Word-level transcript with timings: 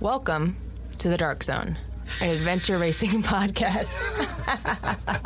Welcome 0.00 0.56
to 0.98 1.08
the 1.08 1.16
Dark 1.16 1.42
Zone, 1.42 1.76
an 2.20 2.30
adventure 2.30 2.78
racing 2.78 3.08
podcast. 3.22 3.98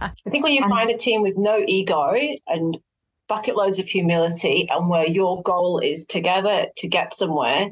I 0.00 0.30
think 0.30 0.44
when 0.44 0.54
you 0.54 0.66
find 0.66 0.88
a 0.88 0.96
team 0.96 1.20
with 1.20 1.36
no 1.36 1.62
ego 1.68 2.14
and 2.46 2.78
bucket 3.28 3.54
loads 3.54 3.78
of 3.78 3.84
humility, 3.84 4.66
and 4.70 4.88
where 4.88 5.06
your 5.06 5.42
goal 5.42 5.78
is 5.78 6.06
together 6.06 6.68
to 6.78 6.88
get 6.88 7.12
somewhere, 7.12 7.68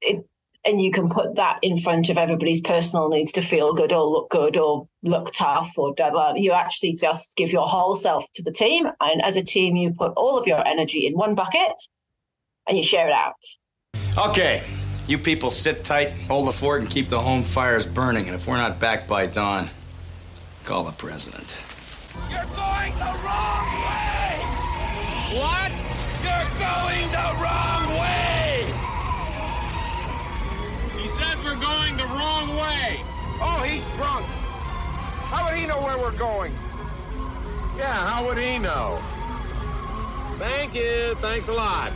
it, 0.00 0.26
and 0.64 0.82
you 0.82 0.90
can 0.90 1.08
put 1.08 1.36
that 1.36 1.60
in 1.62 1.80
front 1.80 2.08
of 2.08 2.18
everybody's 2.18 2.62
personal 2.62 3.08
needs 3.08 3.30
to 3.34 3.40
feel 3.42 3.72
good 3.72 3.92
or 3.92 4.02
look 4.04 4.28
good 4.28 4.56
or 4.56 4.88
look 5.04 5.32
tough 5.32 5.70
or 5.78 5.94
da, 5.94 6.10
da, 6.10 6.34
you 6.34 6.50
actually 6.50 6.94
just 6.94 7.36
give 7.36 7.52
your 7.52 7.68
whole 7.68 7.94
self 7.94 8.24
to 8.34 8.42
the 8.42 8.52
team. 8.52 8.88
And 9.00 9.22
as 9.22 9.36
a 9.36 9.42
team, 9.44 9.76
you 9.76 9.94
put 9.96 10.14
all 10.16 10.36
of 10.36 10.48
your 10.48 10.66
energy 10.66 11.06
in 11.06 11.14
one 11.14 11.36
bucket 11.36 11.80
and 12.66 12.76
you 12.76 12.82
share 12.82 13.06
it 13.06 13.12
out. 13.12 13.36
Okay, 14.18 14.64
you 15.06 15.18
people 15.18 15.50
sit 15.50 15.84
tight, 15.84 16.12
hold 16.12 16.46
the 16.46 16.52
fort, 16.52 16.80
and 16.80 16.90
keep 16.90 17.08
the 17.08 17.20
home 17.20 17.42
fires 17.42 17.86
burning. 17.86 18.26
And 18.26 18.34
if 18.34 18.46
we're 18.46 18.56
not 18.56 18.78
back 18.78 19.08
by 19.08 19.26
dawn, 19.26 19.70
call 20.64 20.84
the 20.84 20.92
president. 20.92 21.64
You're 22.30 22.40
going 22.54 22.92
the 22.94 23.12
wrong 23.24 23.66
way! 23.82 24.38
What? 25.40 25.72
You're 26.22 26.50
going 26.60 27.06
the 27.10 27.28
wrong 27.40 27.88
way! 27.98 28.64
He 31.00 31.08
says 31.08 31.44
we're 31.44 31.60
going 31.60 31.96
the 31.96 32.04
wrong 32.04 32.48
way. 32.50 33.00
Oh, 33.40 33.66
he's 33.68 33.84
drunk. 33.96 34.24
How 35.32 35.48
would 35.48 35.58
he 35.58 35.66
know 35.66 35.80
where 35.82 35.98
we're 35.98 36.16
going? 36.16 36.52
Yeah, 37.76 37.92
how 37.92 38.24
would 38.26 38.38
he 38.38 38.58
know? 38.58 38.98
Thank 40.38 40.74
you. 40.74 41.14
Thanks 41.16 41.48
a 41.48 41.54
lot. 41.54 41.92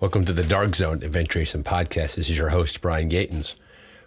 Welcome 0.00 0.24
to 0.24 0.32
the 0.32 0.42
Dark 0.42 0.74
Zone 0.76 1.02
Adventure 1.02 1.40
Racing 1.40 1.64
Podcast. 1.64 2.14
This 2.14 2.30
is 2.30 2.38
your 2.38 2.48
host, 2.48 2.80
Brian 2.80 3.10
Gatens. 3.10 3.56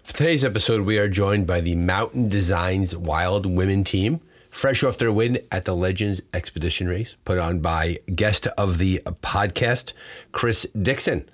For 0.03 0.17
today's 0.17 0.43
episode, 0.43 0.87
we 0.87 0.97
are 0.97 1.07
joined 1.07 1.45
by 1.45 1.61
the 1.61 1.75
Mountain 1.75 2.29
Designs 2.29 2.97
Wild 2.97 3.45
Women 3.45 3.83
team, 3.83 4.19
fresh 4.49 4.83
off 4.83 4.97
their 4.97 5.11
win 5.11 5.45
at 5.51 5.65
the 5.65 5.75
Legends 5.75 6.23
Expedition 6.33 6.87
Race, 6.87 7.17
put 7.25 7.37
on 7.37 7.59
by 7.59 7.99
guest 8.15 8.47
of 8.57 8.79
the 8.79 9.01
podcast, 9.21 9.93
Chris 10.31 10.65
Dixon. 10.69 11.29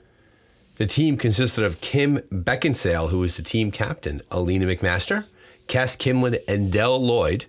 The 0.75 0.87
team 0.87 1.15
consisted 1.15 1.63
of 1.63 1.79
Kim 1.79 2.17
Beckinsale, 2.29 3.11
who 3.11 3.19
was 3.19 3.37
the 3.37 3.43
team 3.43 3.71
captain, 3.71 4.21
Alina 4.29 4.65
McMaster, 4.65 5.31
Cass 5.69 5.95
Kimlin, 5.95 6.37
and 6.49 6.69
Dell 6.69 7.01
Lloyd. 7.01 7.45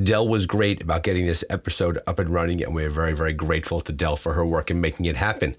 Dell 0.00 0.28
was 0.28 0.44
great 0.44 0.82
about 0.82 1.04
getting 1.04 1.24
this 1.24 1.42
episode 1.48 2.00
up 2.06 2.18
and 2.18 2.28
running, 2.28 2.62
and 2.62 2.74
we're 2.74 2.90
very, 2.90 3.14
very 3.14 3.32
grateful 3.32 3.80
to 3.80 3.92
Dell 3.92 4.16
for 4.16 4.34
her 4.34 4.44
work 4.44 4.70
in 4.70 4.78
making 4.78 5.06
it 5.06 5.16
happen. 5.16 5.56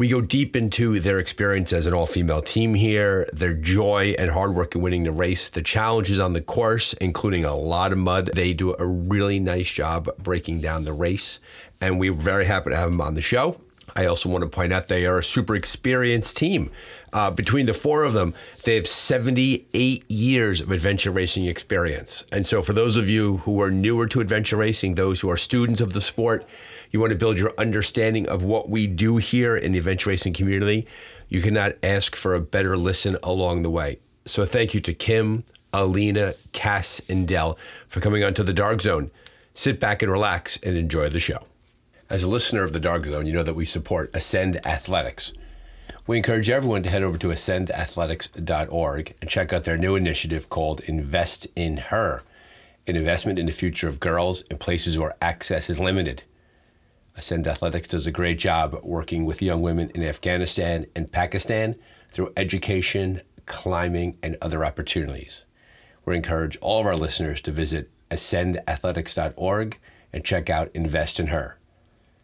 We 0.00 0.08
go 0.08 0.22
deep 0.22 0.56
into 0.56 0.98
their 0.98 1.18
experience 1.18 1.74
as 1.74 1.86
an 1.86 1.92
all 1.92 2.06
female 2.06 2.40
team 2.40 2.72
here, 2.72 3.28
their 3.34 3.52
joy 3.52 4.14
and 4.18 4.30
hard 4.30 4.54
work 4.54 4.74
in 4.74 4.80
winning 4.80 5.02
the 5.02 5.12
race, 5.12 5.50
the 5.50 5.60
challenges 5.60 6.18
on 6.18 6.32
the 6.32 6.40
course, 6.40 6.94
including 6.94 7.44
a 7.44 7.54
lot 7.54 7.92
of 7.92 7.98
mud. 7.98 8.30
They 8.34 8.54
do 8.54 8.74
a 8.78 8.86
really 8.86 9.38
nice 9.38 9.70
job 9.70 10.08
breaking 10.16 10.62
down 10.62 10.84
the 10.84 10.94
race, 10.94 11.38
and 11.82 12.00
we're 12.00 12.14
very 12.14 12.46
happy 12.46 12.70
to 12.70 12.76
have 12.76 12.90
them 12.90 13.02
on 13.02 13.12
the 13.12 13.20
show. 13.20 13.60
I 13.94 14.06
also 14.06 14.30
want 14.30 14.42
to 14.42 14.48
point 14.48 14.72
out 14.72 14.88
they 14.88 15.04
are 15.04 15.18
a 15.18 15.22
super 15.22 15.54
experienced 15.54 16.34
team. 16.38 16.70
Uh, 17.12 17.30
between 17.30 17.66
the 17.66 17.74
four 17.74 18.04
of 18.04 18.14
them, 18.14 18.32
they 18.64 18.76
have 18.76 18.86
78 18.86 20.10
years 20.10 20.62
of 20.62 20.70
adventure 20.70 21.10
racing 21.10 21.44
experience. 21.44 22.24
And 22.32 22.46
so, 22.46 22.62
for 22.62 22.72
those 22.72 22.96
of 22.96 23.10
you 23.10 23.38
who 23.38 23.60
are 23.60 23.70
newer 23.70 24.06
to 24.06 24.20
adventure 24.20 24.56
racing, 24.56 24.94
those 24.94 25.20
who 25.20 25.28
are 25.28 25.36
students 25.36 25.82
of 25.82 25.92
the 25.92 26.00
sport, 26.00 26.46
you 26.90 27.00
want 27.00 27.12
to 27.12 27.18
build 27.18 27.38
your 27.38 27.52
understanding 27.58 28.28
of 28.28 28.42
what 28.42 28.68
we 28.68 28.86
do 28.86 29.16
here 29.18 29.56
in 29.56 29.72
the 29.72 29.78
event 29.78 30.06
racing 30.06 30.32
community, 30.32 30.86
you 31.28 31.40
cannot 31.40 31.72
ask 31.82 32.16
for 32.16 32.34
a 32.34 32.40
better 32.40 32.76
listen 32.76 33.16
along 33.22 33.62
the 33.62 33.70
way. 33.70 33.98
So, 34.24 34.44
thank 34.44 34.74
you 34.74 34.80
to 34.80 34.92
Kim, 34.92 35.44
Alina, 35.72 36.34
Cass, 36.52 37.00
and 37.08 37.26
Dell 37.26 37.54
for 37.88 38.00
coming 38.00 38.24
onto 38.24 38.42
the 38.42 38.52
Dark 38.52 38.80
Zone. 38.80 39.10
Sit 39.54 39.80
back 39.80 40.02
and 40.02 40.10
relax 40.10 40.56
and 40.58 40.76
enjoy 40.76 41.08
the 41.08 41.20
show. 41.20 41.44
As 42.08 42.22
a 42.22 42.28
listener 42.28 42.64
of 42.64 42.72
the 42.72 42.80
Dark 42.80 43.06
Zone, 43.06 43.26
you 43.26 43.32
know 43.32 43.42
that 43.42 43.54
we 43.54 43.64
support 43.64 44.10
Ascend 44.14 44.64
Athletics. 44.66 45.32
We 46.06 46.16
encourage 46.16 46.50
everyone 46.50 46.82
to 46.82 46.90
head 46.90 47.04
over 47.04 47.16
to 47.18 47.28
ascendathletics.org 47.28 49.14
and 49.20 49.30
check 49.30 49.52
out 49.52 49.62
their 49.62 49.78
new 49.78 49.94
initiative 49.94 50.48
called 50.48 50.80
Invest 50.80 51.46
in 51.54 51.76
Her, 51.76 52.22
an 52.88 52.96
investment 52.96 53.38
in 53.38 53.46
the 53.46 53.52
future 53.52 53.86
of 53.86 54.00
girls 54.00 54.40
in 54.42 54.58
places 54.58 54.98
where 54.98 55.14
access 55.22 55.70
is 55.70 55.78
limited. 55.78 56.24
Ascend 57.16 57.46
Athletics 57.46 57.88
does 57.88 58.06
a 58.06 58.12
great 58.12 58.38
job 58.38 58.78
working 58.82 59.24
with 59.24 59.42
young 59.42 59.62
women 59.62 59.90
in 59.94 60.02
Afghanistan 60.02 60.86
and 60.94 61.10
Pakistan 61.10 61.76
through 62.10 62.32
education, 62.36 63.20
climbing, 63.46 64.16
and 64.22 64.36
other 64.40 64.64
opportunities. 64.64 65.44
We 66.04 66.16
encourage 66.16 66.56
all 66.60 66.80
of 66.80 66.86
our 66.86 66.96
listeners 66.96 67.40
to 67.42 67.52
visit 67.52 67.90
ascendathletics.org 68.10 69.78
and 70.12 70.24
check 70.24 70.50
out 70.50 70.70
Invest 70.74 71.20
in 71.20 71.28
Her. 71.28 71.58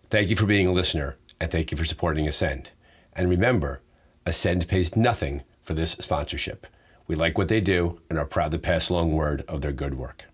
Thank 0.09 0.31
you 0.31 0.37
for 0.37 0.47
being 0.47 0.67
a 0.67 0.73
listener, 0.73 1.17
and 1.41 1.51
thank 1.51 1.71
you 1.71 1.77
for 1.77 1.85
supporting 1.85 2.27
Ascend. 2.27 2.71
And 3.13 3.29
remember, 3.29 3.83
Ascend 4.25 4.67
pays 4.69 4.97
nothing 4.97 5.43
for 5.63 5.75
this 5.75 5.93
sponsorship. 5.93 6.67
We 7.07 7.15
like 7.15 7.39
what 7.39 7.49
they 7.49 7.61
do 7.61 8.01
and 8.09 8.19
are 8.19 8.27
proud 8.27 8.51
to 8.53 8.59
pass 8.59 8.89
along 8.89 9.13
word 9.13 9.43
of 9.49 9.61
their 9.61 9.73
good 9.73 9.95
work. 9.95 10.25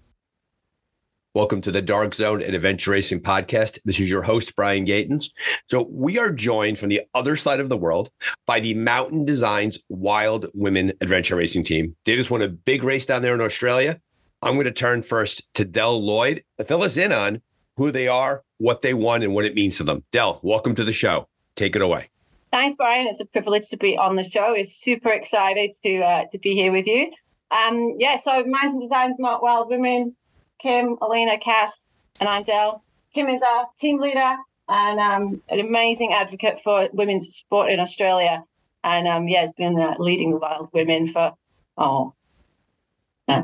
Welcome 1.34 1.62
to 1.62 1.72
the 1.72 1.80
Dark 1.80 2.14
Zone 2.14 2.42
and 2.42 2.54
Adventure 2.54 2.90
Racing 2.90 3.22
Podcast. 3.22 3.78
This 3.86 3.98
is 3.98 4.10
your 4.10 4.20
host, 4.20 4.54
Brian 4.54 4.84
Gatens. 4.84 5.30
So, 5.66 5.88
we 5.90 6.18
are 6.18 6.30
joined 6.30 6.78
from 6.78 6.90
the 6.90 7.00
other 7.14 7.36
side 7.36 7.58
of 7.58 7.70
the 7.70 7.76
world 7.76 8.10
by 8.44 8.60
the 8.60 8.74
Mountain 8.74 9.24
Designs 9.24 9.82
Wild 9.88 10.44
Women 10.52 10.92
Adventure 11.00 11.36
Racing 11.36 11.64
Team. 11.64 11.96
They 12.04 12.16
just 12.16 12.30
won 12.30 12.42
a 12.42 12.48
big 12.48 12.84
race 12.84 13.06
down 13.06 13.22
there 13.22 13.34
in 13.34 13.40
Australia. 13.40 13.98
I'm 14.42 14.56
going 14.56 14.64
to 14.64 14.72
turn 14.72 15.00
first 15.00 15.42
to 15.54 15.64
Dell 15.64 15.98
Lloyd. 15.98 16.44
to 16.58 16.66
Fill 16.66 16.82
us 16.82 16.98
in 16.98 17.12
on 17.12 17.40
who 17.78 17.90
they 17.90 18.08
are, 18.08 18.42
what 18.58 18.82
they 18.82 18.92
won, 18.92 19.22
and 19.22 19.32
what 19.32 19.46
it 19.46 19.54
means 19.54 19.78
to 19.78 19.84
them. 19.84 20.04
Dell, 20.12 20.38
welcome 20.42 20.74
to 20.74 20.84
the 20.84 20.92
show. 20.92 21.26
Take 21.56 21.74
it 21.74 21.80
away. 21.80 22.10
Thanks, 22.50 22.76
Brian. 22.76 23.06
It's 23.06 23.20
a 23.20 23.24
privilege 23.24 23.70
to 23.70 23.78
be 23.78 23.96
on 23.96 24.16
the 24.16 24.28
show. 24.28 24.52
It's 24.52 24.76
super 24.76 25.08
excited 25.08 25.70
to 25.82 25.98
uh, 26.02 26.24
to 26.30 26.38
be 26.38 26.52
here 26.52 26.72
with 26.72 26.86
you. 26.86 27.10
Um, 27.50 27.96
yeah, 27.98 28.16
so 28.16 28.44
Mountain 28.44 28.80
Designs 28.80 29.16
Wild 29.18 29.70
Women 29.70 30.14
Kim, 30.62 30.96
Alina, 31.02 31.38
Cass, 31.38 31.80
and 32.20 32.28
I'm 32.28 32.44
Dell. 32.44 32.84
Kim 33.12 33.28
is 33.28 33.42
our 33.42 33.66
team 33.80 34.00
leader 34.00 34.36
and 34.68 35.00
um, 35.00 35.42
an 35.48 35.58
amazing 35.58 36.12
advocate 36.12 36.60
for 36.62 36.88
women's 36.92 37.28
sport 37.34 37.70
in 37.70 37.80
Australia. 37.80 38.44
And 38.84 39.08
um, 39.08 39.26
yeah, 39.26 39.40
has 39.40 39.52
been 39.52 39.78
uh, 39.78 39.96
leading 39.98 40.30
the 40.30 40.36
wild 40.36 40.68
women 40.72 41.12
for, 41.12 41.32
oh, 41.76 42.14
uh, 43.28 43.42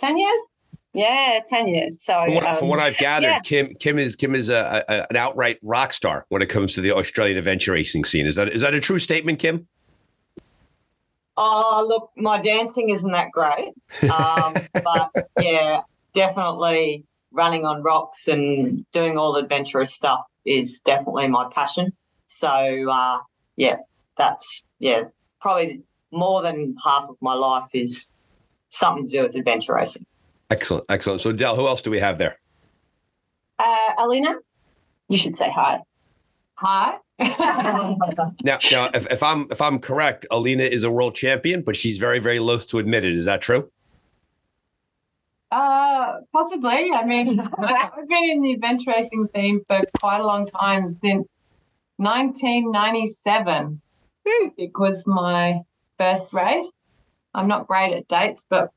10 0.00 0.16
years? 0.18 0.50
Yeah, 0.92 1.40
10 1.48 1.68
years. 1.68 2.02
So, 2.02 2.24
from 2.24 2.34
what, 2.34 2.44
um, 2.44 2.56
from 2.56 2.68
what 2.68 2.80
I've 2.80 2.96
gathered, 2.96 3.26
yeah. 3.26 3.40
Kim 3.40 3.74
Kim 3.74 3.98
is 3.98 4.14
Kim 4.14 4.34
is 4.36 4.48
a, 4.48 4.84
a, 4.88 5.10
an 5.10 5.16
outright 5.16 5.58
rock 5.60 5.92
star 5.92 6.24
when 6.28 6.40
it 6.40 6.48
comes 6.48 6.74
to 6.74 6.80
the 6.80 6.92
Australian 6.92 7.36
adventure 7.36 7.72
racing 7.72 8.04
scene. 8.04 8.26
Is 8.26 8.36
that 8.36 8.48
is 8.48 8.60
that 8.60 8.74
a 8.74 8.80
true 8.80 9.00
statement, 9.00 9.40
Kim? 9.40 9.66
Oh, 11.36 11.84
look, 11.88 12.12
my 12.16 12.40
dancing 12.40 12.90
isn't 12.90 13.10
that 13.10 13.32
great. 13.32 13.72
Um, 14.08 14.54
but 14.84 15.10
yeah, 15.40 15.80
definitely 16.14 17.04
running 17.32 17.66
on 17.66 17.82
rocks 17.82 18.28
and 18.28 18.86
doing 18.92 19.18
all 19.18 19.32
the 19.32 19.40
adventurous 19.40 19.92
stuff 19.92 20.20
is 20.44 20.80
definitely 20.80 21.28
my 21.28 21.48
passion. 21.52 21.92
So, 22.26 22.48
uh, 22.48 23.18
yeah, 23.56 23.76
that's, 24.16 24.64
yeah, 24.78 25.04
probably 25.40 25.82
more 26.12 26.42
than 26.42 26.76
half 26.82 27.08
of 27.08 27.16
my 27.20 27.34
life 27.34 27.68
is 27.74 28.10
something 28.70 29.06
to 29.08 29.12
do 29.12 29.22
with 29.22 29.34
adventure 29.34 29.74
racing. 29.74 30.06
Excellent, 30.50 30.84
excellent. 30.88 31.20
So, 31.20 31.32
Dell, 31.32 31.56
who 31.56 31.66
else 31.66 31.82
do 31.82 31.90
we 31.90 31.98
have 31.98 32.18
there? 32.18 32.38
Uh, 33.58 33.92
Alina, 33.98 34.36
you 35.08 35.16
should 35.16 35.36
say 35.36 35.50
hi. 35.50 35.80
Hi. 36.54 36.98
Now, 38.44 38.58
now, 38.70 38.90
if, 38.92 39.06
if 39.10 39.22
I'm 39.22 39.46
if 39.50 39.60
I'm 39.60 39.78
correct, 39.78 40.26
Alina 40.30 40.64
is 40.64 40.82
a 40.82 40.90
world 40.90 41.14
champion, 41.14 41.62
but 41.62 41.76
she's 41.76 41.96
very 41.96 42.18
very 42.18 42.40
loath 42.40 42.68
to 42.70 42.78
admit 42.78 43.04
it. 43.04 43.14
Is 43.14 43.24
that 43.24 43.40
true? 43.40 43.70
Uh, 45.50 46.16
possibly. 46.32 46.92
I 46.92 47.04
mean, 47.04 47.40
I've 47.58 48.08
been 48.08 48.24
in 48.24 48.40
the 48.40 48.52
event 48.52 48.82
racing 48.86 49.26
scene 49.26 49.62
for 49.68 49.80
quite 50.00 50.20
a 50.20 50.26
long 50.26 50.46
time 50.46 50.90
since 50.92 51.28
1997. 51.96 53.80
It 54.26 54.72
was 54.78 55.06
my 55.06 55.60
first 55.98 56.32
race. 56.32 56.70
I'm 57.34 57.48
not 57.48 57.66
great 57.66 57.92
at 57.92 58.08
dates, 58.08 58.46
but 58.48 58.70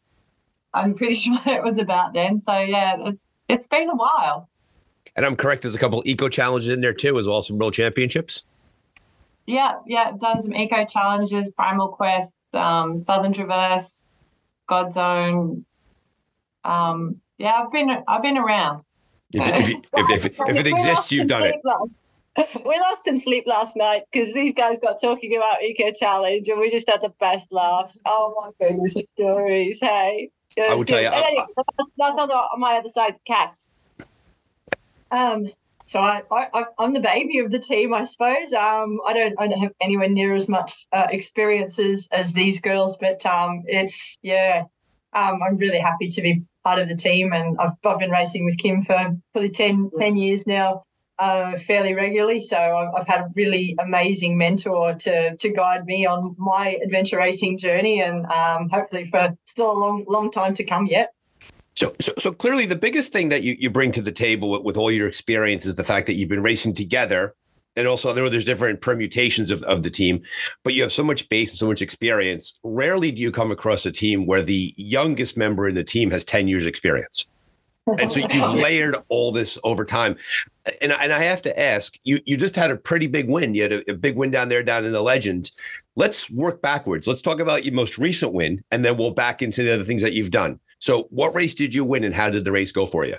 I'm 0.74 0.94
pretty 0.96 1.14
sure 1.16 1.40
it 1.46 1.64
was 1.64 1.80
about 1.80 2.14
then. 2.14 2.40
So 2.40 2.58
yeah, 2.60 2.96
it's 3.00 3.26
it's 3.48 3.68
been 3.68 3.90
a 3.90 3.96
while. 3.96 4.50
And 5.16 5.26
I'm 5.26 5.36
correct, 5.36 5.64
there's 5.64 5.74
a 5.74 5.80
couple 5.80 6.04
eco 6.06 6.30
challenges 6.30 6.70
in 6.70 6.82
there 6.82 6.94
too, 6.94 7.18
as 7.18 7.28
well 7.28 7.40
as 7.40 7.48
some 7.48 7.58
world 7.58 7.74
championships. 7.74 8.44
Yeah, 9.48 9.76
yeah, 9.86 10.12
done 10.20 10.44
some 10.44 10.54
eco 10.54 10.86
challenges, 10.86 11.50
Primal 11.56 11.88
Quest, 11.88 12.34
um, 12.54 13.02
Southern 13.02 13.34
Traverse, 13.34 14.02
GodZone. 14.70 15.64
Um, 16.68 17.22
yeah, 17.38 17.62
I've 17.64 17.72
been 17.72 18.04
I've 18.08 18.22
been 18.22 18.38
around. 18.38 18.84
If, 19.34 19.48
if, 19.48 19.70
if, 19.94 20.26
if, 20.26 20.40
if 20.40 20.56
it 20.56 20.68
exists, 20.68 21.12
you've 21.12 21.28
done 21.28 21.44
it. 21.44 21.56
we 22.66 22.80
lost 22.80 23.04
some 23.04 23.18
sleep 23.18 23.46
last 23.48 23.76
night 23.76 24.04
because 24.12 24.34
these 24.34 24.54
guys 24.54 24.78
got 24.80 25.02
talking 25.02 25.36
about 25.36 25.62
Eco 25.64 25.92
Challenge 25.92 26.48
and 26.48 26.60
we 26.60 26.70
just 26.70 26.88
had 26.90 27.02
the 27.02 27.12
best 27.20 27.52
laughs. 27.52 28.00
Oh 28.06 28.36
my 28.40 28.68
goodness, 28.68 28.96
stories. 29.16 29.80
Hey. 29.80 30.30
I 30.58 30.74
will 30.74 30.86
tell 30.86 31.02
you. 31.02 31.08
Anyway, 31.08 31.46
that's, 31.56 31.92
that's 31.98 32.18
on, 32.18 32.28
the, 32.28 32.36
on 32.36 32.60
my 32.60 32.78
other 32.78 32.90
side, 32.90 33.16
Cass. 33.26 33.68
Um, 35.12 35.50
so 35.86 36.00
I, 36.00 36.24
I, 36.32 36.66
I'm 36.78 36.94
the 36.94 37.00
baby 37.00 37.40
of 37.40 37.52
the 37.52 37.60
team, 37.60 37.94
I 37.94 38.04
suppose. 38.04 38.54
Um, 38.54 39.00
I 39.06 39.14
don't, 39.14 39.36
I 39.40 39.48
don't 39.48 39.60
have 39.60 39.72
anywhere 39.82 40.10
near 40.10 40.34
as 40.36 40.50
much 40.50 40.88
uh, 40.92 41.08
experiences 41.10 42.08
as 42.12 42.34
these 42.34 42.60
girls, 42.60 42.98
but 42.98 43.26
um, 43.26 43.64
it's 43.68 44.18
yeah, 44.22 44.64
um, 45.14 45.42
I'm 45.42 45.58
really 45.58 45.80
happy 45.80 46.10
to 46.10 46.22
be 46.22 46.44
part 46.64 46.80
of 46.80 46.90
the 46.90 46.96
team, 46.96 47.34
and 47.34 47.58
I've, 47.60 47.72
I've 47.86 48.00
been 48.00 48.12
racing 48.12 48.46
with 48.46 48.58
Kim 48.58 48.84
for 48.84 49.16
probably 49.34 49.50
10, 49.50 49.92
10 49.98 50.16
years 50.16 50.46
now, 50.46 50.84
uh, 51.20 51.58
fairly 51.58 51.94
regularly. 51.94 52.42
So 52.42 52.58
I've, 52.58 53.02
I've 53.02 53.08
had 53.08 53.22
a 53.22 53.30
really 53.36 53.76
amazing 53.80 54.38
mentor 54.38 54.94
to 54.94 55.36
to 55.36 55.50
guide 55.50 55.86
me 55.86 56.06
on 56.06 56.36
my 56.38 56.78
adventure 56.84 57.18
racing 57.18 57.58
journey, 57.58 58.02
and 58.02 58.26
um, 58.28 58.70
hopefully 58.70 59.06
for 59.06 59.36
still 59.46 59.72
a 59.72 59.78
long, 59.78 60.06
long 60.08 60.32
time 60.32 60.54
to 60.56 60.64
come 60.64 60.88
yet. 60.88 61.14
So, 61.76 61.96
so, 62.02 62.12
so 62.18 62.32
clearly, 62.32 62.66
the 62.66 62.76
biggest 62.76 63.14
thing 63.14 63.30
that 63.30 63.44
you, 63.44 63.56
you 63.60 63.70
bring 63.70 63.92
to 63.92 64.02
the 64.02 64.12
table 64.12 64.50
with, 64.50 64.64
with 64.64 64.78
all 64.78 64.90
your 64.92 65.08
experience 65.08 65.66
is 65.66 65.76
the 65.76 65.84
fact 65.84 66.08
that 66.08 66.14
you've 66.14 66.30
been 66.30 66.42
racing 66.42 66.74
together. 66.74 67.36
And 67.78 67.88
also, 67.88 68.12
I 68.12 68.16
know 68.16 68.28
there's 68.28 68.44
different 68.44 68.82
permutations 68.82 69.52
of, 69.52 69.62
of 69.64 69.84
the 69.84 69.90
team, 69.90 70.22
but 70.64 70.74
you 70.74 70.82
have 70.82 70.92
so 70.92 71.04
much 71.04 71.30
base 71.30 71.52
and 71.52 71.58
so 71.58 71.68
much 71.68 71.82
experience. 71.82 72.60
Rarely 72.64 73.12
do 73.12 73.22
you 73.22 73.32
come 73.32 73.52
across 73.52 73.86
a 73.86 73.92
team 73.92 74.26
where 74.26 74.42
the 74.42 74.74
youngest 74.78 75.38
member 75.38 75.70
in 75.70 75.76
the 75.76 75.84
team 75.84 76.12
has 76.12 76.26
10 76.26 76.48
years 76.48 76.66
experience. 76.66 77.28
And 78.00 78.12
so 78.12 78.20
you've 78.20 78.54
layered 78.56 78.98
all 79.10 79.32
this 79.32 79.58
over 79.64 79.86
time. 79.86 80.18
And, 80.82 80.92
and 80.92 81.14
I 81.14 81.24
have 81.24 81.42
to 81.44 81.60
ask, 81.60 81.98
you, 82.04 82.20
you 82.26 82.36
just 82.36 82.56
had 82.56 82.72
a 82.72 82.76
pretty 82.76 83.08
big 83.08 83.30
win. 83.30 83.56
You 83.56 83.64
had 83.64 83.74
a, 83.74 83.92
a 83.92 83.94
big 83.94 84.18
win 84.18 84.32
down 84.32 84.50
there, 84.50 84.64
down 84.64 84.84
in 84.84 84.92
the 84.92 85.02
legend. 85.02 85.52
Let's 85.96 86.30
work 86.30 86.62
backwards. 86.62 87.08
Let's 87.08 87.22
talk 87.22 87.40
about 87.40 87.64
your 87.64 87.74
most 87.74 87.98
recent 87.98 88.34
win, 88.34 88.64
and 88.72 88.84
then 88.84 88.98
we'll 88.98 89.12
back 89.12 89.42
into 89.42 89.64
the 89.64 89.74
other 89.74 89.84
things 89.84 90.02
that 90.02 90.14
you've 90.14 90.32
done. 90.32 90.60
So, 90.80 91.04
what 91.10 91.34
race 91.34 91.56
did 91.56 91.74
you 91.74 91.86
win, 91.86 92.04
and 92.04 92.14
how 92.14 92.30
did 92.30 92.44
the 92.44 92.52
race 92.52 92.72
go 92.72 92.86
for 92.86 93.06
you? 93.06 93.16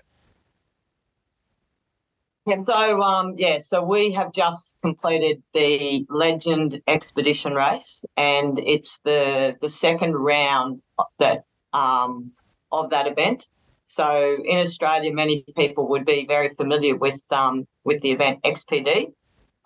So 2.49 3.03
um, 3.03 3.35
yeah, 3.37 3.59
so 3.59 3.83
we 3.83 4.13
have 4.13 4.33
just 4.33 4.79
completed 4.81 5.43
the 5.53 6.07
Legend 6.09 6.81
Expedition 6.87 7.53
race, 7.53 8.05
and 8.17 8.59
it's 8.59 9.01
the 9.05 9.57
the 9.61 9.69
second 9.69 10.15
round 10.15 10.81
that 11.19 11.45
um, 11.75 12.33
of 12.73 12.89
that 12.91 13.07
event. 13.07 13.47
So 13.89 14.39
in 14.43 14.59
Australia, 14.59 15.13
many 15.13 15.45
people 15.57 15.89
would 15.89 16.07
be 16.07 16.25
very 16.27 16.49
familiar 16.49 16.97
with 16.97 17.21
um, 17.31 17.67
with 17.85 18.01
the 18.01 18.13
event 18.13 18.43
XPD, 18.45 19.13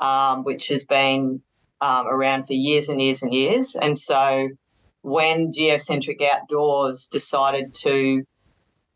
um, 0.00 0.42
which 0.42 0.66
has 0.68 0.84
been 0.84 1.40
um, 1.80 2.08
around 2.08 2.48
for 2.48 2.54
years 2.54 2.88
and 2.88 3.00
years 3.00 3.22
and 3.22 3.32
years. 3.32 3.76
And 3.76 3.96
so 3.96 4.48
when 5.02 5.52
Geocentric 5.52 6.20
Outdoors 6.22 7.06
decided 7.06 7.74
to 7.82 8.24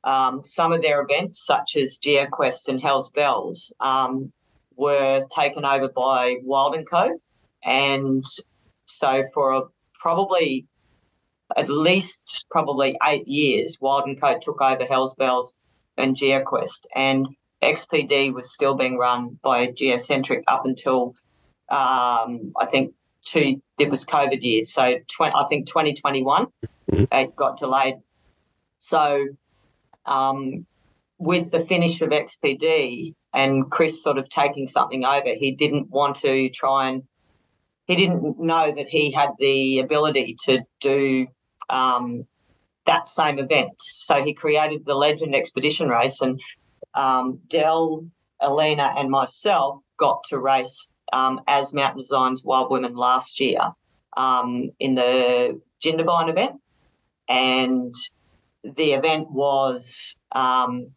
um, 0.07 0.43
some 0.45 0.73
of 0.73 0.81
their 0.81 1.03
events, 1.03 1.45
such 1.45 1.77
as 1.77 1.99
GeoQuest 1.99 2.69
and 2.69 2.81
Hell's 2.81 3.11
Bells, 3.11 3.75
um, 3.81 4.33
were 4.77 5.21
taken 5.35 5.65
over 5.65 5.89
by 5.89 6.37
Wild 6.43 6.77
and 6.77 6.89
Co. 6.89 7.19
And 7.65 8.25
so 8.87 9.25
for 9.35 9.53
a, 9.53 9.63
probably 9.99 10.67
at 11.57 11.69
least 11.69 12.47
probably 12.51 12.97
eight 13.07 13.27
years, 13.27 13.79
Wild 13.81 14.07
and 14.07 14.21
Co. 14.21 14.39
took 14.39 14.63
over 14.63 14.85
Hell's 14.85 15.15
Bells 15.17 15.53
and 15.97 16.17
GeoQuest, 16.17 16.87
and 16.95 17.27
XPD 17.63 18.33
was 18.33 18.53
still 18.53 18.75
being 18.75 18.99
run 18.99 19.39
by 19.43 19.67
Geocentric 19.69 20.43
up 20.47 20.65
until 20.65 21.15
um, 21.69 22.53
I 22.61 22.67
think 22.71 22.95
two. 23.25 23.61
It 23.79 23.91
was 23.91 24.05
COVID 24.05 24.43
years, 24.43 24.73
so 24.73 24.95
20, 25.17 25.35
I 25.35 25.45
think 25.49 25.67
2021 25.67 26.47
it 26.89 27.37
got 27.37 27.59
delayed. 27.59 27.97
So 28.79 29.27
um, 30.07 30.67
with 31.19 31.51
the 31.51 31.65
finish 31.65 32.01
of 32.03 32.11
XPD 32.11 33.15
and 33.33 33.71
Chris 33.71 34.03
sort 34.03 34.19
of 34.19 34.29
taking 34.29 34.67
something 34.67 35.05
over, 35.05 35.35
he 35.35 35.53
didn't 35.53 35.91
want 35.91 36.17
to 36.17 36.49
try 36.51 36.89
and 36.89 37.03
he 37.87 37.95
didn't 37.95 38.39
know 38.41 38.73
that 38.75 38.89
he 38.89 39.13
had 39.13 39.31
the 39.39 39.79
ability 39.79 40.37
to 40.45 40.61
do 40.81 41.27
um, 41.71 42.27
that 42.87 43.09
same 43.09 43.39
event. 43.39 43.75
So 43.79 44.25
he 44.25 44.35
created 44.35 44.85
the 44.85 44.95
Legend 44.95 45.35
Expedition 45.35 45.89
race, 45.89 46.21
and 46.21 46.41
um, 46.95 47.41
Dell, 47.49 48.05
Alina, 48.41 48.95
and 48.97 49.09
myself 49.09 49.81
got 49.99 50.23
to 50.31 50.39
race 50.39 50.91
um, 51.13 51.41
as 51.47 51.73
Mountain 51.73 51.99
Designs 51.99 52.43
Wild 52.45 52.71
Women 52.71 52.97
last 52.97 53.41
year 53.41 53.61
um, 54.17 54.71
in 54.81 54.95
the 54.95 55.61
Jindabyne 55.85 56.31
event. 56.31 56.61
And 57.29 57.95
the 58.77 58.93
event 58.93 59.31
was 59.31 60.19
um, 60.33 60.89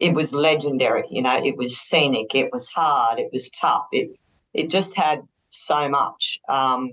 it 0.00 0.14
was 0.14 0.32
legendary. 0.32 1.04
You 1.10 1.22
know, 1.22 1.42
it 1.42 1.56
was 1.56 1.78
scenic, 1.78 2.34
it 2.34 2.52
was 2.52 2.68
hard, 2.68 3.18
it 3.18 3.30
was 3.32 3.50
tough. 3.50 3.86
It 3.92 4.10
it 4.52 4.70
just 4.70 4.96
had 4.96 5.20
so 5.48 5.88
much 5.88 6.40
um, 6.48 6.92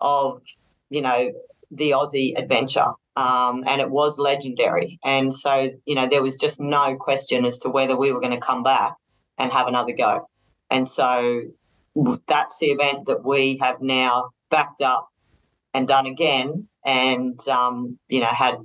of 0.00 0.42
you 0.90 1.02
know 1.02 1.32
the 1.70 1.90
Aussie 1.90 2.38
adventure, 2.38 2.92
um, 3.16 3.64
and 3.66 3.80
it 3.80 3.90
was 3.90 4.18
legendary. 4.18 4.98
And 5.04 5.32
so 5.32 5.70
you 5.84 5.94
know 5.94 6.06
there 6.08 6.22
was 6.22 6.36
just 6.36 6.60
no 6.60 6.96
question 6.96 7.44
as 7.44 7.58
to 7.58 7.68
whether 7.68 7.96
we 7.96 8.12
were 8.12 8.20
going 8.20 8.32
to 8.32 8.40
come 8.40 8.62
back 8.62 8.94
and 9.38 9.52
have 9.52 9.68
another 9.68 9.92
go. 9.92 10.28
And 10.70 10.88
so 10.88 11.42
that's 12.26 12.58
the 12.58 12.66
event 12.66 13.06
that 13.06 13.24
we 13.24 13.58
have 13.58 13.80
now 13.80 14.30
backed 14.50 14.82
up 14.82 15.08
and 15.74 15.88
done 15.88 16.06
again, 16.06 16.68
and 16.84 17.40
um, 17.48 17.98
you 18.08 18.20
know 18.20 18.26
had 18.26 18.58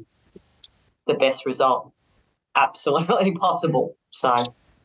the 1.07 1.15
best 1.15 1.45
result 1.45 1.91
absolutely 2.55 3.31
possible. 3.39 3.97
So. 4.11 4.35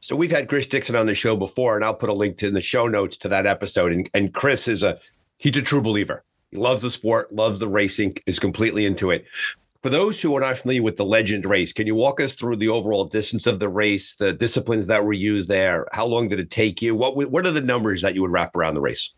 So 0.01 0.15
we've 0.15 0.31
had 0.31 0.49
Chris 0.49 0.69
Dixon 0.69 0.95
on 0.95 1.07
the 1.07 1.15
show 1.15 1.37
before, 1.37 1.75
and 1.75 1.85
I'll 1.85 1.93
put 1.93 2.09
a 2.09 2.15
link 2.15 2.39
to 2.39 2.47
in 2.47 2.55
the 2.55 2.61
show 2.61 2.87
notes 2.87 3.17
to 3.19 3.29
that 3.31 3.47
episode. 3.47 3.91
And, 3.91 4.09
and 4.15 4.33
Chris 4.33 4.69
is 4.69 4.85
a 4.85 5.01
he's 5.39 5.57
a 5.57 5.63
true 5.63 5.83
believer. 5.83 6.23
He 6.53 6.57
loves 6.57 6.83
the 6.83 6.91
sport, 6.91 7.33
loves 7.33 7.59
the 7.59 7.69
racing, 7.69 8.17
is 8.25 8.39
completely 8.39 8.87
into 8.87 9.11
it. 9.11 9.27
For 9.83 9.91
those 9.91 10.23
who 10.23 10.37
are 10.37 10.41
not 10.41 10.59
familiar 10.59 10.83
with 10.83 10.97
the 10.97 11.05
Legend 11.05 11.45
race, 11.45 11.73
can 11.73 11.87
you 11.87 11.95
walk 11.95 12.21
us 12.21 12.35
through 12.35 12.57
the 12.57 12.69
overall 12.69 13.05
distance 13.05 13.47
of 13.47 13.59
the 13.59 13.69
race, 13.69 14.15
the 14.15 14.33
disciplines 14.33 14.87
that 14.87 15.05
were 15.05 15.13
used 15.13 15.49
there? 15.49 15.87
How 15.93 16.07
long 16.07 16.29
did 16.29 16.41
it 16.41 16.51
take 16.51 16.81
you? 16.81 16.95
What 16.95 17.17
what 17.17 17.47
are 17.47 17.51
the 17.53 17.61
numbers 17.61 18.03
that 18.03 18.15
you 18.15 18.23
would 18.23 18.33
wrap 18.33 18.55
around 18.55 18.75
the 18.75 18.81
race? 18.81 19.15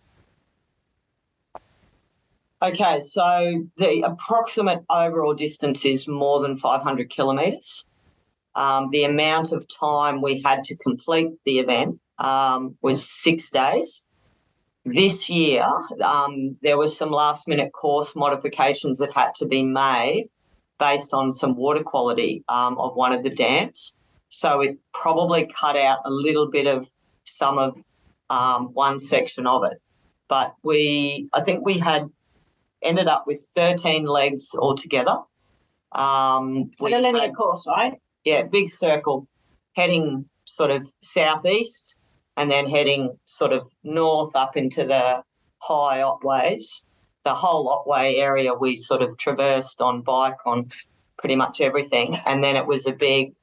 Okay, 2.62 3.00
so 3.00 3.66
the 3.78 4.02
approximate 4.02 4.84
overall 4.90 5.32
distance 5.32 5.86
is 5.86 6.06
more 6.06 6.42
than 6.42 6.58
500 6.58 7.08
kilometres. 7.08 7.86
Um, 8.54 8.88
the 8.90 9.04
amount 9.04 9.52
of 9.52 9.66
time 9.66 10.20
we 10.20 10.42
had 10.42 10.64
to 10.64 10.76
complete 10.76 11.30
the 11.46 11.58
event 11.60 11.98
um, 12.18 12.76
was 12.82 13.08
six 13.08 13.50
days. 13.50 14.04
This 14.84 15.30
year, 15.30 15.64
um, 16.04 16.58
there 16.60 16.76
was 16.76 16.94
some 16.94 17.10
last 17.10 17.48
minute 17.48 17.72
course 17.72 18.14
modifications 18.14 18.98
that 18.98 19.12
had 19.14 19.34
to 19.36 19.46
be 19.46 19.62
made 19.62 20.28
based 20.78 21.14
on 21.14 21.32
some 21.32 21.56
water 21.56 21.82
quality 21.82 22.44
um, 22.50 22.76
of 22.78 22.94
one 22.94 23.14
of 23.14 23.22
the 23.22 23.30
dams. 23.30 23.94
So 24.28 24.60
it 24.60 24.76
probably 24.92 25.46
cut 25.46 25.76
out 25.78 26.00
a 26.04 26.10
little 26.10 26.50
bit 26.50 26.66
of 26.66 26.90
some 27.24 27.58
of 27.58 27.78
um, 28.28 28.66
one 28.74 28.98
section 28.98 29.46
of 29.46 29.64
it. 29.64 29.80
But 30.28 30.54
we, 30.62 31.28
I 31.32 31.40
think 31.40 31.64
we 31.64 31.78
had 31.78 32.10
ended 32.82 33.08
up 33.08 33.24
with 33.26 33.42
13 33.54 34.06
legs 34.06 34.54
altogether. 34.58 35.18
Um, 35.92 36.70
with 36.78 36.92
a 36.92 36.98
linear 36.98 37.32
course, 37.32 37.66
right? 37.66 37.94
Yeah, 38.24 38.42
big 38.42 38.68
circle 38.68 39.26
heading 39.74 40.28
sort 40.44 40.70
of 40.70 40.86
southeast 41.02 41.98
and 42.36 42.50
then 42.50 42.68
heading 42.68 43.18
sort 43.26 43.52
of 43.52 43.68
north 43.82 44.34
up 44.34 44.56
into 44.56 44.84
the 44.84 45.22
high 45.58 46.00
Otways. 46.00 46.84
The 47.24 47.34
whole 47.34 47.68
Otway 47.68 48.16
area 48.16 48.54
we 48.54 48.76
sort 48.76 49.02
of 49.02 49.16
traversed 49.18 49.80
on 49.80 50.02
bike 50.02 50.46
on 50.46 50.70
pretty 51.18 51.36
much 51.36 51.60
everything. 51.60 52.16
And 52.24 52.42
then 52.42 52.56
it 52.56 52.66
was 52.66 52.86
a 52.86 52.92
big, 52.92 53.34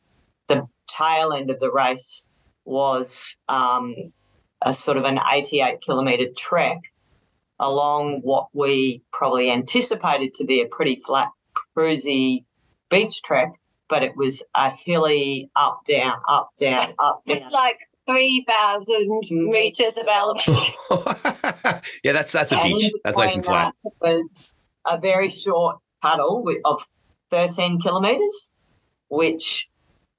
the 0.47 0.67
tail 0.87 1.33
end 1.33 1.51
of 1.51 1.59
the 1.59 1.71
race 1.71 2.27
was 2.65 3.37
um, 3.47 3.93
a 4.61 4.73
sort 4.73 4.97
of 4.97 5.03
an 5.03 5.19
88 5.31 5.81
kilometre 5.81 6.31
trek 6.35 6.79
along 7.59 8.21
what 8.21 8.47
we 8.53 9.01
probably 9.11 9.51
anticipated 9.51 10.33
to 10.35 10.45
be 10.45 10.61
a 10.61 10.67
pretty 10.67 10.95
flat, 10.95 11.29
cruisy 11.75 12.43
beach 12.89 13.21
trek 13.23 13.53
but 13.89 14.03
it 14.03 14.15
was 14.15 14.43
a 14.55 14.69
hilly 14.69 15.49
up, 15.55 15.85
down, 15.85 16.19
up, 16.27 16.49
down, 16.59 16.93
up, 16.99 17.23
down. 17.25 17.51
like 17.51 17.79
3,000 18.07 19.21
meters 19.31 19.97
of 19.97 20.07
elevation. 20.07 20.73
yeah, 22.03 22.11
that's 22.13 22.31
that's 22.31 22.51
a 22.51 22.57
And 22.57 22.79
beach. 22.79 22.91
That's 23.03 23.17
nice 23.17 23.35
and 23.35 23.45
flat. 23.45 23.73
that 23.83 23.93
Was 24.01 24.53
a 24.85 24.97
very 24.97 25.29
short 25.29 25.77
paddle 26.01 26.45
of 26.65 26.85
13 27.31 27.81
kilometres, 27.81 28.49
which 29.09 29.69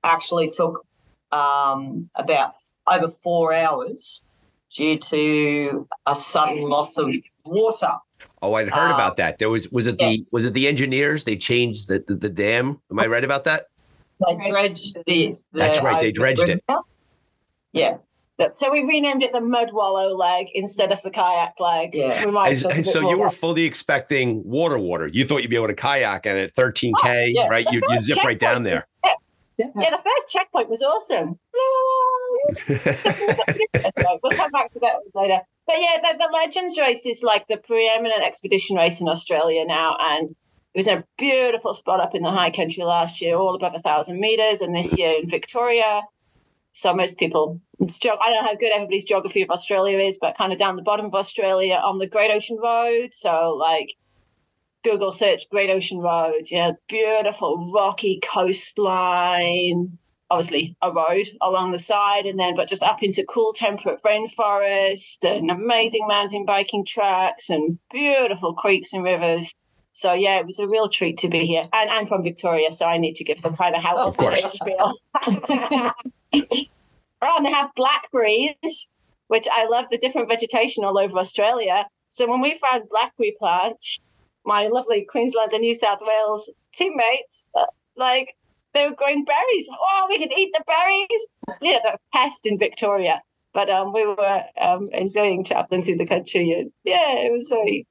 actually 0.05 0.51
took 0.51 0.85
um, 1.33 2.11
about 2.15 2.55
over 2.87 3.09
four 3.09 3.53
hours 3.53 4.23
due 4.75 4.99
to 4.99 5.89
a 6.07 6.15
sudden 6.15 6.63
loss 6.63 6.99
of 6.99 7.13
water. 7.45 7.93
Oh, 8.43 8.55
I'd 8.55 8.69
heard 8.71 8.91
Uh, 8.93 8.95
about 8.95 9.17
that. 9.17 9.39
There 9.39 9.51
was 9.51 9.69
was 9.71 9.87
it 9.87 9.99
the 9.99 10.05
yes. 10.13 10.31
was 10.33 10.45
it 10.47 10.55
the 10.55 10.69
engineers? 10.69 11.25
They 11.25 11.37
changed 11.37 11.89
the, 11.89 12.05
the, 12.07 12.15
the 12.15 12.29
dam. 12.29 12.81
Am 12.91 12.99
I 13.01 13.07
right 13.07 13.25
about 13.25 13.45
that? 13.45 13.67
They 14.27 14.51
dredged 14.51 14.97
the. 15.07 15.29
the 15.33 15.37
That's 15.53 15.81
right, 15.83 16.01
they 16.01 16.11
dredged 16.13 16.49
it. 16.49 16.63
Yeah, 17.73 17.99
so 18.57 18.71
we 18.73 18.83
renamed 18.83 19.23
it 19.23 19.33
the 19.33 19.41
mud 19.41 19.73
wallow 19.73 20.17
leg 20.17 20.49
instead 20.55 20.91
of 20.93 21.03
the 21.03 21.11
kayak 21.11 21.55
leg. 21.61 21.95
Yeah. 21.95 22.25
We 22.25 22.31
might 22.33 22.51
And, 22.51 22.61
talk 22.63 22.73
a 22.73 22.75
and 22.77 22.85
bit 22.85 22.91
so 22.93 23.01
you 23.01 23.19
were 23.19 23.27
about- 23.27 23.35
fully 23.35 23.65
expecting 23.65 24.43
water, 24.45 24.79
water. 24.79 25.09
You 25.09 25.25
thought 25.25 25.43
you'd 25.43 25.51
be 25.51 25.57
able 25.57 25.67
to 25.69 25.75
kayak 25.75 26.25
and 26.27 26.39
at 26.39 26.55
13k, 26.55 26.93
Oh, 27.05 27.25
yeah. 27.27 27.47
right? 27.49 27.67
The 27.67 27.73
You, 27.75 27.83
you 27.91 28.01
zip 28.01 28.19
right 28.25 28.39
down 28.39 28.63
there. 28.63 28.83
was- 29.05 29.15
Yeah, 29.59 29.91
the 29.91 30.01
first 30.05 30.29
checkpoint 30.29 30.69
was 30.71 30.83
awesome. 30.83 31.39
We'll 34.23 34.33
come 34.33 34.51
back 34.51 34.71
to 34.71 34.81
that 34.81 34.97
later. 35.15 35.41
But 35.67 35.77
yeah, 35.81 35.99
the, 36.01 36.19
the 36.19 36.31
Legends 36.33 36.79
race 36.79 37.05
is 37.05 37.23
like 37.23 37.47
the 37.49 37.59
preeminent 37.59 38.23
expedition 38.23 38.77
race 38.77 39.01
in 39.01 39.09
Australia 39.09 39.65
now, 39.67 39.97
and 40.01 40.31
it 40.31 40.79
was 40.79 40.87
in 40.87 40.99
a 40.99 41.05
beautiful 41.19 41.75
spot 41.75 42.01
up 42.01 42.15
in 42.15 42.23
the 42.23 42.31
high 42.31 42.51
country 42.51 42.85
last 42.85 43.21
year, 43.21 43.37
all 43.37 43.55
above 43.55 43.75
a 43.75 43.81
thousand 43.81 44.19
meters, 44.21 44.61
and 44.61 44.75
this 44.75 44.97
year 44.97 45.15
in 45.21 45.29
Victoria. 45.29 46.03
So 46.73 46.95
most 46.95 47.19
people, 47.19 47.61
it's 47.81 47.99
I 48.03 48.09
don't 48.09 48.43
know 48.43 48.49
how 48.49 48.55
good 48.55 48.73
everybody's 48.73 49.05
geography 49.05 49.43
of 49.43 49.51
Australia 49.51 49.99
is, 49.99 50.19
but 50.21 50.37
kind 50.39 50.53
of 50.53 50.59
down 50.59 50.77
the 50.77 50.83
bottom 50.83 51.07
of 51.07 51.15
Australia 51.15 51.75
on 51.75 51.99
the 51.99 52.07
Great 52.07 52.31
Ocean 52.31 52.57
Road. 52.63 53.13
So 53.13 53.57
like 53.59 53.97
Google 54.85 55.13
search 55.13 55.49
Great 55.51 55.71
Ocean 55.71 55.99
Road, 55.99 56.43
you 56.51 56.59
know, 56.59 56.77
beautiful 56.89 57.73
rocky 57.75 58.21
coastline, 58.23 59.99
obviously 60.31 60.77
a 60.83 60.93
road 60.93 61.27
along 61.41 61.73
the 61.73 61.79
side, 61.79 62.27
and 62.27 62.39
then 62.39 62.55
but 62.55 62.69
just 62.69 62.83
up 62.83 63.03
into 63.03 63.25
cool 63.25 63.53
temperate 63.53 64.03
rainforest 64.03 65.25
and 65.25 65.51
amazing 65.51 66.07
mountain 66.07 66.45
biking 66.45 66.85
tracks 66.85 67.49
and 67.51 67.79
beautiful 67.91 68.55
creeks 68.55 68.93
and 68.93 69.03
rivers. 69.05 69.55
So 69.93 70.13
yeah, 70.13 70.39
it 70.39 70.47
was 70.47 70.59
a 70.59 70.69
real 70.69 70.89
treat 70.89 71.19
to 71.19 71.29
be 71.29 71.45
here. 71.47 71.65
And 71.73 71.91
I'm 71.91 72.07
from 72.07 72.23
Victoria, 72.23 72.73
so 72.73 72.87
I 72.87 72.99
need 72.99 73.17
to 73.17 73.25
give 73.25 73.43
them 73.43 73.57
kind 73.57 73.75
of 73.75 73.83
how 73.83 73.97
Oh, 73.99 74.07
of 74.09 74.17
course. 74.17 74.59
oh, 77.23 77.37
and 77.37 77.45
they 77.47 77.51
have 77.51 77.75
blackberries, 77.75 78.89
which 79.27 79.49
I 79.51 79.67
love 79.67 79.87
the 79.91 79.99
different 79.99 80.29
vegetation 80.29 80.85
all 80.85 80.99
over 80.99 81.19
Australia. 81.19 81.87
So 82.11 82.29
when 82.29 82.41
we 82.41 82.59
found 82.59 82.89
blackberry 82.89 83.35
plants, 83.39 83.99
my 84.45 84.69
lovely 84.69 85.05
Queensland 85.05 85.53
and 85.53 85.63
New 85.63 85.75
South 85.75 86.01
Wales 86.01 86.51
teammates, 86.75 87.47
uh, 87.55 87.67
like 87.97 88.37
they 88.75 88.89
were 88.89 88.95
growing 88.95 89.25
berries. 89.25 89.69
Oh, 89.71 90.07
we 90.09 90.19
could 90.19 90.33
eat 90.37 90.53
the 90.53 90.65
berries. 90.67 91.27
Yeah, 91.61 91.79
they're 91.83 91.95
a 91.95 91.99
pest 92.13 92.47
in 92.47 92.59
Victoria. 92.59 93.23
But 93.55 93.71
um, 93.71 93.93
we 93.93 94.07
were 94.07 94.45
um, 94.61 94.89
enjoying 94.93 95.45
traveling 95.45 95.83
through 95.83 95.97
the 95.97 96.07
country. 96.07 96.53
And 96.53 96.71
yeah, 96.85 97.15
it 97.15 97.33
was 97.33 97.49
very, 97.49 97.87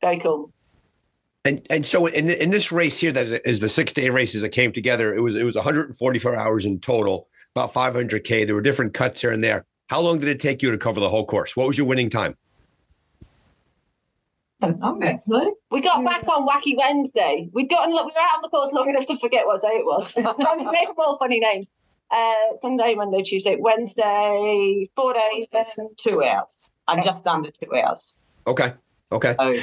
very 0.00 0.18
cool. 0.18 0.52
And 1.44 1.64
and 1.70 1.86
so 1.86 2.06
in 2.06 2.30
in 2.30 2.50
this 2.50 2.72
race 2.72 3.00
here, 3.00 3.12
that 3.12 3.24
is, 3.24 3.32
is 3.32 3.60
the 3.60 3.68
six 3.68 3.92
day 3.92 4.10
races 4.10 4.42
that 4.42 4.50
came 4.50 4.72
together. 4.72 5.14
It 5.14 5.20
was 5.20 5.36
it 5.36 5.44
was 5.44 5.54
144 5.54 6.36
hours 6.36 6.66
in 6.66 6.80
total, 6.80 7.28
about 7.54 7.72
500k. 7.72 8.46
There 8.46 8.54
were 8.54 8.62
different 8.62 8.94
cuts 8.94 9.20
here 9.20 9.32
and 9.32 9.42
there. 9.42 9.64
How 9.88 10.00
long 10.00 10.18
did 10.18 10.28
it 10.28 10.40
take 10.40 10.62
you 10.62 10.72
to 10.72 10.78
cover 10.78 10.98
the 10.98 11.08
whole 11.08 11.24
course? 11.24 11.56
What 11.56 11.68
was 11.68 11.78
your 11.78 11.86
winning 11.86 12.10
time? 12.10 12.36
actually. 15.02 15.50
We 15.70 15.80
got 15.80 16.04
back 16.04 16.26
on 16.28 16.46
Wacky 16.46 16.76
Wednesday. 16.76 17.48
We'd 17.52 17.70
gotten 17.70 17.90
we 17.90 17.96
were 17.96 18.10
out 18.18 18.36
on 18.36 18.42
the 18.42 18.48
course 18.48 18.72
long 18.72 18.88
enough 18.88 19.06
to 19.06 19.16
forget 19.16 19.46
what 19.46 19.62
day 19.62 19.68
it 19.68 19.84
was. 19.86 20.12
I 20.16 20.56
mean, 20.56 20.66
they 20.72 20.86
were 20.96 21.04
all 21.04 21.18
funny 21.18 21.40
names. 21.40 21.70
Uh, 22.10 22.34
Sunday, 22.56 22.94
Monday, 22.94 23.22
Tuesday, 23.22 23.56
Wednesday, 23.58 24.88
four 24.94 25.12
days. 25.12 25.48
then- 25.50 25.88
two 25.96 26.22
hours. 26.22 26.70
Uh, 26.86 27.02
just 27.02 27.26
under 27.26 27.50
two 27.50 27.74
hours. 27.74 28.16
Okay, 28.46 28.72
okay. 29.10 29.34
So, 29.38 29.56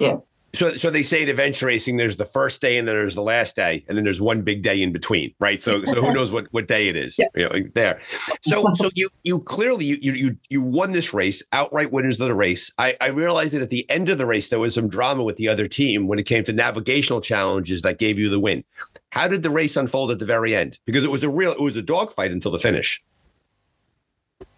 yeah. 0.00 0.16
So 0.52 0.74
so 0.74 0.90
they 0.90 1.02
say 1.02 1.22
in 1.22 1.28
adventure 1.28 1.66
racing, 1.66 1.96
there's 1.96 2.16
the 2.16 2.24
first 2.24 2.60
day 2.60 2.76
and 2.76 2.88
then 2.88 2.94
there's 2.96 3.14
the 3.14 3.22
last 3.22 3.54
day, 3.54 3.84
and 3.88 3.96
then 3.96 4.04
there's 4.04 4.20
one 4.20 4.42
big 4.42 4.62
day 4.62 4.82
in 4.82 4.92
between, 4.92 5.32
right? 5.38 5.62
So 5.62 5.84
so 5.84 6.02
who 6.02 6.12
knows 6.14 6.32
what 6.32 6.48
what 6.50 6.66
day 6.66 6.88
it 6.88 6.96
is? 6.96 7.18
You 7.18 7.48
know, 7.48 7.50
there. 7.74 8.00
So 8.42 8.74
so 8.74 8.90
you 8.94 9.08
you 9.22 9.40
clearly 9.40 9.84
you 9.84 9.98
you 10.00 10.36
you 10.48 10.62
won 10.62 10.90
this 10.90 11.14
race, 11.14 11.42
outright 11.52 11.92
winners 11.92 12.20
of 12.20 12.28
the 12.28 12.34
race. 12.34 12.72
I, 12.78 12.96
I 13.00 13.08
realized 13.08 13.52
that 13.54 13.62
at 13.62 13.70
the 13.70 13.88
end 13.88 14.10
of 14.10 14.18
the 14.18 14.26
race 14.26 14.48
there 14.48 14.58
was 14.58 14.74
some 14.74 14.88
drama 14.88 15.22
with 15.22 15.36
the 15.36 15.48
other 15.48 15.68
team 15.68 16.08
when 16.08 16.18
it 16.18 16.24
came 16.24 16.42
to 16.44 16.52
navigational 16.52 17.20
challenges 17.20 17.82
that 17.82 17.98
gave 17.98 18.18
you 18.18 18.28
the 18.28 18.40
win. 18.40 18.64
How 19.10 19.28
did 19.28 19.42
the 19.42 19.50
race 19.50 19.76
unfold 19.76 20.10
at 20.10 20.18
the 20.18 20.26
very 20.26 20.56
end? 20.56 20.80
Because 20.84 21.04
it 21.04 21.10
was 21.10 21.22
a 21.22 21.28
real 21.28 21.52
it 21.52 21.60
was 21.60 21.76
a 21.76 21.82
dogfight 21.82 22.32
until 22.32 22.50
the 22.50 22.58
finish. 22.58 23.02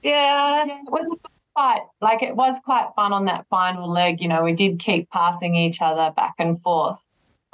Yeah. 0.02 0.64
Quite 1.54 1.82
like 2.00 2.22
it 2.22 2.34
was 2.34 2.58
quite 2.64 2.88
fun 2.96 3.12
on 3.12 3.26
that 3.26 3.46
final 3.50 3.90
leg. 3.90 4.20
You 4.20 4.28
know, 4.28 4.42
we 4.42 4.54
did 4.54 4.78
keep 4.78 5.10
passing 5.10 5.54
each 5.54 5.82
other 5.82 6.12
back 6.16 6.34
and 6.38 6.60
forth. 6.62 6.98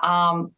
Um, 0.00 0.52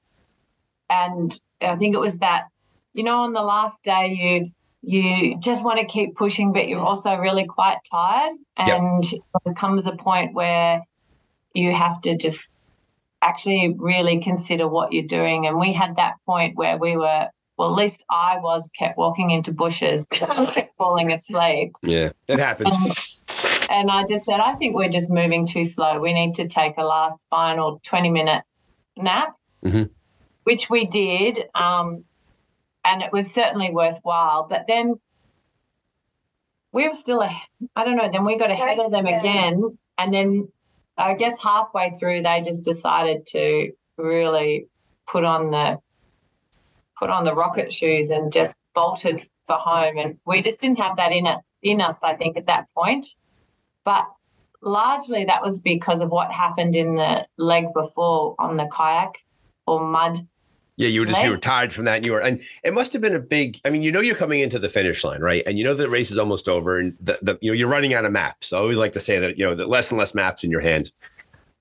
and 0.91 1.39
I 1.61 1.77
think 1.77 1.95
it 1.95 2.01
was 2.01 2.19
that, 2.19 2.49
you 2.93 3.03
know, 3.03 3.23
on 3.23 3.33
the 3.33 3.43
last 3.43 3.83
day 3.83 4.09
you 4.13 4.51
you 4.83 5.39
just 5.39 5.65
want 5.65 5.79
to 5.79 5.87
keep 5.87 6.17
pushing, 6.17 6.53
but 6.53 6.69
you're 6.69 6.81
also 6.81 7.17
really 7.17 7.45
quite 7.45 7.79
tired. 7.91 8.37
Yep. 8.59 8.69
And 8.69 9.05
there 9.45 9.55
comes 9.55 9.87
a 9.87 9.93
point 9.93 10.35
where 10.35 10.83
you 11.55 11.75
have 11.75 12.01
to 12.03 12.17
just 12.17 12.49
actually 13.23 13.75
really 13.77 14.21
consider 14.21 14.67
what 14.67 14.93
you're 14.93 15.05
doing. 15.07 15.47
And 15.47 15.59
we 15.59 15.73
had 15.73 15.97
that 15.97 16.15
point 16.25 16.57
where 16.57 16.79
we 16.79 16.97
were 16.97 17.29
well, 17.61 17.69
at 17.69 17.77
least 17.77 18.07
I 18.09 18.39
was 18.39 18.71
kept 18.75 18.97
walking 18.97 19.29
into 19.29 19.53
bushes, 19.53 20.07
kept 20.07 20.59
falling 20.79 21.13
asleep. 21.13 21.73
Yeah, 21.83 22.13
it 22.27 22.41
happens. 22.41 23.20
And 23.71 23.89
I 23.89 24.05
just 24.05 24.25
said, 24.25 24.41
I 24.41 24.55
think 24.57 24.75
we're 24.75 24.89
just 24.89 25.13
moving 25.13 25.47
too 25.47 25.65
slow. 25.65 26.01
We 26.01 26.13
need 26.13 26.35
to 26.35 26.49
take 26.49 26.75
a 26.77 26.83
last 26.83 27.25
final 27.31 27.81
20 27.85 28.11
minute 28.11 28.43
nap, 28.97 29.37
Mhm. 29.65 29.91
which 30.43 30.69
we 30.69 30.87
did. 30.87 31.49
Um, 31.55 32.05
and 32.85 33.01
it 33.01 33.13
was 33.13 33.33
certainly 33.33 33.71
worthwhile. 33.73 34.49
But 34.51 34.67
then 34.67 35.01
we 36.73 36.89
were 36.89 36.95
still, 36.95 37.23
a- 37.23 37.43
I 37.77 37.85
don't 37.85 37.97
know, 37.97 38.09
then 38.11 38.25
we 38.25 38.37
got 38.37 38.51
ahead 38.51 38.81
of 38.81 38.91
them 38.91 39.07
Yeah. 39.07 39.21
again. 39.21 39.79
And 39.99 40.13
then 40.13 40.49
I 40.97 41.15
guess 41.15 41.41
halfway 41.41 41.91
through, 41.91 42.23
they 42.23 42.41
just 42.41 42.65
decided 42.65 43.25
to 43.29 43.73
really 43.97 44.67
put 45.07 45.25
on 45.25 45.51
the 45.53 45.79
put 46.99 47.09
on 47.09 47.25
the 47.25 47.35
rocket 47.35 47.73
shoes 47.73 48.11
and 48.11 48.31
just 48.31 48.55
bolted 48.75 49.23
for 49.47 49.57
home. 49.57 49.97
And 49.97 50.19
we 50.27 50.43
just 50.43 50.61
didn't 50.61 50.79
have 50.81 50.97
that 50.97 51.13
in 51.13 51.27
it 51.27 51.39
in 51.63 51.81
us, 51.81 52.03
I 52.03 52.15
think, 52.15 52.37
at 52.37 52.47
that 52.47 52.67
point. 52.75 53.07
But 53.85 54.07
largely 54.63 55.25
that 55.25 55.43
was 55.43 55.61
because 55.61 56.03
of 56.03 56.11
what 56.11 56.31
happened 56.33 56.77
in 56.77 56.97
the 56.97 57.27
leg 57.39 57.67
before 57.75 58.35
on 58.39 58.57
the 58.57 58.69
kayak 58.73 59.19
or 59.67 59.81
mud. 59.85 60.19
Yeah, 60.77 60.89
you 60.89 61.01
were 61.01 61.07
just 61.07 61.23
you 61.23 61.29
were 61.29 61.37
tired 61.37 61.75
from 61.75 61.85
that, 61.85 61.97
and 61.97 62.07
you 62.07 62.13
were, 62.13 62.23
and 62.23 62.43
it 62.65 62.73
must 62.73 62.95
have 62.95 63.03
been 63.03 63.15
a 63.15 63.21
big. 63.21 63.61
I 63.67 63.71
mean, 63.71 63.83
you 63.83 63.93
know, 63.93 64.01
you're 64.01 64.17
coming 64.17 64.41
into 64.41 64.59
the 64.59 64.71
finish 64.71 65.05
line, 65.05 65.21
right? 65.21 65.43
And 65.45 65.59
you 65.59 65.65
know 65.65 65.75
the 65.75 65.91
race 65.91 66.11
is 66.11 66.17
almost 66.17 66.49
over, 66.49 66.79
and 66.79 66.97
the, 66.99 67.19
the 67.21 67.39
you 67.43 67.51
know 67.51 67.55
you're 67.55 67.69
running 67.69 67.93
out 67.93 68.07
of 68.07 68.13
maps. 68.13 68.51
I 68.55 68.59
always 68.59 68.79
like 68.79 68.95
to 68.95 69.01
say 69.01 69.19
that 69.19 69.37
you 69.37 69.45
know 69.45 69.55
that 69.55 69.69
less 69.69 69.91
and 69.91 69.99
less 69.99 70.15
maps 70.15 70.43
in 70.43 70.51
your 70.51 70.63
hand. 70.63 70.91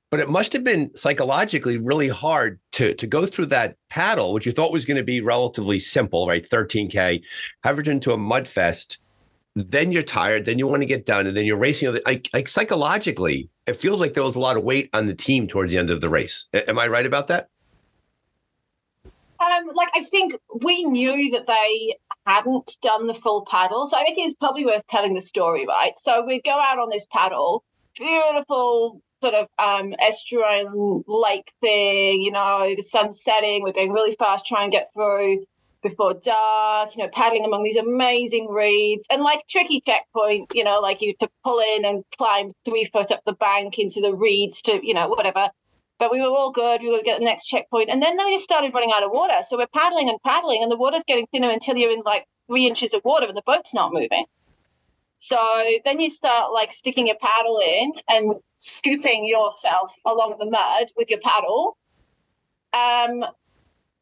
But 0.09 0.21
it 0.21 0.29
must 0.29 0.53
have 0.53 0.63
been 0.63 0.95
psychologically 0.95 1.77
really 1.77 2.07
hard 2.07 2.59
to 2.73 2.93
to 2.93 3.07
go 3.07 3.25
through 3.25 3.47
that 3.47 3.75
paddle, 3.89 4.31
which 4.31 4.45
you 4.45 4.53
thought 4.53 4.71
was 4.71 4.85
going 4.85 4.95
to 4.95 5.03
be 5.03 5.19
relatively 5.19 5.79
simple, 5.79 6.25
right? 6.25 6.47
13k, 6.47 7.21
have 7.65 7.77
it 7.77 7.89
into 7.89 8.13
a 8.13 8.17
mud 8.17 8.47
fest. 8.47 8.99
Then 9.67 9.91
you're 9.91 10.03
tired. 10.03 10.45
Then 10.45 10.59
you 10.59 10.67
want 10.67 10.81
to 10.81 10.87
get 10.87 11.05
done, 11.05 11.27
and 11.27 11.35
then 11.35 11.45
you're 11.45 11.57
racing. 11.57 11.97
Like, 12.05 12.29
like 12.33 12.47
psychologically, 12.47 13.49
it 13.65 13.75
feels 13.75 14.01
like 14.01 14.13
there 14.13 14.23
was 14.23 14.35
a 14.35 14.39
lot 14.39 14.57
of 14.57 14.63
weight 14.63 14.89
on 14.93 15.07
the 15.07 15.13
team 15.13 15.47
towards 15.47 15.71
the 15.71 15.77
end 15.77 15.89
of 15.89 16.01
the 16.01 16.09
race. 16.09 16.47
Am 16.53 16.79
I 16.79 16.87
right 16.87 17.05
about 17.05 17.27
that? 17.27 17.49
Um, 19.39 19.71
like 19.73 19.89
I 19.95 20.03
think 20.03 20.35
we 20.61 20.83
knew 20.83 21.31
that 21.31 21.47
they 21.47 21.95
hadn't 22.25 22.77
done 22.81 23.07
the 23.07 23.13
full 23.13 23.45
paddle, 23.49 23.87
so 23.87 23.97
I 23.97 24.03
think 24.03 24.17
it's 24.19 24.35
probably 24.35 24.65
worth 24.65 24.85
telling 24.87 25.13
the 25.13 25.21
story, 25.21 25.65
right? 25.65 25.97
So 25.97 26.25
we 26.25 26.41
go 26.41 26.51
out 26.51 26.77
on 26.77 26.89
this 26.89 27.07
paddle, 27.09 27.63
beautiful 27.97 29.01
sort 29.21 29.33
of 29.33 29.47
um, 29.57 29.93
estuarine 30.01 31.03
lake 31.07 31.53
thing, 31.61 32.21
you 32.21 32.31
know, 32.31 32.73
the 32.75 32.83
sun's 32.83 33.21
setting. 33.21 33.63
We're 33.63 33.73
going 33.73 33.91
really 33.91 34.15
fast, 34.15 34.45
trying 34.45 34.71
to 34.71 34.77
get 34.77 34.91
through 34.93 35.45
before 35.81 36.13
dark. 36.13 36.95
You 36.95 37.03
know, 37.03 37.09
paddling 37.13 37.45
among 37.45 37.63
these 37.63 37.77
amazing 37.77 38.47
reeds 38.49 39.05
and 39.09 39.21
like 39.21 39.41
tricky 39.47 39.81
checkpoint. 39.81 40.53
You 40.53 40.63
know, 40.63 40.79
like 40.79 41.01
you 41.01 41.13
to 41.19 41.29
pull 41.43 41.59
in 41.75 41.85
and 41.85 42.03
climb 42.17 42.51
three 42.65 42.85
foot 42.85 43.11
up 43.11 43.21
the 43.25 43.33
bank 43.33 43.79
into 43.79 44.01
the 44.01 44.15
reeds 44.15 44.61
to, 44.63 44.79
you 44.85 44.93
know, 44.93 45.07
whatever. 45.07 45.49
but 45.99 46.11
we 46.11 46.21
were 46.21 46.27
all 46.27 46.51
good. 46.51 46.81
We 46.81 46.89
were 46.89 47.03
get 47.03 47.19
the 47.19 47.25
next 47.25 47.45
checkpoint, 47.45 47.89
and 47.89 48.01
then 48.01 48.15
they 48.17 48.31
just 48.31 48.45
started 48.45 48.73
running 48.73 48.91
out 48.93 49.03
of 49.03 49.11
water. 49.11 49.39
So 49.43 49.57
we're 49.57 49.67
paddling 49.67 50.09
and 50.09 50.17
paddling, 50.23 50.63
and 50.63 50.71
the 50.71 50.77
water's 50.77 51.03
getting 51.05 51.27
thinner 51.27 51.49
until 51.49 51.75
you're 51.75 51.91
in 51.91 52.01
like 52.05 52.25
three 52.47 52.65
inches 52.65 52.93
of 52.93 53.03
water, 53.03 53.27
and 53.27 53.37
the 53.37 53.43
boat's 53.45 53.73
not 53.73 53.93
moving. 53.93 54.25
So 55.19 55.37
then 55.83 55.99
you 55.99 56.09
start 56.09 56.53
like 56.53 56.71
sticking 56.71 57.07
your 57.07 57.17
paddle 57.21 57.59
in 57.59 57.91
and 58.07 58.35
scooping 58.57 59.27
yourself 59.27 59.91
along 60.05 60.37
the 60.39 60.45
mud 60.49 60.87
with 60.95 61.09
your 61.09 61.19
paddle. 61.19 61.77
Um, 62.71 63.25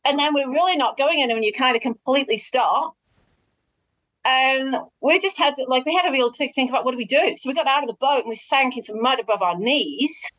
and 0.07 0.17
then 0.17 0.33
we're 0.33 0.49
really 0.49 0.75
not 0.77 0.97
going 0.97 1.21
anywhere. 1.21 1.37
And 1.37 1.45
you 1.45 1.53
kind 1.53 1.75
of 1.75 1.81
completely 1.81 2.37
stop. 2.37 2.95
And 4.25 4.75
we 5.01 5.19
just 5.19 5.37
had 5.37 5.55
to, 5.55 5.63
like, 5.69 5.85
we 5.85 5.93
had 5.93 6.07
a 6.07 6.11
real 6.11 6.31
th- 6.31 6.53
think 6.53 6.69
about 6.69 6.83
what 6.83 6.91
do 6.91 6.97
we 6.97 7.05
do? 7.05 7.35
So 7.37 7.49
we 7.49 7.53
got 7.53 7.67
out 7.67 7.83
of 7.83 7.87
the 7.87 7.93
boat 7.95 8.19
and 8.21 8.27
we 8.29 8.35
sank 8.35 8.75
into 8.75 8.93
mud 8.93 9.19
above 9.19 9.41
our 9.41 9.57
knees. 9.57 10.29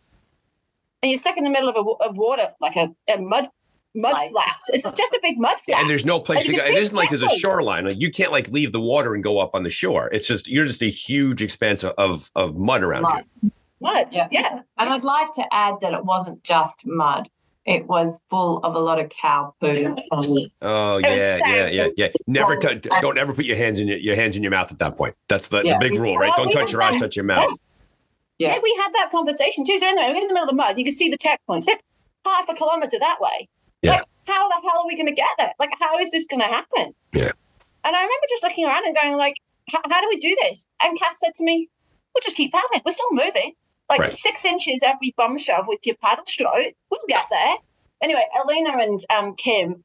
And 1.03 1.11
you're 1.11 1.19
stuck 1.19 1.37
in 1.39 1.45
the 1.45 1.51
middle 1.51 1.69
of 1.69 1.77
a 1.77 2.05
of 2.05 2.17
water, 2.17 2.51
like 2.61 2.77
a, 2.77 2.89
a 3.09 3.19
mud 3.19 3.49
mud 3.95 4.13
Like- 4.13 4.31
flat. 4.33 4.57
It's 4.69 4.83
just 4.85 5.13
a 5.15 5.21
big 5.23 5.39
mud 5.39 5.57
flat. 5.65 5.81
And 5.81 5.89
there's 5.89 6.05
no 6.05 6.21
place 6.21 6.45
to 6.45 6.53
go. 6.53 6.59
can 6.59 6.67
It 6.67 6.75
see 6.75 6.77
isn't 6.81 6.97
like 6.97 7.09
there's 7.09 7.23
a 7.23 7.29
shoreline. 7.31 7.87
Like 7.87 8.01
you 8.01 8.11
can't 8.11 8.33
like 8.33 8.49
leave 8.49 8.73
the 8.73 8.81
water 8.81 9.15
and 9.15 9.23
go 9.25 9.39
up 9.39 9.55
on 9.55 9.63
the 9.63 9.71
shore. 9.71 10.09
It's 10.13 10.27
just 10.29 10.49
you're 10.49 10.67
just 10.67 10.83
a 10.83 10.91
huge 10.91 11.41
expanse 11.41 11.83
of 11.85 11.95
of, 11.97 12.31
of 12.35 12.57
mud 12.57 12.83
around 12.83 13.03
Mud. 13.03 13.25
you. 13.43 13.53
mud. 13.81 14.09
Yeah. 14.11 14.29
yeah. 14.31 14.61
And 14.77 14.89
I'd 14.91 15.05
like 15.05 15.33
to 15.35 15.45
add 15.53 15.77
that 15.81 15.95
it 15.95 16.05
wasn't 16.05 16.43
just 16.45 16.83
mud. 16.85 17.29
It 17.69 17.87
was 17.87 18.19
full 18.31 18.65
of 18.65 18.75
a 18.75 18.79
lot 18.79 18.99
of 18.99 19.11
cow 19.11 19.55
poo. 19.61 19.95
Oh 20.63 20.97
yeah, 20.97 21.37
yeah, 21.45 21.67
yeah, 21.69 21.89
yeah. 21.99 22.09
Never 22.27 22.57
Well, 22.59 22.61
t- 22.81 22.89
I- 22.91 23.01
don't 23.03 23.19
ever 23.19 23.35
put 23.35 23.45
your 23.45 23.59
hands 23.59 23.79
in 23.79 23.89
your, 23.89 23.99
your 23.99 24.17
hands 24.17 24.37
in 24.37 24.43
your 24.43 24.51
mouth 24.53 24.73
at 24.73 24.79
that 24.79 24.97
point. 24.97 25.15
That's 25.29 25.49
the, 25.49 25.61
Yeah. 25.63 25.75
the 25.79 25.91
big 25.91 25.99
rule, 25.99 26.17
right? 26.17 26.33
Well, 26.35 26.47
Don't 26.47 26.55
touch 26.55 26.73
your 26.73 26.81
eyes, 26.83 26.99
touch 26.99 27.15
your 27.15 27.27
mouth. 27.27 27.51
Yeah. 28.39 28.55
Yeah, 28.55 28.59
we 28.63 28.75
had 28.83 28.93
that 28.95 29.11
conversation 29.11 29.67
too. 29.67 29.79
So 29.79 29.87
anyway, 29.87 30.15
we're 30.15 30.23
in 30.23 30.29
the 30.29 30.33
middle 30.35 30.45
of 30.45 30.49
the 30.49 30.55
mud. 30.55 30.79
You 30.79 30.85
can 30.85 30.95
see 30.95 31.11
the 31.11 31.19
checkpoints. 31.19 31.67
Half 32.25 32.49
a 32.49 32.55
kilometer 32.55 32.99
that 32.99 33.21
way. 33.21 33.47
Yeah. 33.83 33.91
Like, 33.93 34.05
how 34.27 34.49
the 34.49 34.55
hell 34.55 34.81
are 34.81 34.87
we 34.87 34.97
going 34.97 35.09
to 35.09 35.15
get 35.15 35.29
there? 35.39 35.53
Like, 35.59 35.71
how 35.79 35.99
is 35.99 36.11
this 36.11 36.27
going 36.27 36.41
to 36.41 36.47
happen? 36.47 36.95
Yeah. 37.13 37.33
And 37.85 37.95
I 37.97 38.01
remember 38.01 38.27
just 38.31 38.43
looking 38.43 38.65
around 38.65 38.87
and 38.87 38.97
going, 38.97 39.17
like, 39.17 39.35
how 39.73 40.01
do 40.01 40.09
we 40.09 40.17
do 40.21 40.35
this? 40.43 40.67
And 40.83 40.99
Cass 40.99 41.21
said 41.21 41.35
to 41.35 41.45
me, 41.45 41.69
we'll 42.15 42.23
just 42.23 42.37
keep 42.37 42.53
paddling. 42.53 42.81
We're 42.87 42.93
still 42.93 43.13
moving. 43.13 43.53
Like 43.89 44.01
Right. 44.01 44.13
six 44.13 44.45
inches 44.45 44.83
every 44.83 45.15
bum 45.17 45.39
shove 45.39 45.67
with 45.67 45.87
your 45.87 45.97
paddle 45.97 46.27
stroke. 46.27 46.75
We'll 46.91 47.01
get 47.09 47.27
there. 47.31 47.57
Anyway, 48.03 48.27
Alina 48.43 48.77
and 48.79 49.05
um, 49.11 49.35
Kim 49.35 49.83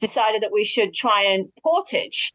decided 0.00 0.42
that 0.42 0.52
we 0.52 0.64
should 0.64 0.94
try 0.94 1.22
and 1.22 1.52
portage. 1.62 2.32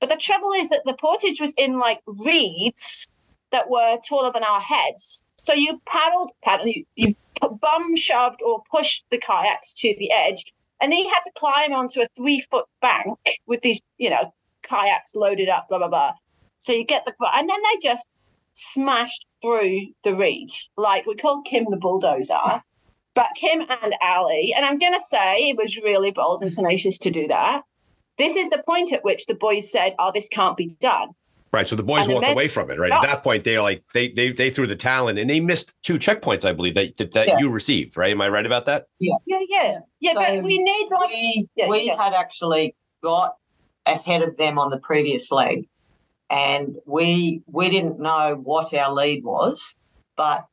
But 0.00 0.08
the 0.10 0.16
trouble 0.16 0.52
is 0.52 0.68
that 0.70 0.82
the 0.84 0.94
portage 0.94 1.40
was 1.40 1.54
in 1.56 1.78
like 1.78 2.00
reeds 2.06 3.10
that 3.52 3.68
were 3.68 3.98
taller 4.08 4.32
than 4.32 4.44
our 4.44 4.60
heads. 4.60 5.22
So 5.36 5.54
you 5.54 5.80
paddled, 5.86 6.32
paddled, 6.42 6.68
you, 6.68 6.84
you 6.96 7.14
bum 7.40 7.96
shoved 7.96 8.40
or 8.42 8.62
pushed 8.70 9.06
the 9.10 9.18
kayaks 9.18 9.74
to 9.74 9.94
the 9.98 10.10
edge, 10.12 10.44
and 10.80 10.90
then 10.90 10.98
you 11.00 11.08
had 11.08 11.20
to 11.22 11.32
climb 11.36 11.72
onto 11.72 12.00
a 12.00 12.06
three 12.16 12.40
foot 12.50 12.66
bank 12.80 13.18
with 13.46 13.60
these, 13.62 13.82
you 13.98 14.10
know, 14.10 14.32
kayaks 14.62 15.14
loaded 15.14 15.48
up, 15.48 15.68
blah 15.68 15.78
blah 15.78 15.88
blah. 15.88 16.12
So 16.58 16.72
you 16.72 16.84
get 16.84 17.04
the, 17.04 17.14
and 17.34 17.48
then 17.48 17.60
they 17.62 17.78
just 17.80 18.06
smashed 18.54 19.26
through 19.44 19.80
the 20.04 20.14
reeds. 20.14 20.70
Like 20.76 21.06
we 21.06 21.14
called 21.14 21.44
Kim 21.46 21.66
the 21.70 21.76
bulldozer, 21.76 22.62
but 23.14 23.26
Kim 23.36 23.60
and 23.60 23.94
Ali, 24.02 24.54
and 24.56 24.64
I'm 24.64 24.78
gonna 24.78 25.00
say 25.00 25.50
it 25.50 25.56
was 25.56 25.76
really 25.76 26.10
bold 26.10 26.42
and 26.42 26.50
tenacious 26.52 26.98
to 26.98 27.10
do 27.10 27.28
that. 27.28 27.62
This 28.16 28.36
is 28.36 28.48
the 28.50 28.62
point 28.66 28.92
at 28.92 29.04
which 29.04 29.26
the 29.26 29.34
boys 29.34 29.70
said, 29.70 29.94
"Oh, 29.98 30.10
this 30.14 30.28
can't 30.28 30.56
be 30.56 30.74
done." 30.80 31.08
Right. 31.52 31.68
So 31.68 31.76
the 31.76 31.84
boys 31.84 32.04
And 32.04 32.14
walked 32.14 32.22
men 32.22 32.32
away 32.32 32.48
from 32.48 32.68
it, 32.68 32.78
right? 32.80 32.88
stopped. 32.88 33.04
At 33.06 33.10
that 33.10 33.22
point, 33.22 33.44
they're 33.44 33.62
like 33.62 33.84
they 33.92 34.08
they 34.08 34.32
they 34.32 34.50
threw 34.50 34.66
the 34.66 34.74
talon 34.76 35.18
and 35.18 35.28
they 35.30 35.38
missed 35.40 35.72
two 35.82 35.98
checkpoints, 35.98 36.44
I 36.44 36.52
believe, 36.52 36.74
that 36.74 36.96
that, 36.96 37.12
that 37.12 37.28
Yeah. 37.28 37.38
you 37.38 37.48
received, 37.50 37.96
right? 37.96 38.10
Am 38.10 38.20
I 38.20 38.28
right 38.28 38.46
about 38.46 38.66
that? 38.66 38.86
Yeah, 38.98 39.14
yeah, 39.26 39.78
yeah. 40.00 40.12
So 40.12 40.20
but 40.20 40.42
we 40.42 40.58
need 40.58 40.88
like 40.90 41.10
we 41.10 41.46
Yeah, 41.54 41.68
we 41.68 41.82
yeah. 41.84 42.02
had 42.02 42.12
actually 42.14 42.74
got 43.02 43.34
ahead 43.86 44.22
of 44.22 44.36
them 44.36 44.58
on 44.58 44.70
the 44.70 44.78
previous 44.78 45.30
leg, 45.30 45.68
and 46.30 46.76
we 46.86 47.42
we 47.46 47.68
didn't 47.68 47.98
know 47.98 48.40
what 48.42 48.72
our 48.74 48.92
lead 48.92 49.24
was, 49.24 49.76
but 50.16 50.44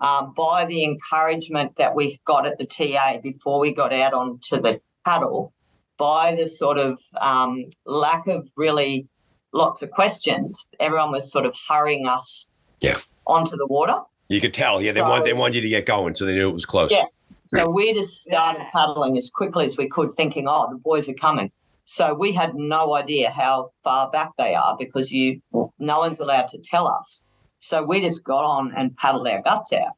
um, 0.00 0.34
by 0.36 0.64
the 0.64 0.84
encouragement 0.84 1.76
that 1.76 1.94
we 1.94 2.20
got 2.24 2.46
at 2.46 2.58
the 2.58 2.66
TA 2.66 3.18
before 3.22 3.60
we 3.60 3.72
got 3.72 3.92
out 3.92 4.12
onto 4.12 4.60
the 4.60 4.80
paddle, 5.04 5.52
by 5.96 6.34
the 6.34 6.48
sort 6.48 6.78
of 6.78 6.98
um, 7.20 7.64
lack 7.86 8.26
of 8.26 8.48
really 8.56 9.06
lots 9.52 9.82
of 9.82 9.90
questions, 9.90 10.68
everyone 10.80 11.12
was 11.12 11.30
sort 11.30 11.46
of 11.46 11.54
hurrying 11.68 12.06
us 12.06 12.48
Yeah. 12.80 12.98
onto 13.26 13.56
the 13.56 13.66
water. 13.66 14.00
You 14.28 14.40
could 14.40 14.54
tell. 14.54 14.82
Yeah, 14.82 14.92
they 14.92 15.02
want 15.02 15.24
they 15.24 15.34
wanted 15.34 15.56
you 15.56 15.60
to 15.62 15.68
get 15.68 15.86
going, 15.86 16.14
so 16.14 16.24
they 16.24 16.34
knew 16.34 16.48
it 16.48 16.54
was 16.54 16.66
close. 16.66 16.90
Yeah. 16.90 17.04
So 17.46 17.68
we 17.68 17.92
just 17.92 18.22
started 18.22 18.66
paddling 18.72 19.18
as 19.18 19.30
quickly 19.30 19.66
as 19.66 19.76
we 19.76 19.86
could, 19.86 20.14
thinking, 20.14 20.46
oh, 20.48 20.68
the 20.70 20.78
boys 20.78 21.08
are 21.08 21.14
coming. 21.14 21.52
So 21.84 22.14
we 22.14 22.32
had 22.32 22.54
no 22.54 22.94
idea 22.94 23.30
how 23.30 23.70
far 23.82 24.10
back 24.10 24.30
they 24.38 24.54
are 24.54 24.76
because 24.78 25.10
you 25.10 25.42
no 25.78 25.98
one's 25.98 26.20
allowed 26.20 26.48
to 26.48 26.58
tell 26.58 26.86
us. 26.86 27.22
So 27.58 27.82
we 27.82 28.00
just 28.00 28.24
got 28.24 28.44
on 28.44 28.72
and 28.76 28.96
paddled 28.96 29.28
our 29.28 29.42
guts 29.42 29.72
out. 29.72 29.92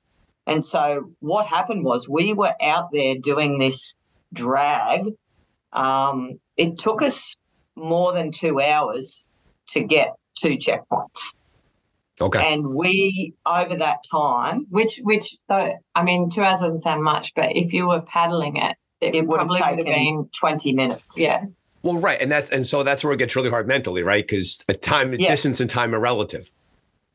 And 0.47 0.65
so 0.65 1.11
what 1.21 1.47
happened 1.47 1.85
was 1.85 2.09
we 2.09 2.33
were 2.33 2.55
out 2.61 2.91
there 2.93 3.15
doing 3.19 3.59
this 3.59 3.95
drag. 4.33 5.07
Um, 5.73 6.39
it 6.57 6.79
took 6.79 7.03
us 7.03 7.37
more 7.77 8.13
than 8.13 8.31
two 8.31 8.61
hours 8.61 9.27
to 9.69 9.81
get 9.81 10.15
two 10.39 10.57
checkpoints. 10.57 11.35
Okay. 12.21 12.53
And 12.53 12.75
we, 12.75 13.35
over 13.45 13.77
that 13.77 13.99
time, 14.11 14.67
Which, 14.71 15.01
which, 15.03 15.37
though, 15.49 15.75
I 15.95 16.05
mean, 16.05 16.31
two 16.31 16.43
hours 16.43 16.61
doesn't 16.61 16.81
sound 16.81 17.03
much, 17.03 17.33
but 17.35 17.57
if 17.57 17.73
you 17.73 17.89
were 17.89 18.03
paddling 18.03 18.57
it, 18.57 18.77
it, 19.01 19.15
it 19.17 19.27
would 19.27 19.41
have 19.41 19.49
probably 19.49 19.77
would 19.83 19.89
have 19.89 19.97
been, 19.97 20.29
20 20.39 20.73
minutes. 20.75 21.19
yeah. 21.19 21.45
Well, 21.85 21.99
right, 21.99 22.21
and 22.21 22.33
that's 22.33 22.51
and 22.51 22.67
so 22.67 22.83
that's 22.83 23.05
where 23.05 23.13
it 23.13 23.19
gets 23.19 23.37
really 23.37 23.51
hard 23.51 23.69
mentally, 23.69 24.03
right? 24.03 24.27
Because 24.27 24.57
time, 24.81 25.13
Yeah. 25.13 25.29
distance, 25.29 25.61
and 25.61 25.69
time 25.69 25.95
are 25.95 26.01
relative. 26.01 26.51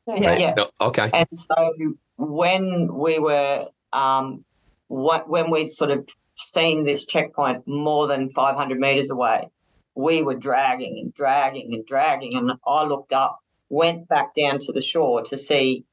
Yeah. 0.06 0.14
Right? 0.30 0.40
Yeah. 0.40 0.54
No, 0.56 0.70
okay. 0.80 1.10
And 1.12 1.28
so 1.32 1.74
when 2.18 2.94
we 2.94 3.18
were, 3.20 3.68
um, 3.94 4.46
wh- 4.88 5.28
when 5.28 5.50
we'd 5.52 5.70
sort 5.72 5.90
of 5.92 6.08
seen 6.36 6.84
this 6.86 7.06
checkpoint 7.06 7.68
more 7.68 8.08
than 8.08 8.30
500 8.30 8.80
meters 8.80 9.10
away, 9.10 9.50
we 9.96 10.22
were 10.24 10.36
dragging 10.36 11.00
and 11.00 11.14
dragging 11.14 11.74
and 11.74 11.86
dragging. 11.86 12.36
And 12.36 12.54
I 12.66 12.84
looked 12.86 13.12
up, 13.12 13.40
went 13.70 14.08
back 14.08 14.36
down 14.36 14.60
to 14.60 14.72
the 14.72 14.82
shore 14.82 15.24
to 15.24 15.38
see 15.38 15.84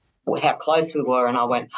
how 0.43 0.55
close 0.57 0.95
we 0.95 1.03
were. 1.03 1.27
And 1.27 1.37
I 1.37 1.45
went, 1.45 1.73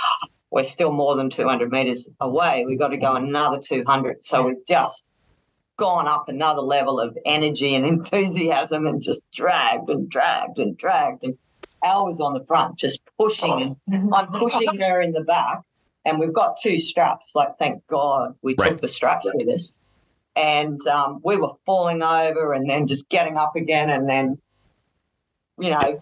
we're 0.50 0.64
still 0.64 0.92
more 0.92 1.14
than 1.16 1.30
200 1.30 1.70
meters 1.70 2.08
away. 2.20 2.64
We've 2.66 2.78
got 2.78 2.88
to 2.88 2.98
go 2.98 3.14
another 3.14 3.58
200. 3.58 4.24
So 4.24 4.42
we've 4.46 4.66
just 4.66 5.06
gone 5.78 6.06
up 6.06 6.28
another 6.28 6.60
level 6.60 7.00
of 7.00 7.16
energy 7.24 7.74
and 7.74 7.86
enthusiasm 7.94 8.86
and 8.86 9.00
just 9.00 9.22
dragged 9.32 9.88
and 9.88 10.10
dragged 10.10 10.58
and 10.58 10.76
dragged. 10.76 11.24
And 11.24 11.38
Al 11.82 12.04
was 12.04 12.20
on 12.20 12.34
the 12.34 12.44
front, 12.44 12.76
just 12.78 13.00
pushing 13.18 13.76
and 13.90 14.14
I'm 14.14 14.28
pushing 14.28 14.78
her 14.80 15.00
in 15.00 15.12
the 15.12 15.22
back, 15.24 15.62
and 16.04 16.18
we've 16.18 16.32
got 16.32 16.58
two 16.60 16.78
straps. 16.78 17.32
Like, 17.34 17.56
thank 17.58 17.86
God 17.86 18.34
we 18.42 18.54
Right. 18.58 18.70
took 18.70 18.80
the 18.80 18.88
straps 18.88 19.30
with 19.32 19.48
us. 19.48 19.74
And 20.36 20.84
um, 20.86 21.20
we 21.24 21.36
were 21.36 21.52
falling 21.66 22.02
over 22.02 22.52
and 22.52 22.68
then 22.68 22.86
just 22.86 23.08
getting 23.08 23.36
up 23.36 23.56
again 23.56 23.90
and 23.90 24.08
then, 24.08 24.38
you 25.58 25.70
know, 25.70 26.00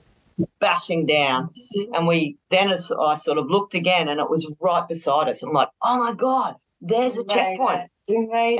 bashing 0.60 1.06
down. 1.06 1.48
And 1.94 2.06
we 2.06 2.36
then 2.50 2.70
as 2.70 2.92
I 2.92 3.14
sort 3.14 3.38
of 3.38 3.46
looked 3.46 3.74
again 3.74 4.08
and 4.08 4.20
it 4.20 4.28
was 4.28 4.54
right 4.60 4.86
beside 4.86 5.28
us. 5.28 5.42
I'm 5.42 5.54
like, 5.54 5.70
oh 5.82 5.98
my 6.04 6.12
God, 6.12 6.56
there's 6.82 7.16
a 7.16 7.24
checkpoint. 7.24 7.90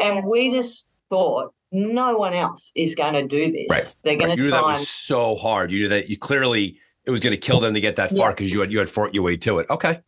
And 0.01 0.27
we 0.27 0.51
just 0.51 0.89
thought, 1.11 1.53
no 1.73 2.17
one 2.17 2.35
else 2.35 2.73
is 2.75 2.95
going 2.95 3.15
to 3.15 3.27
do 3.27 3.51
this. 3.53 3.69
Right. 3.71 3.97
They're 4.03 4.17
going 4.17 4.31
Right. 4.31 4.37
to 4.37 4.43
knew 4.43 4.51
that 4.51 4.61
try 4.61 4.71
and 4.73 4.79
was 4.79 4.89
so 4.89 5.37
hard. 5.37 5.71
You 5.71 5.81
knew 5.81 5.89
that 5.89 6.09
you 6.09 6.17
clearly 6.17 6.79
it 7.05 7.11
was 7.11 7.21
going 7.21 7.33
to 7.33 7.37
kill 7.37 7.61
them 7.61 7.75
to 7.75 7.81
get 7.81 7.97
that 7.97 8.11
far 8.11 8.31
because 8.31 8.53
you 8.53 8.61
had 8.61 8.73
you 8.73 8.79
had 8.79 8.91
fought 8.91 9.15
your 9.15 9.23
way 9.23 9.37
to 9.37 9.59
it. 9.59 9.67
Okay. 9.71 10.01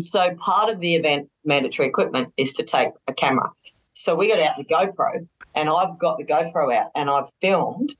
So 0.00 0.34
part 0.36 0.70
of 0.70 0.80
the 0.80 0.94
event 0.94 1.28
mandatory 1.44 1.88
equipment 1.88 2.32
is 2.36 2.52
to 2.54 2.62
take 2.62 2.90
a 3.06 3.14
camera. 3.14 3.50
So 3.94 4.14
we 4.14 4.28
got 4.28 4.40
out 4.40 4.56
the 4.56 4.64
GoPro 4.64 5.26
and 5.54 5.68
I've 5.68 5.98
got 5.98 6.18
the 6.18 6.24
GoPro 6.24 6.74
out 6.74 6.90
and 6.94 7.10
I've 7.10 7.28
filmed 7.40 7.94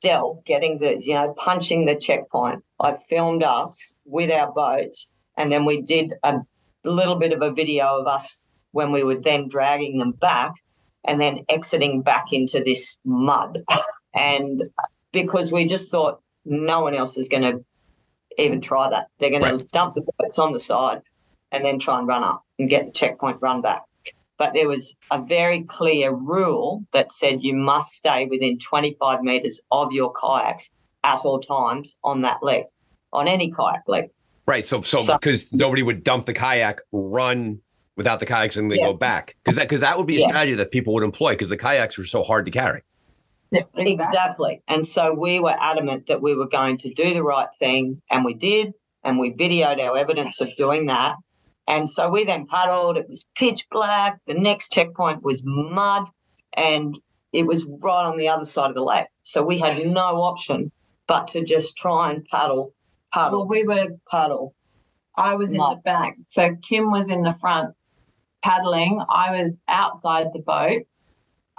Dell 0.00 0.42
getting 0.46 0.78
the, 0.78 0.98
you 1.02 1.14
know, 1.14 1.34
punching 1.34 1.84
the 1.84 1.96
checkpoint. 1.96 2.62
I 2.80 2.94
filmed 2.94 3.42
us 3.42 3.96
with 4.04 4.30
our 4.30 4.52
boats 4.52 5.10
and 5.36 5.52
then 5.52 5.64
we 5.64 5.82
did 5.82 6.14
a 6.22 6.40
little 6.84 7.16
bit 7.16 7.32
of 7.32 7.42
a 7.42 7.52
video 7.52 8.00
of 8.00 8.06
us 8.06 8.40
when 8.72 8.92
we 8.92 9.02
were 9.02 9.16
then 9.16 9.48
dragging 9.48 9.98
them 9.98 10.12
back 10.12 10.52
and 11.04 11.20
then 11.20 11.44
exiting 11.48 12.02
back 12.02 12.32
into 12.32 12.62
this 12.62 12.96
mud. 13.04 13.62
And 14.16 14.62
because 15.10 15.50
we 15.50 15.66
just 15.66 15.90
thought 15.90 16.20
no 16.44 16.82
one 16.82 16.94
else 16.94 17.18
is 17.18 17.28
going 17.28 17.42
to 17.42 17.64
even 18.38 18.60
try 18.60 18.88
that. 18.88 19.08
They're 19.18 19.30
going 19.30 19.58
to 19.58 19.64
dump 19.72 19.96
the 19.96 20.06
boats 20.18 20.38
on 20.38 20.52
the 20.52 20.60
side 20.60 21.02
and 21.50 21.64
then 21.64 21.80
try 21.80 21.98
and 21.98 22.06
run 22.06 22.22
up 22.22 22.44
and 22.58 22.68
get 22.68 22.86
the 22.86 22.92
checkpoint 22.92 23.38
run 23.40 23.60
back. 23.60 23.82
But 24.36 24.52
there 24.54 24.68
was 24.68 24.96
a 25.10 25.20
very 25.20 25.62
clear 25.62 26.12
rule 26.12 26.84
that 26.92 27.12
said 27.12 27.42
you 27.42 27.54
must 27.54 27.92
stay 27.92 28.26
within 28.26 28.58
25 28.58 29.22
metres 29.22 29.60
of 29.70 29.92
your 29.92 30.12
kayaks 30.12 30.70
at 31.02 31.24
all 31.24 31.40
times 31.40 31.96
on 32.02 32.22
that 32.22 32.42
leg, 32.42 32.64
on 33.12 33.28
any 33.28 33.50
kayak 33.50 33.82
leg. 33.88 34.10
Right. 34.46 34.66
So 34.66 34.82
so 34.82 34.98
So- 34.98 35.14
because 35.14 35.52
nobody 35.52 35.82
would 35.82 36.04
dump 36.04 36.26
the 36.26 36.34
kayak, 36.34 36.80
run 36.92 37.60
without 37.96 38.20
the 38.20 38.26
kayaks 38.26 38.56
and 38.56 38.70
they 38.70 38.76
Yeah. 38.76 38.86
go 38.86 38.94
back 38.94 39.36
because 39.42 39.56
that 39.56 39.68
because 39.68 39.80
that 39.80 39.96
would 39.98 40.06
be 40.06 40.16
a 40.16 40.20
Yeah. 40.20 40.28
strategy 40.28 40.54
that 40.54 40.70
people 40.70 40.94
would 40.94 41.04
employ 41.04 41.32
because 41.32 41.48
the 41.48 41.56
kayaks 41.56 41.96
were 41.96 42.04
so 42.04 42.22
hard 42.22 42.44
to 42.46 42.50
carry. 42.50 42.82
Exactly. 43.76 44.62
And 44.66 44.86
so 44.86 45.14
we 45.14 45.38
were 45.38 45.54
adamant 45.60 46.06
that 46.06 46.20
we 46.20 46.34
were 46.34 46.48
going 46.48 46.76
to 46.78 46.92
do 46.92 47.14
the 47.14 47.22
right 47.22 47.48
thing, 47.58 48.02
and 48.10 48.24
we 48.24 48.34
did. 48.34 48.74
And 49.04 49.18
we 49.18 49.32
videoed 49.34 49.78
our 49.80 49.98
evidence 49.98 50.40
of 50.40 50.48
doing 50.56 50.86
that. 50.86 51.16
And 51.68 51.86
so 51.88 52.08
we 52.08 52.24
then 52.24 52.46
paddled. 52.46 52.96
It 52.96 53.06
was 53.08 53.26
pitch 53.36 53.66
black. 53.70 54.18
The 54.26 54.32
next 54.32 54.72
checkpoint 54.72 55.22
was 55.22 55.42
mud, 55.44 56.08
and 56.54 56.98
it 57.32 57.46
was 57.46 57.66
right 57.66 58.04
on 58.06 58.16
the 58.16 58.28
other 58.30 58.46
side 58.46 58.70
of 58.70 58.74
the 58.74 58.82
lake. 58.82 59.06
So 59.22 59.42
we 59.42 59.58
had 59.58 59.86
no 59.86 60.22
option 60.22 60.72
but 61.06 61.28
to 61.28 61.44
just 61.44 61.76
try 61.76 62.12
and 62.12 62.24
paddle, 62.32 62.72
paddle, 63.12 63.40
Well, 63.40 63.48
we 63.48 63.64
were 63.64 63.88
paddle. 64.10 64.54
I 65.16 65.34
was 65.34 65.52
in 65.52 65.58
the 65.58 65.80
back. 65.84 66.16
So 66.28 66.56
Kim 66.66 66.90
was 66.90 67.10
in 67.10 67.22
the 67.22 67.34
front 67.34 67.74
paddling. 68.44 69.00
I 69.08 69.40
was 69.40 69.58
outside 69.68 70.26
the 70.34 70.40
boat 70.40 70.82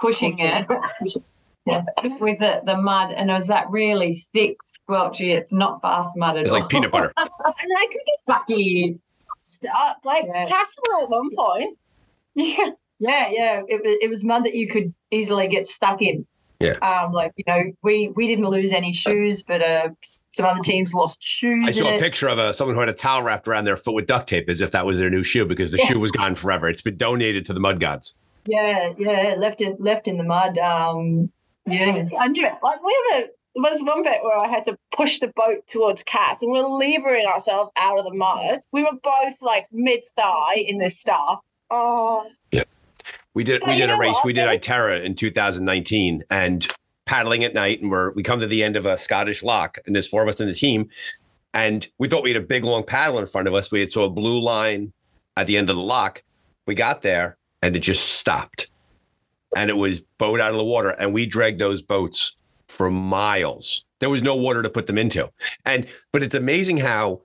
pushing 0.00 0.38
it 0.38 0.66
with 2.20 2.38
the, 2.38 2.62
the 2.64 2.76
mud. 2.76 3.12
And 3.12 3.30
it 3.30 3.34
was 3.34 3.48
that 3.48 3.68
really 3.70 4.24
thick, 4.32 4.56
squelchy, 4.88 5.34
it's 5.36 5.52
not 5.52 5.82
fast 5.82 6.16
mud 6.16 6.36
at 6.36 6.44
It's 6.44 6.52
all. 6.52 6.60
like 6.60 6.68
peanut 6.68 6.92
butter. 6.92 7.12
And 7.18 7.70
I 7.78 7.86
could 7.90 8.00
get 8.06 8.18
Sucky. 8.48 8.98
stuck. 9.40 9.96
Like 10.04 10.24
Yeah. 10.26 10.46
Castle 10.48 10.84
at 11.02 11.08
one 11.10 11.28
point. 11.36 11.78
Yeah. 12.34 12.70
Yeah, 12.98 13.28
yeah. 13.30 13.62
It 13.68 13.80
it 14.02 14.10
was 14.10 14.24
mud 14.24 14.44
that 14.44 14.54
you 14.54 14.68
could 14.68 14.92
easily 15.10 15.48
get 15.48 15.66
stuck 15.66 16.00
in. 16.02 16.26
Yeah. 16.60 16.72
Um, 16.80 17.12
like 17.12 17.32
you 17.36 17.44
know, 17.46 17.64
we 17.82 18.08
we 18.16 18.26
didn't 18.26 18.46
lose 18.46 18.72
any 18.72 18.92
shoes, 18.92 19.42
but 19.42 19.62
uh, 19.62 19.88
some 20.32 20.46
other 20.46 20.60
teams 20.62 20.94
lost 20.94 21.22
shoes. 21.22 21.64
I 21.66 21.70
saw 21.70 21.88
a 21.88 21.94
it. 21.94 22.00
picture 22.00 22.28
of 22.28 22.38
a, 22.38 22.54
someone 22.54 22.74
who 22.74 22.80
had 22.80 22.88
a 22.88 22.94
towel 22.94 23.22
wrapped 23.22 23.46
around 23.46 23.66
their 23.66 23.76
foot 23.76 23.94
with 23.94 24.06
duct 24.06 24.28
tape 24.28 24.48
as 24.48 24.60
if 24.60 24.70
that 24.70 24.86
was 24.86 24.98
their 24.98 25.10
new 25.10 25.22
shoe 25.22 25.46
because 25.46 25.70
the 25.70 25.78
Yeah. 25.78 25.86
shoe 25.86 26.00
was 26.00 26.10
gone 26.12 26.34
forever. 26.34 26.68
It's 26.68 26.82
been 26.82 26.96
donated 26.96 27.44
to 27.46 27.52
the 27.52 27.60
mud 27.60 27.80
gods. 27.80 28.16
Yeah, 28.46 28.92
yeah, 28.98 29.34
left 29.38 29.60
in 29.60 29.76
left 29.78 30.08
in 30.08 30.16
the 30.16 30.24
mud. 30.24 30.56
Um, 30.58 31.30
yeah. 31.66 32.06
Under 32.20 32.42
it. 32.46 32.54
Like 32.62 32.82
we 32.82 33.04
were 33.12 33.26
there 33.56 33.72
was 33.72 33.82
one 33.82 34.02
bit 34.02 34.22
where 34.22 34.38
I 34.38 34.48
had 34.48 34.64
to 34.66 34.78
push 34.92 35.18
the 35.18 35.28
boat 35.28 35.66
towards 35.68 36.02
Cass 36.02 36.42
and 36.42 36.52
we 36.52 36.62
we're 36.62 36.68
levering 36.68 37.26
ourselves 37.26 37.72
out 37.76 37.98
of 37.98 38.04
the 38.04 38.14
mud. 38.14 38.60
We 38.72 38.82
were 38.82 38.98
both 39.02 39.42
like 39.42 39.66
mid 39.72 40.04
thigh 40.14 40.56
in 40.56 40.78
this 40.78 40.98
stuff. 41.00 41.40
Oh 41.70 42.26
We 43.36 43.44
did 43.44 43.60
Yeah, 43.60 43.68
we 43.68 43.76
did 43.76 43.90
a 43.90 43.98
race. 43.98 44.14
what? 44.14 44.24
We 44.24 44.32
did 44.32 44.48
Itera 44.48 45.04
in 45.04 45.14
2019 45.14 46.24
and 46.30 46.66
paddling 47.04 47.44
at 47.44 47.52
night 47.52 47.82
and 47.82 47.90
we're 47.90 48.12
we 48.12 48.22
come 48.22 48.40
to 48.40 48.46
the 48.46 48.64
end 48.64 48.76
of 48.76 48.86
a 48.86 48.96
Scottish 48.96 49.42
loch 49.42 49.76
and 49.84 49.94
there's 49.94 50.08
four 50.08 50.22
of 50.22 50.28
us 50.30 50.40
in 50.40 50.48
the 50.48 50.54
team 50.54 50.88
and 51.52 51.86
we 51.98 52.08
thought 52.08 52.22
we 52.22 52.30
had 52.30 52.42
a 52.42 52.46
big 52.46 52.64
long 52.64 52.82
paddle 52.82 53.18
in 53.18 53.26
front 53.26 53.46
of 53.46 53.52
us. 53.52 53.70
We 53.70 53.80
had 53.80 53.90
saw 53.90 54.04
a 54.04 54.10
blue 54.10 54.40
line 54.40 54.94
at 55.36 55.46
the 55.46 55.58
end 55.58 55.68
of 55.68 55.76
the 55.76 55.82
loch. 55.82 56.22
We 56.66 56.74
got 56.74 57.02
there 57.02 57.36
and 57.60 57.76
it 57.76 57.80
just 57.80 58.14
stopped. 58.14 58.68
And 59.54 59.68
it 59.68 59.76
was 59.76 60.00
boat 60.18 60.40
out 60.40 60.52
of 60.52 60.56
the 60.56 60.64
water 60.64 60.96
and 60.98 61.12
we 61.12 61.26
dragged 61.26 61.60
those 61.60 61.82
boats 61.82 62.34
for 62.68 62.90
miles. 62.90 63.84
There 64.00 64.08
was 64.08 64.22
no 64.22 64.34
water 64.34 64.62
to 64.62 64.70
put 64.70 64.86
them 64.86 64.96
into. 64.96 65.30
And 65.66 65.86
but 66.10 66.22
it's 66.22 66.34
amazing 66.34 66.78
how 66.78 67.20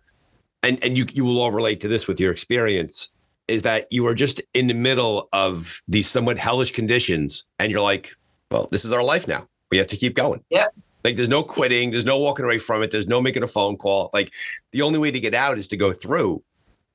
and 0.62 0.78
and 0.84 0.98
you 0.98 1.06
you 1.14 1.24
will 1.24 1.40
all 1.40 1.54
relate 1.54 1.80
to 1.82 1.88
this 1.88 2.06
with 2.06 2.20
your 2.20 2.34
experience 2.34 3.14
is 3.52 3.62
that 3.64 3.88
you 3.92 4.08
are 4.08 4.16
just 4.16 4.42
in 4.54 4.68
the 4.68 4.74
middle 4.74 5.28
of 5.34 5.82
these 5.88 6.08
somewhat 6.08 6.38
hellish 6.38 6.72
conditions 6.72 7.46
and 7.60 7.72
you're 7.72 7.82
like, 7.82 8.16
well, 8.50 8.68
this 8.72 8.86
is 8.86 8.92
our 8.92 9.04
life 9.04 9.28
now. 9.28 9.48
We 9.70 9.78
have 9.78 9.88
to 9.88 9.98
keep 9.98 10.16
going. 10.16 10.44
Yeah. 10.50 10.68
Like 11.04 11.16
there's 11.16 11.30
no 11.30 11.44
quitting, 11.44 11.92
there's 11.92 12.06
no 12.06 12.18
walking 12.18 12.46
away 12.46 12.58
from 12.58 12.84
it, 12.84 12.92
there's 12.92 13.08
no 13.08 13.22
making 13.22 13.44
a 13.44 13.48
phone 13.48 13.78
call. 13.78 14.10
Like 14.14 14.32
the 14.72 14.82
only 14.82 15.00
way 15.00 15.12
to 15.12 15.20
get 15.20 15.34
out 15.34 15.58
is 15.58 15.68
to 15.70 15.78
go 15.78 15.94
through. 15.94 16.44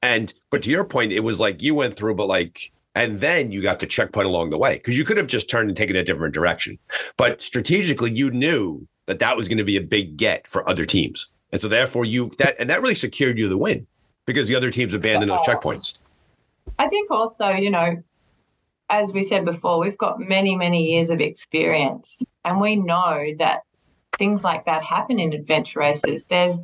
And 0.03 0.33
but 0.51 0.63
to 0.63 0.71
your 0.71 0.85
point, 0.85 1.13
it 1.13 1.21
was 1.21 1.41
like 1.41 1.63
you 1.63 1.75
went 1.75 1.97
through, 1.97 2.15
but 2.15 2.27
like 2.27 2.73
and 2.95 3.21
then 3.21 3.53
you 3.53 3.61
got 3.61 3.81
the 3.81 3.87
checkpoint 3.87 4.27
along 4.27 4.51
the 4.51 4.59
way 4.59 4.75
because 4.75 4.97
you 4.97 5.05
could 5.05 5.19
have 5.19 5.27
just 5.27 5.51
turned 5.51 5.69
and 5.69 5.77
taken 5.77 5.97
a 5.97 6.05
different 6.05 6.35
direction. 6.35 6.79
But 7.17 7.43
strategically, 7.43 8.13
you 8.13 8.31
knew 8.31 8.87
that 9.07 9.19
that 9.19 9.37
was 9.37 9.49
going 9.49 9.59
to 9.59 9.65
be 9.65 9.77
a 9.77 9.83
big 9.83 10.17
get 10.17 10.47
for 10.47 10.69
other 10.69 10.87
teams, 10.87 11.31
and 11.53 11.61
so 11.61 11.69
therefore 11.69 12.05
you 12.05 12.31
that 12.39 12.57
and 12.59 12.71
that 12.71 12.81
really 12.81 12.95
secured 12.95 13.39
you 13.39 13.49
the 13.49 13.59
win 13.59 13.87
because 14.27 14.49
the 14.49 14.55
other 14.55 14.71
teams 14.71 14.95
abandoned 14.95 15.31
those 15.31 15.41
uh-huh. 15.41 15.57
checkpoints. 15.57 15.99
I 16.79 16.89
think 16.89 17.11
also, 17.11 17.51
you 17.51 17.71
know, 17.71 18.03
as 18.89 19.13
we 19.13 19.23
said 19.23 19.45
before, 19.45 19.81
we've 19.81 19.99
got 19.99 20.21
many, 20.21 20.57
many 20.57 20.93
years 20.93 21.11
of 21.11 21.21
experience, 21.21 22.23
and 22.45 22.61
we 22.61 22.77
know 22.77 23.35
that 23.39 23.63
things 24.19 24.45
like 24.45 24.67
that 24.67 24.85
happen 24.85 25.19
in 25.19 25.33
adventure 25.33 25.81
races. 25.81 26.25
There's, 26.29 26.61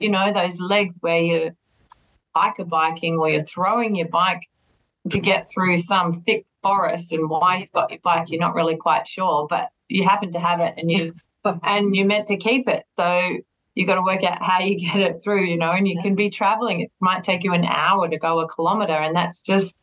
you 0.00 0.08
know, 0.08 0.32
those 0.32 0.60
legs 0.60 0.98
where 1.00 1.20
you're 1.20 1.50
biker 2.34 2.68
biking 2.68 3.18
or 3.18 3.30
you're 3.30 3.44
throwing 3.44 3.94
your 3.94 4.08
bike 4.08 4.42
to 5.10 5.20
get 5.20 5.48
through 5.48 5.76
some 5.76 6.12
thick 6.12 6.46
forest, 6.62 7.12
and 7.12 7.28
why 7.28 7.58
you've 7.58 7.72
got 7.72 7.90
your 7.90 8.00
bike, 8.02 8.30
you're 8.30 8.40
not 8.40 8.54
really 8.54 8.76
quite 8.76 9.06
sure, 9.06 9.46
but 9.48 9.70
you 9.88 10.04
happen 10.04 10.32
to 10.32 10.40
have 10.40 10.60
it, 10.60 10.74
and 10.76 10.90
you 10.90 11.14
and 11.62 11.94
you're 11.94 12.06
meant 12.06 12.28
to 12.28 12.36
keep 12.36 12.68
it. 12.68 12.84
So 12.96 13.38
you 13.76 13.86
got 13.86 13.96
to 13.96 14.02
work 14.02 14.24
out 14.24 14.42
how 14.42 14.58
you 14.58 14.76
get 14.78 14.96
it 14.96 15.22
through, 15.22 15.44
you 15.44 15.56
know, 15.56 15.70
and 15.70 15.86
you 15.86 16.00
can 16.02 16.16
be 16.16 16.30
traveling. 16.30 16.80
It 16.80 16.92
might 16.98 17.22
take 17.22 17.44
you 17.44 17.52
an 17.52 17.64
hour 17.64 18.08
to 18.08 18.18
go 18.18 18.40
a 18.40 18.48
kilometer, 18.48 18.94
and 18.94 19.14
that's 19.14 19.40
just 19.40 19.76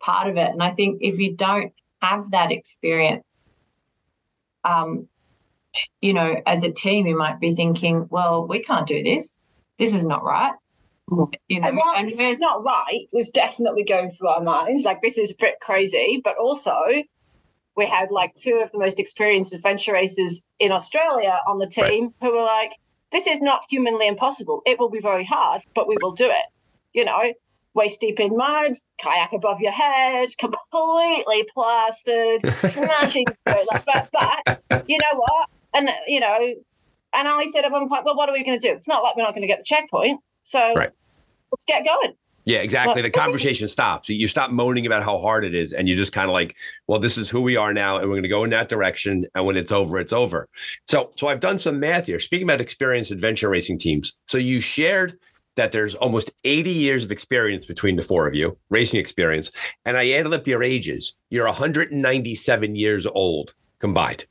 part 0.00 0.28
of 0.28 0.36
it. 0.36 0.50
And 0.50 0.62
I 0.62 0.70
think 0.70 0.98
if 1.00 1.18
you 1.18 1.34
don't 1.34 1.72
have 2.02 2.32
that 2.32 2.52
experience, 2.52 3.24
um, 4.64 5.08
you 6.02 6.12
know, 6.12 6.36
as 6.46 6.64
a 6.64 6.72
team, 6.72 7.06
you 7.06 7.16
might 7.16 7.40
be 7.40 7.54
thinking, 7.54 8.08
well, 8.10 8.46
we 8.46 8.60
can't 8.60 8.86
do 8.86 9.02
this. 9.02 9.36
This 9.78 9.94
is 9.94 10.04
not 10.04 10.24
right. 10.24 10.52
You 11.48 11.60
know, 11.60 11.68
And 11.68 11.76
while 11.78 11.94
and 11.96 12.10
this 12.10 12.38
not 12.38 12.62
right, 12.64 13.08
was 13.12 13.30
definitely 13.30 13.84
going 13.84 14.10
through 14.10 14.28
our 14.28 14.42
minds. 14.42 14.84
Like 14.84 15.00
this 15.00 15.16
is 15.16 15.30
a 15.30 15.34
bit 15.38 15.54
crazy, 15.60 16.20
but 16.22 16.36
also 16.36 16.76
we 17.76 17.86
had 17.86 18.10
like 18.10 18.34
two 18.34 18.60
of 18.62 18.70
the 18.72 18.78
most 18.78 18.98
experienced 18.98 19.54
adventure 19.54 19.92
racers 19.92 20.42
in 20.58 20.70
Australia 20.70 21.38
on 21.46 21.58
the 21.58 21.66
team 21.66 22.12
who 22.20 22.34
were 22.34 22.42
like, 22.42 22.72
"This 23.10 23.26
is 23.26 23.40
not 23.40 23.62
humanly 23.68 24.06
impossible. 24.06 24.62
It 24.66 24.78
will 24.78 24.90
be 24.90 25.00
very 25.00 25.24
hard, 25.24 25.62
but 25.74 25.88
we 25.88 25.96
will 26.02 26.12
do 26.12 26.26
it." 26.26 26.46
You 26.92 27.04
know, 27.04 27.32
waist 27.74 28.00
deep 28.00 28.18
in 28.20 28.36
mud, 28.36 28.72
kayak 28.98 29.32
above 29.32 29.60
your 29.60 29.72
head, 29.72 30.28
completely 30.38 31.46
plastered, 31.54 32.40
smashing 32.56 33.26
through. 33.46 33.64
Like, 33.72 33.84
but, 33.84 34.08
but 34.12 34.88
you 34.88 34.98
know 34.98 35.14
what? 35.18 35.48
And 35.74 35.88
you 36.06 36.20
know, 36.20 36.54
and 37.14 37.28
Ali 37.28 37.50
said 37.50 37.64
at 37.64 37.72
one 37.72 37.88
point, 37.88 38.04
"Well, 38.04 38.16
what 38.16 38.28
are 38.28 38.32
we 38.32 38.44
going 38.44 38.58
to 38.58 38.66
do? 38.68 38.74
It's 38.74 38.88
not 38.88 39.02
like 39.02 39.16
we're 39.16 39.22
not 39.22 39.34
going 39.34 39.42
to 39.42 39.48
get 39.48 39.58
the 39.58 39.64
checkpoint, 39.64 40.20
so 40.42 40.74
Right. 40.74 40.90
let's 41.52 41.64
get 41.64 41.84
going." 41.84 42.14
Yeah, 42.48 42.60
exactly. 42.60 43.02
The 43.02 43.10
conversation 43.10 43.68
stops. 43.68 44.08
You 44.08 44.26
stop 44.26 44.50
moaning 44.50 44.86
about 44.86 45.02
how 45.02 45.18
hard 45.18 45.44
it 45.44 45.54
is, 45.54 45.74
and 45.74 45.86
you 45.86 45.94
just 45.94 46.14
kind 46.14 46.30
of 46.30 46.32
like, 46.32 46.56
well, 46.86 46.98
this 46.98 47.18
is 47.18 47.28
who 47.28 47.42
we 47.42 47.58
are 47.58 47.74
now, 47.74 47.98
and 47.98 48.08
we're 48.08 48.14
going 48.14 48.22
to 48.22 48.28
go 48.30 48.42
in 48.42 48.48
that 48.50 48.70
direction. 48.70 49.26
And 49.34 49.44
when 49.44 49.58
it's 49.58 49.70
over, 49.70 49.98
it's 49.98 50.14
over. 50.14 50.48
So, 50.86 51.12
so 51.16 51.28
I've 51.28 51.40
done 51.40 51.58
some 51.58 51.78
math 51.78 52.06
here. 52.06 52.18
Speaking 52.18 52.46
about 52.46 52.62
experienced 52.62 53.10
adventure 53.10 53.50
racing 53.50 53.78
teams, 53.78 54.18
so 54.28 54.38
you 54.38 54.62
shared 54.62 55.18
that 55.56 55.72
there's 55.72 55.94
almost 55.96 56.30
80 56.44 56.70
years 56.70 57.04
of 57.04 57.12
experience 57.12 57.66
between 57.66 57.96
the 57.96 58.02
four 58.02 58.26
of 58.26 58.34
you, 58.34 58.56
racing 58.70 58.98
experience, 58.98 59.52
and 59.84 59.98
I 59.98 60.12
added 60.12 60.32
up 60.32 60.46
your 60.46 60.62
ages. 60.62 61.18
You're 61.28 61.48
197 61.48 62.76
years 62.76 63.06
old 63.06 63.52
combined. 63.78 64.24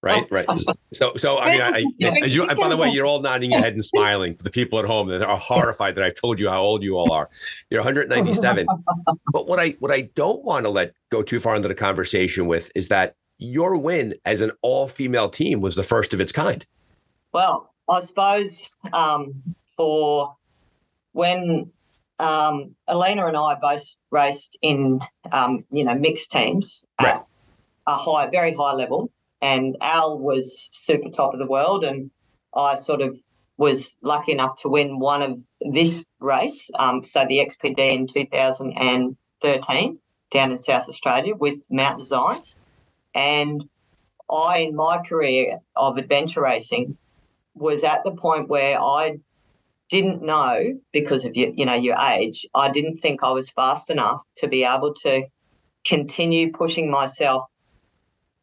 Right, 0.00 0.30
right. 0.30 0.46
So, 0.92 1.14
so 1.16 1.38
I 1.38 1.50
mean, 1.50 1.60
I, 1.60 2.06
I, 2.08 2.18
as 2.24 2.34
you, 2.34 2.46
by 2.46 2.68
the 2.68 2.76
way, 2.76 2.90
you're 2.90 3.06
all 3.06 3.20
nodding 3.20 3.50
your 3.50 3.60
head 3.60 3.72
and 3.72 3.84
smiling 3.84 4.36
for 4.36 4.44
the 4.44 4.50
people 4.50 4.78
at 4.78 4.84
home 4.84 5.08
that 5.08 5.22
are 5.22 5.36
horrified 5.36 5.96
that 5.96 6.04
I 6.04 6.10
told 6.10 6.38
you 6.38 6.48
how 6.48 6.60
old 6.62 6.82
you 6.84 6.96
all 6.96 7.10
are. 7.10 7.28
You're 7.68 7.80
197. 7.80 8.66
but 9.32 9.48
what 9.48 9.58
I 9.58 9.70
what 9.80 9.90
I 9.90 10.02
don't 10.02 10.44
want 10.44 10.66
to 10.66 10.70
let 10.70 10.94
go 11.10 11.22
too 11.22 11.40
far 11.40 11.56
into 11.56 11.68
the 11.68 11.74
conversation 11.74 12.46
with 12.46 12.70
is 12.76 12.88
that 12.88 13.16
your 13.38 13.76
win 13.76 14.14
as 14.24 14.40
an 14.40 14.52
all 14.62 14.86
female 14.86 15.28
team 15.28 15.60
was 15.60 15.74
the 15.74 15.82
first 15.82 16.14
of 16.14 16.20
its 16.20 16.30
kind. 16.30 16.64
Well, 17.32 17.74
I 17.88 18.00
suppose 18.00 18.70
um, 18.92 19.42
for 19.76 20.36
when 21.12 21.72
um, 22.18 22.74
Alina 22.86 23.26
and 23.26 23.36
I 23.36 23.54
both 23.54 23.96
raced 24.10 24.58
in, 24.62 25.00
um, 25.32 25.64
you 25.70 25.84
know, 25.84 25.94
mixed 25.94 26.32
teams 26.32 26.84
Right. 27.00 27.14
at 27.14 27.26
a 27.86 27.96
high, 27.96 28.28
very 28.28 28.54
high 28.54 28.72
level, 28.72 29.10
and 29.40 29.76
Al 29.80 30.18
was 30.18 30.68
super 30.72 31.10
top 31.10 31.32
of 31.32 31.38
the 31.38 31.46
world, 31.46 31.84
and 31.84 32.10
I 32.54 32.74
sort 32.74 33.02
of 33.02 33.18
was 33.56 33.96
lucky 34.02 34.32
enough 34.32 34.56
to 34.62 34.68
win 34.68 34.98
one 34.98 35.22
of 35.22 35.38
this 35.60 36.06
race, 36.20 36.70
um, 36.78 37.02
so 37.02 37.26
the 37.26 37.38
XPD 37.38 37.78
in 37.78 38.06
2013 38.06 39.98
down 40.30 40.50
in 40.52 40.58
South 40.58 40.88
Australia 40.88 41.34
with 41.34 41.66
Mount 41.70 41.98
Designs, 41.98 42.56
and 43.14 43.68
I, 44.30 44.58
in 44.58 44.76
my 44.76 44.98
career 44.98 45.58
of 45.74 45.96
adventure 45.96 46.42
racing, 46.42 46.96
was 47.54 47.82
at 47.82 48.04
the 48.04 48.12
point 48.12 48.48
where 48.48 48.80
I 48.80 49.18
didn't 49.88 50.22
know 50.22 50.78
because 50.92 51.24
of 51.24 51.34
your, 51.34 51.50
you 51.50 51.64
know, 51.64 51.74
your 51.74 51.96
age. 51.96 52.46
I 52.54 52.70
didn't 52.70 52.98
think 52.98 53.22
I 53.22 53.30
was 53.30 53.50
fast 53.50 53.90
enough 53.90 54.20
to 54.36 54.48
be 54.48 54.64
able 54.64 54.92
to 55.02 55.24
continue 55.86 56.52
pushing 56.52 56.90
myself 56.90 57.46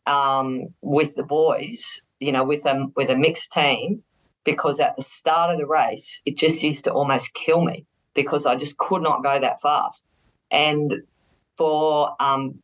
um, 0.06 0.68
with 0.82 1.16
the 1.16 1.24
boys. 1.24 2.02
You 2.20 2.32
know, 2.32 2.46
with 2.46 2.66
a 2.66 2.88
with 2.96 3.10
a 3.10 3.16
mixed 3.16 3.52
team, 3.52 4.02
because 4.46 4.80
at 4.80 4.96
the 4.96 5.02
start 5.02 5.52
of 5.52 5.58
the 5.58 5.68
race, 5.68 6.22
it 6.26 6.38
just 6.38 6.64
used 6.64 6.86
to 6.86 6.94
almost 6.94 7.34
kill 7.34 7.64
me 7.64 7.86
because 8.14 8.46
I 8.46 8.56
just 8.56 8.78
could 8.78 9.02
not 9.02 9.24
go 9.24 9.38
that 9.38 9.62
fast. 9.62 10.06
And 10.50 10.94
for 11.58 12.16
um, 12.22 12.60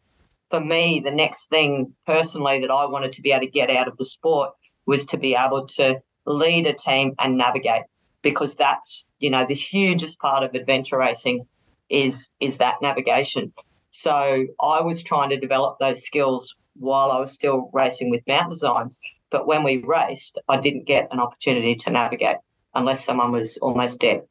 for 0.49 0.61
me, 0.61 1.01
the 1.01 1.11
next 1.11 1.49
thing 1.49 1.93
personally 2.05 2.61
that 2.61 2.71
I 2.71 2.85
wanted 2.85 3.11
to 3.13 3.21
be 3.21 3.31
able 3.31 3.45
to 3.45 3.51
get 3.51 3.69
out 3.69 3.87
of 3.87 3.97
the 3.97 4.05
sport 4.05 4.51
was 4.85 5.05
to 5.07 5.17
be 5.17 5.35
able 5.35 5.65
to 5.65 6.01
lead 6.25 6.67
a 6.67 6.73
team 6.73 7.13
and 7.19 7.37
navigate 7.37 7.83
because 8.21 8.55
that's 8.55 9.07
you 9.19 9.29
know 9.29 9.45
the 9.45 9.55
hugest 9.55 10.19
part 10.19 10.43
of 10.43 10.53
adventure 10.53 10.97
racing 10.97 11.45
is 11.89 12.31
is 12.39 12.57
that 12.57 12.75
navigation. 12.81 13.51
So 13.89 14.45
I 14.61 14.81
was 14.81 15.03
trying 15.03 15.29
to 15.31 15.37
develop 15.37 15.79
those 15.79 16.03
skills 16.03 16.55
while 16.75 17.11
I 17.11 17.19
was 17.19 17.33
still 17.33 17.69
racing 17.73 18.09
with 18.09 18.27
Mountain 18.27 18.51
Designs. 18.51 18.99
But 19.29 19.47
when 19.47 19.63
we 19.63 19.77
raced, 19.77 20.39
I 20.47 20.57
didn't 20.57 20.85
get 20.85 21.07
an 21.11 21.19
opportunity 21.19 21.75
to 21.75 21.91
navigate 21.91 22.37
unless 22.73 23.03
someone 23.03 23.31
was 23.31 23.57
almost 23.57 23.99
dead. 23.99 24.23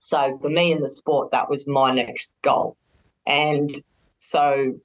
So 0.00 0.38
for 0.40 0.48
me 0.48 0.72
in 0.72 0.80
the 0.80 0.88
sport, 0.88 1.30
that 1.32 1.50
was 1.50 1.66
my 1.66 1.92
next 1.92 2.32
goal. 2.42 2.76
And 3.26 3.74
so, 4.18 4.78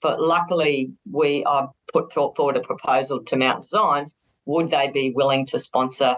but 0.00 0.20
luckily, 0.20 0.92
we 1.10 1.44
I 1.46 1.66
put 1.92 2.12
forward 2.12 2.56
a 2.56 2.60
proposal 2.60 3.22
to 3.24 3.36
Mountain 3.36 3.62
Designs. 3.62 4.16
Would 4.46 4.70
they 4.70 4.90
be 4.90 5.12
willing 5.14 5.46
to 5.46 5.58
sponsor 5.58 6.16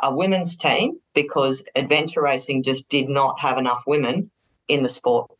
a 0.00 0.14
women's 0.14 0.56
team 0.56 1.00
because 1.14 1.64
adventure 1.74 2.22
racing 2.22 2.62
just 2.62 2.88
did 2.88 3.08
not 3.08 3.40
have 3.40 3.58
enough 3.58 3.82
women 3.86 4.30
in 4.68 4.82
the 4.82 4.88
sport? 4.88 5.30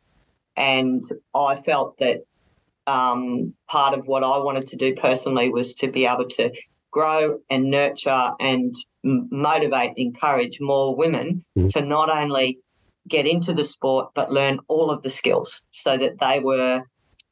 And 0.56 1.04
I 1.34 1.54
felt 1.54 1.98
that 1.98 2.22
um, 2.88 3.52
part 3.68 3.96
of 3.96 4.06
what 4.06 4.24
I 4.24 4.38
wanted 4.38 4.66
to 4.68 4.76
do 4.76 4.94
personally 4.94 5.50
was 5.50 5.74
to 5.74 5.88
be 5.88 6.06
able 6.06 6.26
to 6.30 6.50
grow 6.90 7.38
and 7.50 7.70
nurture 7.70 8.30
and 8.40 8.74
motivate, 9.04 9.92
encourage 9.96 10.58
more 10.60 10.96
women 10.96 11.44
mm. 11.56 11.70
to 11.72 11.82
not 11.82 12.10
only 12.10 12.58
get 13.06 13.26
into 13.26 13.52
the 13.52 13.64
sport 13.64 14.08
but 14.14 14.32
learn 14.32 14.58
all 14.68 14.90
of 14.90 15.02
the 15.02 15.10
skills 15.10 15.62
so 15.70 15.96
that 15.96 16.18
they 16.18 16.40
were 16.40 16.82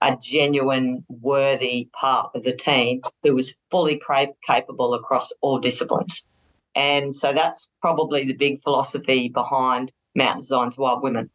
a 0.03 0.17
genuine, 0.21 1.05
worthy 1.09 1.89
part 1.95 2.31
of 2.35 2.43
the 2.45 2.55
team 2.55 3.01
who 3.23 3.35
was 3.35 3.55
fully 3.71 4.01
capable 4.47 4.93
across 4.93 5.33
all 5.41 5.59
disciplines. 5.59 6.27
And 6.75 7.15
so 7.15 7.33
that's 7.33 7.71
probably 7.81 8.27
the 8.27 8.35
big 8.35 8.63
philosophy 8.63 9.31
behind 9.31 9.91
Mountain 10.15 10.41
Designs 10.41 10.77
Wild 10.77 11.03
Women. 11.03 11.31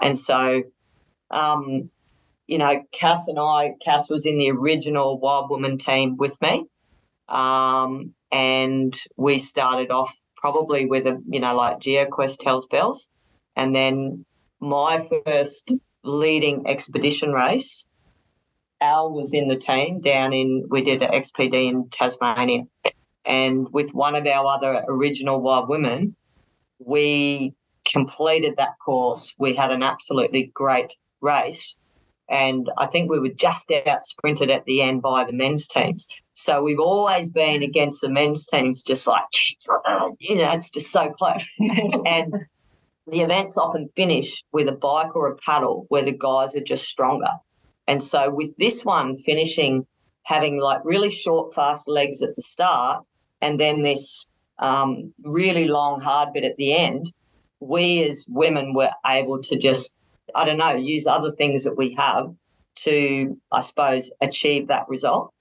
And 0.00 0.16
so, 0.16 0.62
um, 1.32 1.90
you 2.46 2.58
know, 2.58 2.82
Cass 2.92 3.28
and 3.28 3.38
I, 3.38 3.74
Cass 3.82 4.10
was 4.10 4.26
in 4.26 4.38
the 4.38 4.50
original 4.50 5.18
Wild 5.18 5.50
Woman 5.50 5.78
team 5.78 6.16
with 6.16 6.40
me. 6.42 6.66
Um, 7.28 8.14
and 8.30 8.94
we 9.16 9.38
started 9.38 9.90
off 9.90 10.14
probably 10.36 10.86
with 10.86 11.06
a, 11.06 11.22
you 11.26 11.40
know, 11.40 11.54
like 11.54 11.80
GeoQuest 11.80 12.42
Hell's 12.44 12.66
Bells. 12.66 13.10
And 13.56 13.74
then 13.74 14.26
my 14.60 15.08
first 15.24 15.72
leading 16.02 16.66
expedition 16.66 17.32
race, 17.32 17.86
Al 18.80 19.12
was 19.12 19.32
in 19.32 19.48
the 19.48 19.56
team 19.56 20.00
down 20.00 20.32
in, 20.32 20.66
we 20.68 20.82
did 20.82 21.02
an 21.02 21.12
XPD 21.12 21.68
in 21.70 21.88
Tasmania. 21.88 22.64
And 23.24 23.72
with 23.72 23.94
one 23.94 24.14
of 24.14 24.26
our 24.26 24.46
other 24.46 24.84
original 24.86 25.40
wild 25.40 25.68
women, 25.68 26.14
we 26.78 27.54
completed 27.90 28.56
that 28.58 28.78
course. 28.84 29.34
We 29.38 29.54
had 29.54 29.70
an 29.70 29.82
absolutely 29.82 30.50
great 30.54 30.92
race. 31.22 31.76
And 32.28 32.70
I 32.78 32.86
think 32.86 33.10
we 33.10 33.18
were 33.18 33.28
just 33.28 33.70
out 33.86 34.02
sprinted 34.02 34.50
at 34.50 34.64
the 34.64 34.80
end 34.80 35.02
by 35.02 35.24
the 35.24 35.32
men's 35.32 35.68
teams. 35.68 36.08
So 36.32 36.62
we've 36.62 36.80
always 36.80 37.28
been 37.28 37.62
against 37.62 38.00
the 38.00 38.08
men's 38.08 38.46
teams, 38.46 38.82
just 38.82 39.06
like, 39.06 39.24
you 40.18 40.36
know, 40.36 40.52
it's 40.52 40.70
just 40.70 40.90
so 40.90 41.10
close. 41.10 41.48
and 41.58 42.34
the 43.06 43.20
events 43.20 43.58
often 43.58 43.88
finish 43.94 44.42
with 44.52 44.68
a 44.68 44.72
bike 44.72 45.14
or 45.14 45.28
a 45.28 45.36
paddle 45.36 45.86
where 45.88 46.02
the 46.02 46.16
guys 46.16 46.56
are 46.56 46.62
just 46.62 46.88
stronger. 46.88 47.30
And 47.86 48.02
so 48.02 48.30
with 48.30 48.56
this 48.56 48.84
one 48.84 49.18
finishing, 49.18 49.86
having 50.22 50.60
like 50.60 50.80
really 50.84 51.10
short, 51.10 51.54
fast 51.54 51.88
legs 51.88 52.22
at 52.22 52.34
the 52.36 52.42
start, 52.42 53.04
and 53.42 53.60
then 53.60 53.82
this 53.82 54.26
um, 54.58 55.12
really 55.22 55.68
long, 55.68 56.00
hard 56.00 56.32
bit 56.32 56.44
at 56.44 56.56
the 56.56 56.72
end, 56.72 57.12
we 57.60 58.08
as 58.08 58.24
women 58.28 58.72
were 58.72 58.90
able 59.06 59.42
to 59.42 59.58
just, 59.58 59.94
I 60.34 60.44
don't 60.44 60.58
know, 60.58 60.74
use 60.74 61.06
other 61.06 61.30
things 61.30 61.64
that 61.64 61.76
we 61.76 61.94
have 61.94 62.34
to, 62.76 63.38
I 63.52 63.60
suppose, 63.60 64.10
achieve 64.20 64.68
that 64.68 64.88
result. 64.88 65.32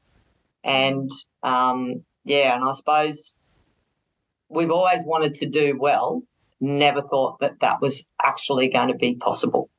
And 0.63 1.11
um, 1.41 2.03
yeah, 2.23 2.55
and 2.55 2.63
I 2.63 2.71
suppose 2.71 3.37
we've 4.49 4.71
always 4.71 5.03
wanted 5.05 5.35
to 5.35 5.45
do 5.47 5.77
well, 5.77 6.23
never 6.59 7.01
thought 7.01 7.39
that 7.39 7.59
that 7.61 7.81
was 7.81 8.05
actually 8.21 8.69
going 8.69 8.89
to 8.89 8.95
be 8.95 9.15
possible. 9.15 9.69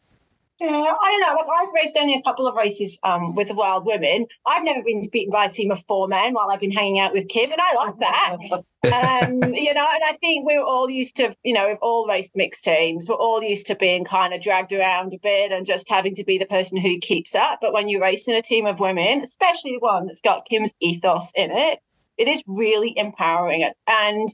Yeah, 0.61 0.69
I 0.69 1.11
don't 1.11 1.21
know. 1.21 1.35
Like 1.35 1.47
I've 1.61 1.75
raced 1.75 1.99
only 2.01 2.14
a 2.14 2.23
couple 2.23 2.47
of 2.47 2.55
races 2.55 2.97
um, 3.03 3.35
with 3.35 3.49
the 3.49 3.55
Wild 3.55 3.85
Women. 3.87 4.27
I've 4.47 4.62
never 4.62 4.83
been 4.85 5.03
beaten 5.11 5.33
by 5.33 5.47
a 5.47 5.51
team 5.51 5.73
of 5.73 5.83
four 5.88 6.07
men 6.07 6.33
while 6.33 6.49
I've 6.49 6.61
been 6.61 6.71
hanging 6.71 7.01
out 7.01 7.12
with 7.12 7.29
Kim, 7.29 7.51
and 7.51 7.61
I 7.61 7.75
like 7.75 7.99
that. 7.99 8.37
um, 8.53 9.53
you 9.53 9.75
know, 9.75 9.87
and 9.93 10.05
I 10.05 10.17
think 10.21 10.47
we're 10.47 10.62
all 10.62 10.88
used 10.88 11.17
to, 11.17 11.35
you 11.43 11.55
know, 11.55 11.67
we've 11.67 11.83
all 11.83 12.07
raced 12.07 12.37
mixed 12.37 12.62
teams. 12.62 13.09
We're 13.09 13.17
all 13.17 13.43
used 13.43 13.67
to 13.67 13.75
being 13.75 14.05
kind 14.05 14.33
of 14.33 14.40
dragged 14.40 14.73
around 14.73 15.12
a 15.12 15.19
bit 15.19 15.51
and 15.51 15.67
just 15.67 15.88
having 15.88 16.14
to 16.14 16.25
be 16.25 16.38
the 16.38 16.47
person 16.47 16.81
who 16.81 16.99
keeps 17.01 17.35
up. 17.35 17.59
But 17.61 17.73
when 17.73 17.88
you 17.88 18.01
race 18.01 18.29
in 18.29 18.37
a 18.37 18.43
team 18.43 18.64
of 18.67 18.79
women, 18.79 19.23
especially 19.23 19.79
one 19.81 20.07
that's 20.07 20.21
got 20.21 20.47
Kim's 20.47 20.73
ethos 20.79 21.33
in 21.35 21.51
it, 21.51 21.81
it 22.17 22.29
is 22.29 22.45
really 22.47 22.97
empowering. 22.97 23.69
And 23.88 24.29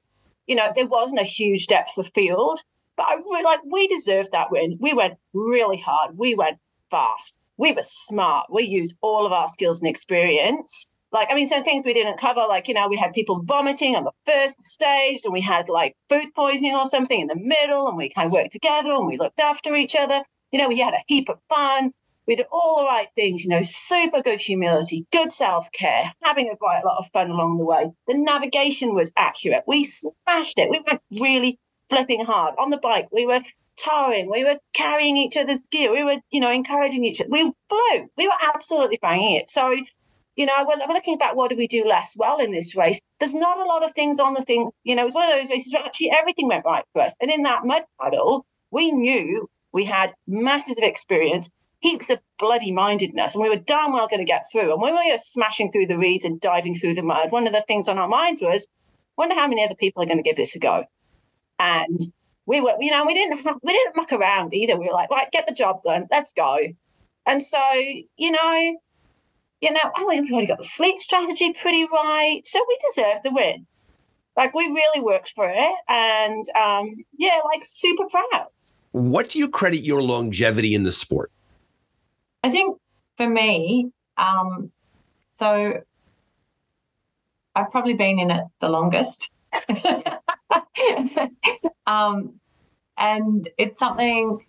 you 0.46 0.56
know, 0.56 0.70
there 0.74 0.86
wasn't 0.86 1.20
a 1.20 1.24
huge 1.24 1.66
depth 1.68 1.96
of 1.96 2.10
field 2.14 2.60
but 3.00 3.08
I 3.08 3.14
really 3.14 3.42
like 3.42 3.60
we 3.64 3.88
deserved 3.88 4.32
that 4.32 4.50
win. 4.50 4.76
We 4.78 4.92
went 4.92 5.14
really 5.32 5.78
hard. 5.78 6.18
We 6.18 6.34
went 6.34 6.58
fast. 6.90 7.38
We 7.56 7.72
were 7.72 7.82
smart. 7.82 8.48
We 8.52 8.64
used 8.64 8.94
all 9.00 9.24
of 9.24 9.32
our 9.32 9.48
skills 9.48 9.80
and 9.80 9.88
experience. 9.88 10.90
Like, 11.10 11.28
I 11.30 11.34
mean, 11.34 11.46
some 11.46 11.64
things 11.64 11.86
we 11.86 11.94
didn't 11.94 12.20
cover, 12.20 12.44
like, 12.46 12.68
you 12.68 12.74
know, 12.74 12.88
we 12.88 12.98
had 12.98 13.14
people 13.14 13.42
vomiting 13.42 13.96
on 13.96 14.04
the 14.04 14.12
first 14.26 14.66
stage, 14.66 15.22
and 15.24 15.32
we 15.32 15.40
had 15.40 15.70
like 15.70 15.96
food 16.10 16.26
poisoning 16.36 16.74
or 16.74 16.84
something 16.84 17.18
in 17.18 17.26
the 17.26 17.36
middle, 17.36 17.88
and 17.88 17.96
we 17.96 18.10
kind 18.10 18.26
of 18.26 18.32
worked 18.32 18.52
together 18.52 18.92
and 18.92 19.06
we 19.06 19.16
looked 19.16 19.40
after 19.40 19.74
each 19.74 19.96
other. 19.96 20.20
You 20.52 20.60
know, 20.60 20.68
we 20.68 20.78
had 20.78 20.92
a 20.92 21.02
heap 21.06 21.30
of 21.30 21.38
fun. 21.48 21.92
We 22.26 22.36
did 22.36 22.46
all 22.52 22.80
the 22.80 22.84
right 22.84 23.08
things, 23.16 23.44
you 23.44 23.50
know, 23.50 23.62
super 23.62 24.20
good 24.20 24.40
humility, 24.40 25.06
good 25.10 25.32
self 25.32 25.72
care, 25.72 26.12
having 26.22 26.50
a 26.50 26.56
quite 26.56 26.82
a 26.84 26.86
lot 26.86 26.98
of 26.98 27.06
fun 27.14 27.30
along 27.30 27.56
the 27.56 27.64
way. 27.64 27.90
The 28.06 28.14
navigation 28.18 28.94
was 28.94 29.10
accurate. 29.16 29.64
We 29.66 29.84
smashed 29.84 30.58
it. 30.58 30.68
We 30.68 30.82
went 30.86 31.00
really, 31.10 31.58
flipping 31.90 32.24
hard 32.24 32.54
on 32.58 32.70
the 32.70 32.78
bike. 32.78 33.08
We 33.12 33.26
were 33.26 33.40
towing. 33.76 34.30
We 34.30 34.44
were 34.44 34.58
carrying 34.72 35.16
each 35.16 35.36
other's 35.36 35.66
gear. 35.68 35.92
We 35.92 36.04
were, 36.04 36.16
you 36.30 36.40
know, 36.40 36.50
encouraging 36.50 37.04
each 37.04 37.20
other. 37.20 37.30
We 37.30 37.52
flew. 37.68 38.08
We 38.16 38.26
were 38.26 38.34
absolutely 38.54 38.98
banging 39.02 39.36
it. 39.36 39.50
So, 39.50 39.74
you 40.36 40.46
know, 40.46 40.64
when 40.64 40.78
we're 40.80 40.94
looking 40.94 41.18
back, 41.18 41.34
what 41.34 41.48
did 41.48 41.58
we 41.58 41.66
do 41.66 41.84
less 41.84 42.14
well 42.16 42.38
in 42.38 42.52
this 42.52 42.76
race? 42.76 43.00
There's 43.18 43.34
not 43.34 43.58
a 43.58 43.64
lot 43.64 43.84
of 43.84 43.92
things 43.92 44.20
on 44.20 44.34
the 44.34 44.42
thing. 44.42 44.70
You 44.84 44.94
know, 44.94 45.02
it 45.02 45.06
was 45.06 45.14
one 45.14 45.30
of 45.30 45.38
those 45.38 45.50
races 45.50 45.72
where 45.72 45.84
actually 45.84 46.10
everything 46.10 46.48
went 46.48 46.64
right 46.64 46.84
for 46.92 47.02
us. 47.02 47.14
And 47.20 47.30
in 47.30 47.42
that 47.42 47.64
mud 47.64 47.82
puddle, 48.00 48.46
we 48.70 48.92
knew 48.92 49.48
we 49.72 49.84
had 49.84 50.14
masses 50.26 50.76
of 50.76 50.84
experience, 50.84 51.50
heaps 51.80 52.10
of 52.10 52.20
bloody 52.38 52.72
mindedness, 52.72 53.34
and 53.34 53.42
we 53.42 53.48
were 53.48 53.56
damn 53.56 53.92
well 53.92 54.08
going 54.08 54.20
to 54.20 54.24
get 54.24 54.44
through. 54.50 54.72
And 54.72 54.80
when 54.80 54.94
we 54.94 55.10
were 55.10 55.18
smashing 55.18 55.72
through 55.72 55.86
the 55.86 55.98
reeds 55.98 56.24
and 56.24 56.40
diving 56.40 56.74
through 56.74 56.94
the 56.94 57.02
mud, 57.02 57.32
one 57.32 57.46
of 57.46 57.52
the 57.52 57.64
things 57.66 57.88
on 57.88 57.98
our 57.98 58.08
minds 58.08 58.40
was, 58.40 58.68
wonder 59.16 59.34
how 59.34 59.48
many 59.48 59.64
other 59.64 59.74
people 59.74 60.02
are 60.02 60.06
going 60.06 60.18
to 60.18 60.22
give 60.22 60.36
this 60.36 60.56
a 60.56 60.58
go 60.58 60.84
and 61.60 62.00
we 62.46 62.60
were, 62.60 62.74
you 62.80 62.90
know, 62.90 63.04
we 63.04 63.14
didn't 63.14 63.44
we 63.62 63.72
didn't 63.72 63.96
muck 63.96 64.12
around 64.12 64.52
either. 64.54 64.76
We 64.76 64.86
were 64.86 64.94
like, 64.94 65.10
right, 65.10 65.30
get 65.30 65.46
the 65.46 65.54
job 65.54 65.82
done, 65.84 66.08
let's 66.10 66.32
go. 66.32 66.58
And 67.26 67.42
so, 67.42 67.60
you 68.16 68.32
know, 68.32 68.76
you 69.60 69.70
know, 69.70 69.80
I 69.94 70.04
think 70.06 70.24
we've 70.24 70.32
already 70.32 70.46
got 70.46 70.58
the 70.58 70.64
sleep 70.64 71.00
strategy 71.00 71.52
pretty 71.52 71.84
right. 71.92 72.40
So 72.44 72.64
we 72.66 72.78
deserve 72.88 73.22
the 73.22 73.30
win. 73.30 73.66
Like 74.36 74.54
we 74.54 74.64
really 74.66 75.02
worked 75.02 75.32
for 75.34 75.50
it, 75.54 75.74
and 75.88 76.44
um, 76.56 77.04
yeah, 77.18 77.40
like 77.44 77.62
super 77.62 78.04
proud. 78.08 78.46
What 78.92 79.28
do 79.28 79.38
you 79.38 79.48
credit 79.48 79.84
your 79.84 80.02
longevity 80.02 80.74
in 80.74 80.84
the 80.84 80.92
sport? 80.92 81.30
I 82.42 82.50
think 82.50 82.78
for 83.16 83.28
me, 83.28 83.90
um, 84.16 84.70
so 85.36 85.82
I've 87.54 87.70
probably 87.70 87.94
been 87.94 88.18
in 88.18 88.30
it 88.30 88.44
the 88.60 88.68
longest. 88.68 89.30
um, 91.86 92.40
and 92.96 93.48
it's 93.58 93.78
something, 93.78 94.44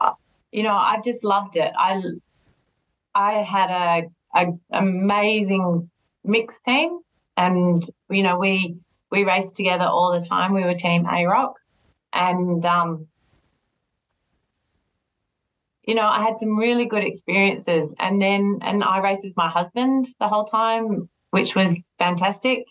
uh, 0.00 0.12
you 0.52 0.62
know, 0.62 0.76
I've 0.76 1.04
just 1.04 1.24
loved 1.24 1.56
it. 1.56 1.72
I 1.78 2.02
I 3.14 3.32
had 3.34 3.70
a, 3.70 4.08
a 4.34 4.46
amazing 4.72 5.90
mixed 6.24 6.64
team, 6.64 7.00
and 7.36 7.88
you 8.10 8.22
know, 8.22 8.38
we 8.38 8.76
we 9.10 9.24
raced 9.24 9.56
together 9.56 9.86
all 9.86 10.18
the 10.18 10.24
time. 10.24 10.52
We 10.52 10.64
were 10.64 10.74
Team 10.74 11.06
A 11.10 11.26
Rock, 11.26 11.58
and 12.12 12.64
um, 12.64 13.08
you 15.88 15.94
know, 15.94 16.06
I 16.06 16.20
had 16.20 16.38
some 16.38 16.58
really 16.58 16.84
good 16.84 17.02
experiences. 17.02 17.94
And 17.98 18.20
then, 18.20 18.58
and 18.60 18.84
I 18.84 19.00
raced 19.00 19.24
with 19.24 19.36
my 19.38 19.48
husband 19.48 20.06
the 20.20 20.28
whole 20.28 20.44
time, 20.44 21.08
which 21.30 21.56
was 21.56 21.90
fantastic. 21.98 22.66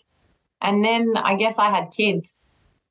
And 0.60 0.84
then 0.84 1.14
I 1.16 1.34
guess 1.34 1.58
I 1.58 1.70
had 1.70 1.90
kids. 1.90 2.38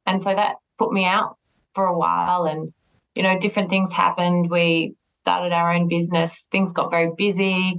And 0.05 0.21
so 0.21 0.33
that 0.33 0.55
put 0.77 0.91
me 0.91 1.05
out 1.05 1.37
for 1.73 1.85
a 1.85 1.97
while. 1.97 2.45
And, 2.45 2.73
you 3.15 3.23
know, 3.23 3.37
different 3.39 3.69
things 3.69 3.91
happened. 3.91 4.49
We 4.49 4.95
started 5.27 5.51
our 5.51 5.73
own 5.73 5.89
business. 5.89 6.47
Things 6.51 6.71
got 6.71 6.89
very 6.89 7.11
busy, 7.17 7.75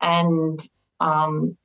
and 0.00 0.60
um, 0.98 1.56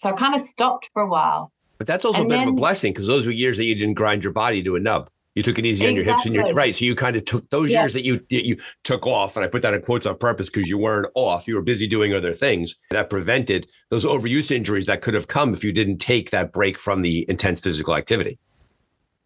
so 0.00 0.08
I 0.08 0.12
kind 0.12 0.34
of 0.34 0.40
stopped 0.40 0.90
for 0.92 1.02
a 1.02 1.08
while. 1.08 1.52
But 1.78 1.86
that's 1.86 2.04
also 2.04 2.22
And 2.22 2.26
a 2.32 2.34
bit 2.34 2.42
of 2.42 2.48
a 2.48 2.56
blessing 2.56 2.92
because 2.92 3.06
those 3.06 3.24
were 3.24 3.30
years 3.30 3.56
that 3.58 3.66
you 3.66 3.76
didn't 3.76 3.94
grind 3.94 4.24
your 4.24 4.32
body 4.32 4.64
to 4.64 4.74
a 4.74 4.80
nub. 4.80 5.10
You 5.38 5.44
took 5.44 5.56
it 5.56 5.64
easy 5.64 5.86
on 5.86 5.94
your 5.94 6.02
hips 6.02 6.26
and 6.26 6.34
your 6.34 6.42
Exactly. 6.42 6.58
right. 6.58 6.74
So 6.74 6.84
you 6.84 6.96
kind 6.96 7.14
of 7.14 7.24
took 7.24 7.48
those 7.50 7.70
Yeah. 7.70 7.82
years 7.82 7.92
that 7.92 8.04
you 8.04 8.20
you 8.28 8.56
took 8.82 9.06
off, 9.06 9.36
and 9.36 9.44
I 9.44 9.48
put 9.48 9.62
that 9.62 9.72
in 9.72 9.80
quotes 9.82 10.04
on 10.04 10.18
purpose 10.18 10.50
because 10.50 10.68
you 10.68 10.76
weren't 10.76 11.06
off. 11.14 11.46
You 11.46 11.54
were 11.54 11.62
busy 11.62 11.86
doing 11.86 12.12
other 12.12 12.34
things 12.34 12.74
that 12.90 13.08
prevented 13.08 13.68
those 13.90 14.04
overuse 14.04 14.50
injuries 14.50 14.86
that 14.86 15.00
could 15.00 15.14
have 15.14 15.28
come 15.28 15.54
if 15.54 15.62
you 15.62 15.70
didn't 15.72 15.98
take 15.98 16.32
that 16.32 16.52
break 16.52 16.76
from 16.76 17.02
the 17.02 17.24
intense 17.28 17.60
physical 17.60 17.94
activity. 17.94 18.36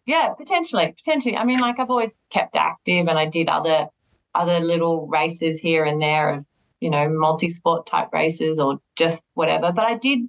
Yeah, 0.05 0.33
potentially, 0.37 0.93
potentially. 0.95 1.35
I 1.35 1.45
mean, 1.45 1.59
like 1.59 1.79
I've 1.79 1.89
always 1.89 2.15
kept 2.29 2.55
active, 2.55 3.07
and 3.07 3.17
I 3.17 3.25
did 3.25 3.49
other 3.49 3.87
other 4.35 4.59
little 4.59 5.07
races 5.07 5.57
here 5.59 5.83
and 5.83 5.99
there, 5.99 6.35
of 6.35 6.45
you 6.79 6.91
know, 6.91 7.09
multi-sport 7.09 7.87
type 7.87 8.09
races 8.13 8.59
or 8.59 8.77
just 8.95 9.23
whatever. 9.33 9.71
But 9.71 9.85
I 9.85 9.95
did 9.95 10.19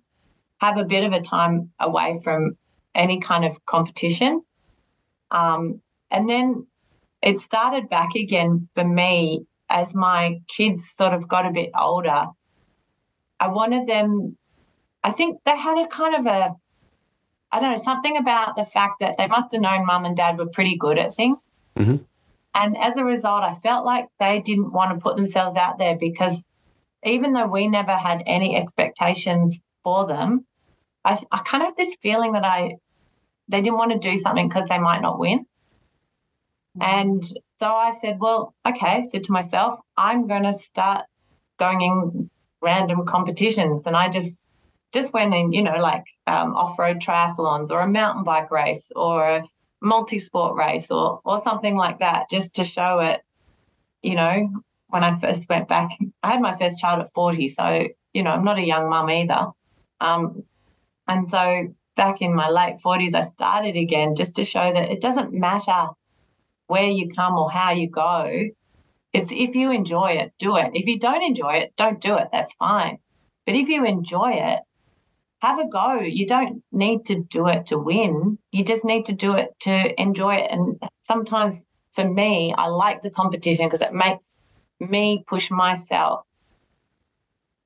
have 0.61 0.79
a 0.79 0.85
bit 0.85 1.05
of 1.05 1.13
a 1.13 1.21
time 1.21 1.71
away 1.79 2.19
from 2.25 2.57
any 2.95 3.21
kind 3.21 3.45
of 3.45 3.63
competition, 3.67 4.41
um, 5.35 5.83
and 6.11 6.31
then 6.31 6.67
it 7.21 7.41
started 7.41 7.89
back 7.91 8.15
again 8.15 8.69
for 8.75 8.85
me 8.85 9.45
as 9.69 9.95
my 9.95 10.41
kids 10.49 10.89
sort 10.97 11.13
of 11.13 11.27
got 11.29 11.47
a 11.47 11.51
bit 11.51 11.71
older. 11.79 12.27
I 13.41 13.49
wanted 13.49 13.87
them. 13.87 14.39
I 15.03 15.11
think 15.11 15.41
they 15.45 15.59
had 15.59 15.85
a 15.85 15.89
kind 15.89 16.15
of 16.15 16.27
a 16.27 16.55
I 17.53 17.61
don't 17.61 17.77
know, 17.77 17.83
something 17.83 18.17
about 18.17 18.57
the 18.57 18.65
fact 18.65 18.95
that 19.01 19.17
they 19.17 19.29
must 19.29 19.53
have 19.53 19.61
known 19.61 19.87
mum 19.87 20.05
and 20.05 20.17
dad 20.17 20.39
were 20.39 20.47
pretty 20.47 20.77
good 20.77 20.99
at 20.99 21.15
things. 21.15 21.39
Mhm. 21.77 22.05
And 22.53 22.77
as 22.77 22.97
a 22.97 23.05
result, 23.05 23.45
I 23.45 23.55
felt 23.55 23.85
like 23.85 24.07
they 24.19 24.41
didn't 24.41 24.73
want 24.73 24.93
to 24.93 25.01
put 25.01 25.15
themselves 25.17 25.57
out 25.57 25.79
there 25.79 25.97
because 25.97 26.43
even 27.05 27.33
though 27.33 27.47
we 27.47 27.69
never 27.69 27.97
had 27.97 28.25
any 28.27 28.57
expectations 28.57 29.61
for 29.85 30.07
them, 30.07 30.47
I, 31.05 31.23
I 31.31 31.39
kind 31.39 31.63
of 31.63 31.69
have 31.69 31.77
this 31.77 31.97
feeling 32.03 32.33
that 32.33 32.45
I 32.45 32.77
they 33.55 33.63
didn't 33.63 33.79
want 33.79 33.93
to 33.93 33.99
do 33.99 34.19
something 34.19 34.49
because 34.49 34.69
they 34.69 34.81
might 34.81 35.01
not 35.01 35.21
win. 35.21 35.47
And 36.81 37.23
so 37.61 37.73
I 37.73 37.93
said, 37.93 38.19
well, 38.19 38.53
okay, 38.67 39.05
said 39.05 39.23
to 39.25 39.33
myself, 39.33 39.79
I'm 39.97 40.27
going 40.27 40.43
to 40.43 40.53
start 40.55 41.05
going 41.57 41.81
in 41.81 42.31
random 42.61 43.07
competitions. 43.07 43.87
And 43.87 43.97
I 43.97 44.09
just 44.09 44.43
just 44.93 45.13
went 45.13 45.35
in, 45.35 45.53
you 45.53 45.63
know, 45.63 45.77
like 45.77 46.05
um, 46.27 46.55
off-road 46.57 46.99
triathlons 46.99 47.71
or 47.71 47.81
a 47.81 47.89
mountain 47.89 48.25
bike 48.25 48.51
race 48.51 48.87
or 48.95 49.29
a 49.29 49.45
multi-sport 49.81 50.57
race 50.57 50.91
or 50.91 51.21
or 51.25 51.41
something 51.43 51.77
like 51.77 52.01
that, 52.01 52.29
just 52.29 52.57
to 52.57 52.65
show 52.65 52.99
it. 52.99 53.21
You 54.03 54.17
know, 54.17 54.51
when 54.89 55.05
I 55.05 55.17
first 55.19 55.49
went 55.49 55.69
back, 55.69 55.91
I 56.25 56.33
had 56.33 56.41
my 56.41 56.57
first 56.57 56.81
child 56.81 57.01
at 57.01 57.13
40, 57.13 57.49
so 57.49 57.87
you 58.13 58.23
know, 58.25 58.31
I'm 58.31 58.45
not 58.45 58.59
a 58.59 58.67
young 58.67 58.89
mum 58.91 59.11
either. 59.11 59.47
Um, 60.01 60.43
and 61.07 61.29
so 61.29 61.75
back 61.97 62.23
in 62.23 62.35
my 62.35 62.49
late 62.49 62.77
40s, 62.85 63.15
I 63.15 63.21
started 63.23 63.77
again 63.77 64.15
just 64.17 64.37
to 64.37 64.45
show 64.45 64.73
that 64.73 64.91
it 64.91 65.01
doesn't 65.01 65.33
matter 65.33 65.89
where 66.67 66.89
you 66.89 67.09
come 67.09 67.39
or 67.39 67.51
how 67.51 67.73
you 67.73 67.89
go. 67.89 68.49
It's 69.13 69.31
if 69.31 69.55
you 69.55 69.71
enjoy 69.71 70.13
it, 70.13 70.33
do 70.39 70.57
it. 70.57 70.73
If 70.75 70.87
you 70.87 70.99
don't 70.99 71.23
enjoy 71.23 71.55
it, 71.55 71.73
don't 71.77 72.01
do 72.01 72.17
it. 72.17 72.29
That's 72.33 72.53
fine. 72.55 72.99
But 73.47 73.55
if 73.55 73.69
you 73.69 73.85
enjoy 73.85 74.33
it, 74.33 74.61
have 75.41 75.59
a 75.59 75.69
go. 75.69 76.01
You 76.01 76.27
don't 76.27 76.63
need 76.73 77.05
to 77.07 77.23
do 77.23 77.49
it 77.49 77.67
to 77.67 77.79
win. 77.79 78.39
You 78.51 78.65
just 78.65 78.85
need 78.85 79.07
to 79.07 79.13
do 79.15 79.37
it 79.37 79.51
to 79.61 80.01
enjoy 80.01 80.37
it. 80.37 80.51
And 80.51 80.83
sometimes 81.07 81.63
for 81.93 82.09
me, 82.09 82.55
I 82.57 82.67
like 82.69 83.03
the 83.03 83.11
competition 83.11 83.67
because 83.67 83.83
it 83.83 83.93
makes 83.93 84.37
me 84.81 85.23
push 85.27 85.51
myself 85.51 86.25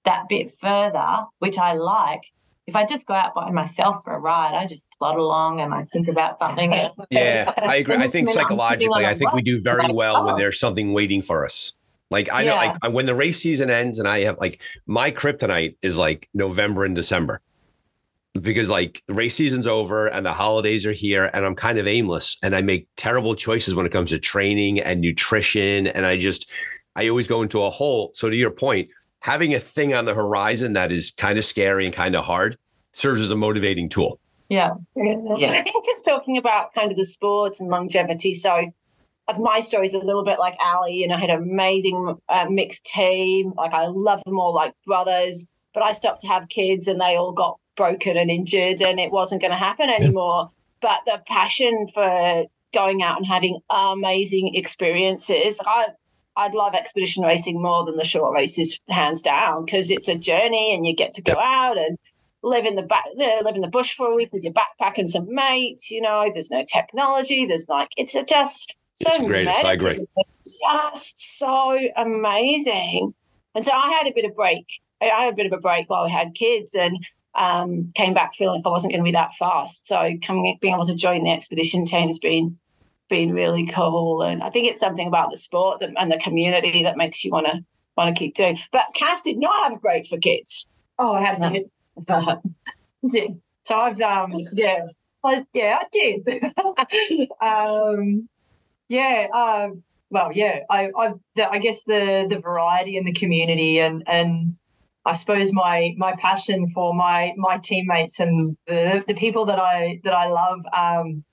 that 0.05 0.29
bit 0.29 0.51
further, 0.51 1.25
which 1.38 1.57
I 1.59 1.75
like. 1.75 2.23
If 2.68 2.76
I 2.76 2.85
just 2.85 3.07
go 3.07 3.14
out 3.14 3.35
by 3.35 3.50
myself 3.50 4.04
for 4.04 4.12
a 4.14 4.18
ride, 4.18 4.52
I 4.54 4.66
just 4.66 4.85
plod 4.98 5.16
along 5.16 5.62
and 5.62 5.72
I 5.72 5.85
think 5.85 6.07
about 6.07 6.38
something. 6.38 6.70
Yeah, 7.11 7.50
I 7.62 7.76
agree. 7.76 7.96
I 7.96 8.09
think 8.09 8.28
psychologically, 8.28 8.28
I'm 8.28 8.28
sitting 8.28 8.35
psychologically, 8.35 9.04
on 9.04 9.09
I 9.09 9.12
a 9.12 9.14
think 9.16 9.33
we 9.33 9.40
do 9.40 9.62
very 9.62 9.85
like, 9.85 9.94
well 9.94 10.26
when 10.26 10.37
there's 10.37 10.61
something 10.61 10.92
waiting 10.92 11.22
for 11.22 11.46
us. 11.46 11.72
Like 12.11 12.28
I 12.31 12.44
know, 12.44 12.61
Yeah. 12.61 12.76
like 12.83 12.92
when 12.92 13.07
the 13.07 13.14
race 13.14 13.40
season 13.40 13.70
ends, 13.70 13.98
and 13.98 14.07
I 14.07 14.20
have 14.20 14.38
like 14.38 14.61
my 14.87 15.11
kryptonite 15.11 15.76
is 15.81 15.96
like 15.96 16.28
November 16.35 16.85
and 16.85 16.94
December, 16.94 17.40
because 18.38 18.68
like 18.68 19.02
race 19.09 19.35
season's 19.35 19.66
over 19.66 20.07
and 20.07 20.26
the 20.26 20.35
holidays 20.35 20.85
are 20.85 20.92
here, 20.92 21.31
and 21.33 21.46
I'm 21.46 21.54
kind 21.54 21.78
of 21.78 21.87
aimless, 21.87 22.37
and 22.42 22.54
I 22.54 22.61
make 22.61 22.87
terrible 22.98 23.35
choices 23.35 23.74
when 23.74 23.87
it 23.87 23.92
comes 23.92 24.11
to 24.11 24.18
training 24.18 24.78
and 24.78 25.00
nutrition, 25.00 25.87
and 25.87 26.04
I 26.04 26.18
just 26.18 26.50
I 26.96 27.09
always 27.09 27.28
go 27.28 27.40
into 27.40 27.62
a 27.62 27.70
hole. 27.70 28.11
So 28.14 28.28
to 28.28 28.37
your 28.37 28.50
point, 28.50 28.90
having 29.20 29.54
a 29.54 29.61
thing 29.61 29.94
on 29.94 30.04
the 30.04 30.14
horizon 30.14 30.74
that 30.74 30.92
is 30.92 31.11
kind 31.12 31.38
of 31.38 31.44
scary 31.44 31.85
and 31.85 31.94
kind 31.94 32.14
of 32.16 32.24
hard 32.24 32.59
serves 32.92 33.20
as 33.20 33.31
a 33.31 33.37
motivating 33.37 33.88
tool. 33.88 34.20
Yeah. 34.48 34.74
Yeah. 34.96 35.50
I 35.50 35.62
think 35.62 35.85
just 35.85 36.04
talking 36.04 36.38
about 36.38 36.72
kind 36.74 36.90
of 36.90 36.96
the 36.96 37.04
sports 37.04 37.61
and 37.61 37.68
longevity. 37.68 38.35
So, 38.35 38.70
like 39.28 39.38
my 39.38 39.61
story 39.61 39.87
is 39.87 39.92
a 39.92 39.98
little 39.98 40.24
bit 40.24 40.38
like 40.38 40.57
Ali. 40.64 40.94
You 40.94 41.09
know, 41.09 41.16
I 41.16 41.20
had 41.20 41.31
an 41.31 41.42
amazing 41.42 42.16
uh, 42.28 42.46
mixed 42.48 42.87
team. 42.87 43.52
Like 43.57 43.72
I 43.72 43.87
love 43.87 44.22
them 44.24 44.38
all 44.38 44.54
like 44.54 44.74
brothers. 44.87 45.46
But 45.74 45.83
I 45.83 45.92
stopped 45.92 46.22
to 46.22 46.26
have 46.28 46.48
kids, 46.48 46.88
and 46.88 46.98
they 46.98 47.16
all 47.16 47.33
got 47.33 47.59
broken 47.76 48.16
and 48.16 48.31
injured, 48.31 48.81
and 48.81 48.98
it 48.98 49.12
wasn't 49.12 49.42
going 49.42 49.50
to 49.50 49.57
happen 49.57 49.90
anymore. 49.90 50.50
But 50.81 51.00
the 51.04 51.22
passion 51.26 51.88
for 51.92 52.46
going 52.72 53.02
out 53.02 53.18
and 53.18 53.26
having 53.26 53.61
amazing 53.70 54.54
experiences, 54.54 55.61
I. 55.64 55.88
I'd 56.38 56.55
love 56.55 56.74
expedition 56.74 57.24
racing 57.24 57.61
more 57.61 57.85
than 57.85 57.96
the 57.96 58.05
short 58.05 58.33
races, 58.33 58.79
hands 58.88 59.22
down, 59.22 59.64
because 59.64 59.90
it's 59.90 60.09
a 60.09 60.14
journey 60.14 60.72
and 60.74 60.87
you 60.87 60.94
get 60.94 61.12
to 61.14 61.22
go 61.22 61.33
out 61.33 61.77
and 61.77 61.98
live 62.42 62.64
in 62.64 62.77
the 62.77 62.83
back, 62.83 63.05
live 63.16 63.57
in 63.57 63.61
the 63.61 63.68
bush 63.68 63.96
for 63.96 64.07
a 64.07 64.14
week 64.14 64.33
with 64.33 64.44
your 64.44 64.53
backpack 64.53 64.98
and 64.98 65.11
some 65.11 65.27
mates. 65.29 65.90
You 65.90 66.01
know, 66.01 66.31
there's 66.33 66.51
no 66.51 66.64
technology. 66.64 67.44
There's 67.44 67.68
like 67.68 67.88
it's 67.96 68.14
a 68.14 68.24
just 68.24 68.74
so 68.94 69.11
It's 69.11 69.24
greatest, 69.24 69.64
I 69.64 69.72
agree. 69.72 70.07
It's 70.16 70.40
just 70.40 71.38
so 71.38 71.79
amazing. 71.96 73.14
And 73.55 73.64
so 73.64 73.72
I 73.72 73.90
had 73.90 74.07
a 74.07 74.14
bit 74.14 74.24
of 74.24 74.37
break. 74.37 74.66
I 75.03 75.11
I 75.11 75.24
had 75.24 75.33
a 75.33 75.37
bit 75.37 75.46
of 75.46 75.53
a 75.53 75.61
break 75.61 75.90
while 75.90 76.05
we 76.05 76.11
had 76.12 76.35
kids 76.35 76.74
and 76.74 76.98
um, 77.35 77.92
came 77.94 78.14
back 78.14 78.35
feeling 78.35 78.61
like 78.61 78.66
I 78.66 78.70
wasn't 78.70 78.92
going 78.92 79.03
to 79.03 79.09
be 79.09 79.12
that 79.12 79.35
fast. 79.35 79.87
So 79.87 80.14
coming, 80.22 80.57
being 80.61 80.74
able 80.74 80.87
to 80.87 80.94
join 80.94 81.24
the 81.24 81.31
expedition 81.31 81.85
team 81.85 82.07
has 82.07 82.18
been 82.18 82.59
been 83.09 83.33
really 83.33 83.66
cool. 83.66 84.23
And 84.23 84.42
I 84.42 84.51
think 84.51 84.68
it's 84.68 84.81
something 84.81 85.07
about 85.07 85.31
the 85.31 85.37
sport 85.37 85.81
that, 85.81 85.90
and 85.97 86.11
the 86.11 86.18
community 86.18 86.83
that 86.83 86.97
makes 86.97 87.25
you 87.25 87.31
want 87.31 87.47
to 87.47 87.61
want 87.97 88.14
to 88.14 88.18
keep 88.18 88.35
doing. 88.35 88.59
But 88.73 88.87
Cass 88.94 89.23
did 89.23 89.38
not 89.38 89.64
have 89.64 89.79
a 89.79 89.81
break 89.81 90.07
for 90.07 90.18
kids. 90.18 90.66
Oh, 90.99 91.14
I 91.14 91.21
had 91.23 91.40
did. 93.09 93.40
So 93.64 93.77
I've 93.77 94.01
um 94.01 94.31
yeah. 94.53 94.87
I, 95.25 95.44
yeah, 95.53 95.81
I 95.81 95.85
did. 95.92 97.29
um 97.40 98.29
yeah, 98.88 99.27
um 99.35 99.83
well 100.11 100.31
yeah, 100.33 100.61
I 100.71 100.90
I 100.97 101.14
I 101.51 101.59
guess 101.59 101.85
the 101.85 102.27
the 102.29 102.40
variety 102.40 102.97
in 102.97 103.05
the 103.05 103.12
community 103.12 103.81
and 103.81 104.03
and 104.07 104.57
I 105.05 105.14
suppose 105.14 105.53
my 105.53 105.94
my 105.97 106.14
passion 106.18 106.66
for 106.68 106.94
my 106.94 107.35
my 107.37 107.59
teammates 107.59 108.21
and 108.21 108.57
the 108.66 109.05
the 109.07 109.14
people 109.14 109.44
that 109.47 109.59
I 109.59 110.01
that 110.05 110.14
I 110.14 110.29
love 110.29 110.61
um 110.77 111.25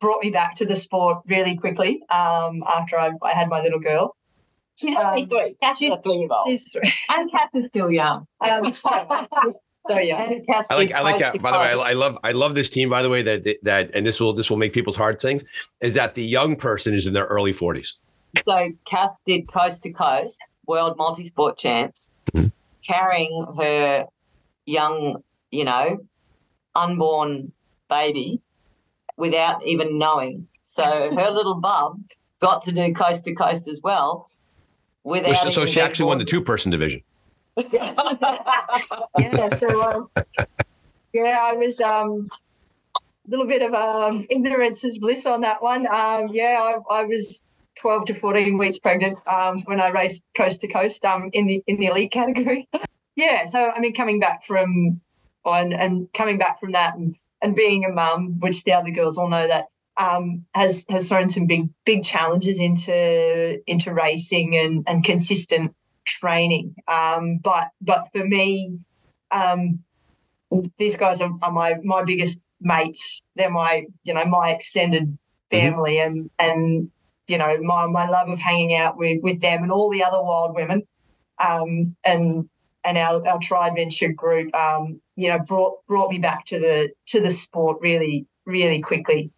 brought 0.00 0.22
me 0.22 0.30
back 0.30 0.56
to 0.56 0.66
the 0.66 0.76
sport 0.76 1.18
really 1.26 1.56
quickly 1.56 2.00
um 2.10 2.62
after 2.66 2.98
I, 2.98 3.10
I 3.22 3.32
had 3.32 3.48
my 3.48 3.60
little 3.62 3.80
girl. 3.80 4.16
She's 4.76 4.96
only 4.96 5.22
Um, 5.22 5.28
three. 5.28 5.56
Cass 5.62 5.82
is 5.82 5.92
a 5.92 6.00
three 6.00 6.14
year 6.14 6.28
old. 6.30 6.46
She's 6.48 6.72
three. 6.72 6.90
And 7.10 7.30
Kath 7.30 7.50
is 7.54 7.66
still 7.66 7.90
young. 7.90 8.26
Um, 8.40 8.72
so 9.88 9.98
yeah. 9.98 10.22
And 10.22 10.44
I 10.70 10.74
like 10.76 10.92
I 10.92 11.00
like 11.00 11.20
coast 11.20 11.32
that. 11.32 11.42
By 11.42 11.52
the 11.52 11.58
way, 11.58 11.84
I. 11.84 11.90
I 11.90 11.92
love 11.94 12.18
I 12.22 12.32
love 12.32 12.54
this 12.54 12.70
team. 12.70 12.88
By 12.88 13.02
the 13.02 13.08
way, 13.08 13.22
that 13.22 13.56
that 13.62 13.94
and 13.94 14.06
this 14.06 14.20
will 14.20 14.32
this 14.32 14.48
will 14.50 14.56
make 14.58 14.72
people's 14.72 14.96
hearts 14.96 15.22
sing. 15.22 15.40
Is 15.80 15.94
that 15.94 16.14
the 16.14 16.24
young 16.24 16.56
person 16.56 16.94
is 16.94 17.06
in 17.06 17.12
their 17.14 17.26
early 17.26 17.52
forties? 17.52 17.98
So 18.42 18.70
Cass 18.86 19.22
did 19.26 19.52
coast 19.52 19.82
to 19.82 19.90
coast, 19.90 20.40
world 20.66 20.96
multi-sport 20.96 21.58
champs, 21.58 22.10
carrying 22.86 23.46
her 23.58 24.06
young, 24.66 25.22
you 25.50 25.64
know, 25.64 25.98
unborn 26.74 27.52
baby 27.88 28.40
without 29.20 29.64
even 29.64 29.98
knowing. 29.98 30.48
So 30.62 30.82
her 30.82 31.30
little 31.30 31.54
bub 31.54 32.00
got 32.40 32.62
to 32.62 32.72
do 32.72 32.92
coast 32.92 33.24
to 33.26 33.34
coast 33.34 33.68
as 33.68 33.80
well. 33.82 34.26
Without 35.04 35.36
So, 35.36 35.50
so 35.50 35.66
she 35.66 35.76
being 35.76 35.86
actually 35.86 36.06
won 36.06 36.18
the 36.18 36.24
two 36.24 36.42
person 36.42 36.72
division. 36.72 37.02
yeah, 37.72 37.94
so 39.50 39.82
um, 39.82 40.08
yeah, 41.12 41.38
I 41.42 41.52
was 41.52 41.80
um 41.80 42.28
a 43.26 43.30
little 43.30 43.46
bit 43.46 43.62
of 43.62 43.74
um 43.74 44.26
ignorance 44.30 44.84
is 44.84 44.98
bliss 44.98 45.26
on 45.26 45.40
that 45.42 45.62
one. 45.62 45.86
Um, 45.86 46.28
yeah, 46.32 46.58
I, 46.90 47.00
I 47.00 47.04
was 47.04 47.42
twelve 47.78 48.06
to 48.06 48.14
fourteen 48.14 48.58
weeks 48.58 48.78
pregnant 48.78 49.18
um 49.26 49.62
when 49.62 49.80
I 49.80 49.88
raced 49.88 50.22
coast 50.36 50.60
to 50.62 50.68
coast 50.68 51.04
um 51.04 51.30
in 51.32 51.46
the 51.46 51.62
in 51.66 51.78
the 51.78 51.86
elite 51.86 52.12
category. 52.12 52.68
yeah, 53.16 53.46
so 53.46 53.70
I 53.70 53.80
mean 53.80 53.94
coming 53.94 54.20
back 54.20 54.44
from 54.46 55.00
on 55.44 55.72
and 55.72 56.12
coming 56.12 56.38
back 56.38 56.60
from 56.60 56.72
that 56.72 56.96
and, 56.96 57.16
and 57.42 57.54
being 57.54 57.84
a 57.84 57.88
mum, 57.88 58.38
which 58.40 58.64
the 58.64 58.72
other 58.72 58.90
girls 58.90 59.16
all 59.16 59.28
know 59.28 59.46
that 59.46 59.66
um, 59.96 60.44
has 60.54 60.86
has 60.88 61.08
thrown 61.08 61.28
some 61.28 61.46
big 61.46 61.68
big 61.84 62.04
challenges 62.04 62.60
into 62.60 63.60
into 63.66 63.92
racing 63.92 64.56
and 64.56 64.84
and 64.86 65.04
consistent 65.04 65.74
training. 66.04 66.74
Um, 66.88 67.38
but 67.38 67.68
but 67.80 68.08
for 68.12 68.24
me, 68.24 68.78
um, 69.30 69.80
these 70.78 70.96
guys 70.96 71.20
are, 71.20 71.32
are, 71.42 71.52
my 71.52 71.74
my 71.82 72.04
biggest 72.04 72.42
mates. 72.60 73.24
They're 73.36 73.50
my 73.50 73.86
you 74.04 74.14
know 74.14 74.24
my 74.24 74.50
extended 74.50 75.04
mm-hmm. 75.04 75.56
family, 75.56 75.96
mm-hmm. 75.96 76.12
and 76.12 76.30
and 76.38 76.90
you 77.28 77.38
know 77.38 77.58
my 77.60 77.86
my 77.86 78.08
love 78.08 78.28
of 78.28 78.38
hanging 78.38 78.74
out 78.74 78.96
with 78.96 79.22
with 79.22 79.40
them 79.40 79.62
and 79.62 79.72
all 79.72 79.90
the 79.90 80.04
other 80.04 80.22
wild 80.22 80.54
women, 80.54 80.82
um, 81.38 81.96
and 82.04 82.48
and 82.84 82.98
our 82.98 83.26
our 83.26 83.38
tri 83.40 83.68
adventure 83.68 84.12
group, 84.12 84.54
um, 84.54 85.00
you 85.16 85.28
know, 85.28 85.38
brought 85.38 85.84
brought 85.86 86.10
me 86.10 86.18
back 86.18 86.46
to 86.46 86.58
the 86.58 86.90
to 87.06 87.20
the 87.20 87.30
sport 87.30 87.78
really 87.80 88.26
really 88.46 88.80
quickly. 88.80 89.30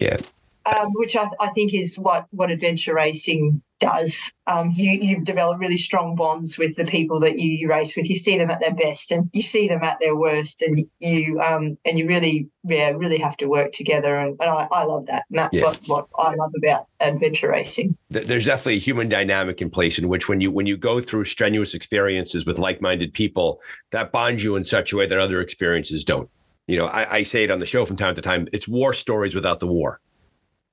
Yeah. 0.00 0.18
Um, 0.66 0.92
which 0.94 1.14
I, 1.14 1.28
I, 1.40 1.50
think 1.50 1.74
is 1.74 1.98
what 1.98 2.26
what 2.30 2.50
adventure 2.50 2.94
racing 2.94 3.62
does. 3.84 4.32
Um, 4.46 4.72
you 4.74 4.92
you 4.92 5.20
develop 5.20 5.58
really 5.58 5.76
strong 5.78 6.16
bonds 6.16 6.58
with 6.58 6.76
the 6.76 6.84
people 6.84 7.20
that 7.20 7.38
you, 7.38 7.50
you, 7.50 7.68
race 7.68 7.94
with. 7.96 8.08
You 8.08 8.16
see 8.16 8.38
them 8.38 8.50
at 8.50 8.60
their 8.60 8.74
best, 8.74 9.12
and 9.12 9.28
you 9.32 9.42
see 9.42 9.68
them 9.68 9.82
at 9.82 9.98
their 10.00 10.16
worst, 10.16 10.62
and 10.62 10.86
you 11.00 11.40
um 11.40 11.76
and 11.84 11.98
you 11.98 12.06
really 12.06 12.48
yeah 12.64 12.90
really 12.90 13.18
have 13.18 13.36
to 13.38 13.46
work 13.46 13.72
together. 13.72 14.16
And, 14.16 14.36
and 14.40 14.50
I, 14.50 14.68
I 14.70 14.84
love 14.84 15.06
that, 15.06 15.24
and 15.30 15.38
that's 15.38 15.56
yeah. 15.56 15.64
what 15.64 15.80
what 15.86 16.06
I 16.18 16.34
love 16.34 16.52
about 16.56 16.86
adventure 17.00 17.50
racing. 17.50 17.96
There's 18.10 18.46
definitely 18.46 18.76
a 18.76 18.78
human 18.78 19.08
dynamic 19.08 19.60
in 19.60 19.70
place 19.70 19.98
in 19.98 20.08
which 20.08 20.28
when 20.28 20.40
you 20.40 20.50
when 20.50 20.66
you 20.66 20.76
go 20.76 21.00
through 21.00 21.24
strenuous 21.24 21.74
experiences 21.74 22.46
with 22.46 22.58
like 22.58 22.80
minded 22.80 23.12
people, 23.12 23.60
that 23.90 24.12
bonds 24.12 24.42
you 24.42 24.56
in 24.56 24.64
such 24.64 24.92
a 24.92 24.96
way 24.96 25.06
that 25.06 25.18
other 25.18 25.40
experiences 25.40 26.04
don't. 26.04 26.30
You 26.66 26.78
know, 26.78 26.86
I, 26.86 27.16
I 27.16 27.22
say 27.24 27.44
it 27.44 27.50
on 27.50 27.60
the 27.60 27.66
show 27.66 27.84
from 27.84 27.96
time 27.96 28.14
to 28.14 28.22
time. 28.22 28.48
It's 28.52 28.66
war 28.66 28.94
stories 28.94 29.34
without 29.34 29.60
the 29.60 29.66
war 29.66 30.00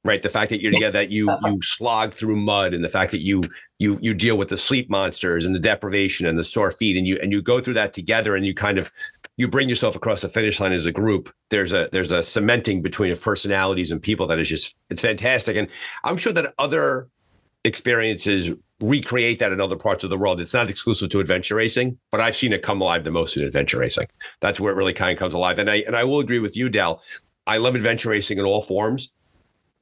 right? 0.04 0.22
The 0.22 0.30
fact 0.30 0.50
that 0.50 0.62
you're 0.62 0.72
together 0.72 1.00
that 1.00 1.10
you 1.10 1.32
you 1.46 1.60
slog 1.62 2.14
through 2.14 2.36
mud 2.36 2.74
and 2.74 2.84
the 2.84 2.90
fact 2.90 3.12
that 3.12 3.22
you 3.22 3.44
you 3.80 3.98
you 4.02 4.14
deal 4.14 4.38
with 4.38 4.50
the 4.50 4.58
sleep 4.58 4.90
monsters 4.90 5.46
and 5.46 5.54
the 5.54 5.60
deprivation 5.60 6.26
and 6.26 6.40
the 6.40 6.44
sore 6.44 6.72
feet 6.72 6.98
and 6.98 7.08
you 7.08 7.20
and 7.22 7.32
you 7.32 7.42
go 7.42 7.60
through 7.60 7.76
that 7.76 7.94
together 7.94 8.36
and 8.36 8.46
you 8.46 8.54
kind 8.54 8.78
of 8.78 8.90
you 9.38 9.48
bring 9.48 9.70
yourself 9.70 9.96
across 9.96 10.22
the 10.22 10.30
finish 10.30 10.60
line 10.60 10.74
as 10.74 10.86
a 10.86 10.92
group 10.92 11.34
there's 11.50 11.74
a 11.74 11.90
there's 11.92 12.12
a 12.12 12.24
cementing 12.24 12.82
between 12.82 13.12
of 13.12 13.22
personalities 13.22 13.92
and 13.92 14.02
people 14.02 14.28
that 14.28 14.40
is 14.40 14.50
just 14.50 14.78
it's 14.90 15.02
fantastic. 15.02 15.56
And 15.56 15.68
i'm 16.04 16.18
sure 16.18 16.34
that 16.34 16.54
other 16.58 17.08
experiences 17.64 18.52
recreate 18.80 19.38
that 19.38 19.52
in 19.52 19.62
other 19.62 19.76
parts 19.76 20.04
of 20.04 20.10
the 20.10 20.18
world. 20.18 20.42
It's 20.42 20.56
not 20.56 20.68
exclusive 20.68 21.10
to 21.10 21.20
adventure 21.20 21.56
racing 21.56 22.00
but 22.12 22.20
i've 22.20 22.36
seen 22.36 22.54
it 22.54 22.64
come 22.64 22.82
alive 22.82 23.04
the 23.04 23.12
most 23.12 23.38
in 23.38 23.44
adventure 23.44 23.78
racing. 23.78 24.08
That's 24.40 24.60
where 24.60 24.74
it 24.74 24.76
really 24.76 24.94
kind 24.94 25.12
of 25.12 25.20
comes 25.20 25.36
alive. 25.36 25.60
And 25.60 25.70
i 25.70 25.84
and 25.86 25.96
i 25.96 26.04
will 26.04 26.20
agree 26.20 26.40
with 26.40 26.58
you 26.58 26.70
dell 26.70 27.04
i 27.46 27.58
love 27.58 27.76
adventure 27.76 28.10
racing 28.10 28.40
in 28.40 28.46
all 28.46 28.64
forms 28.64 29.12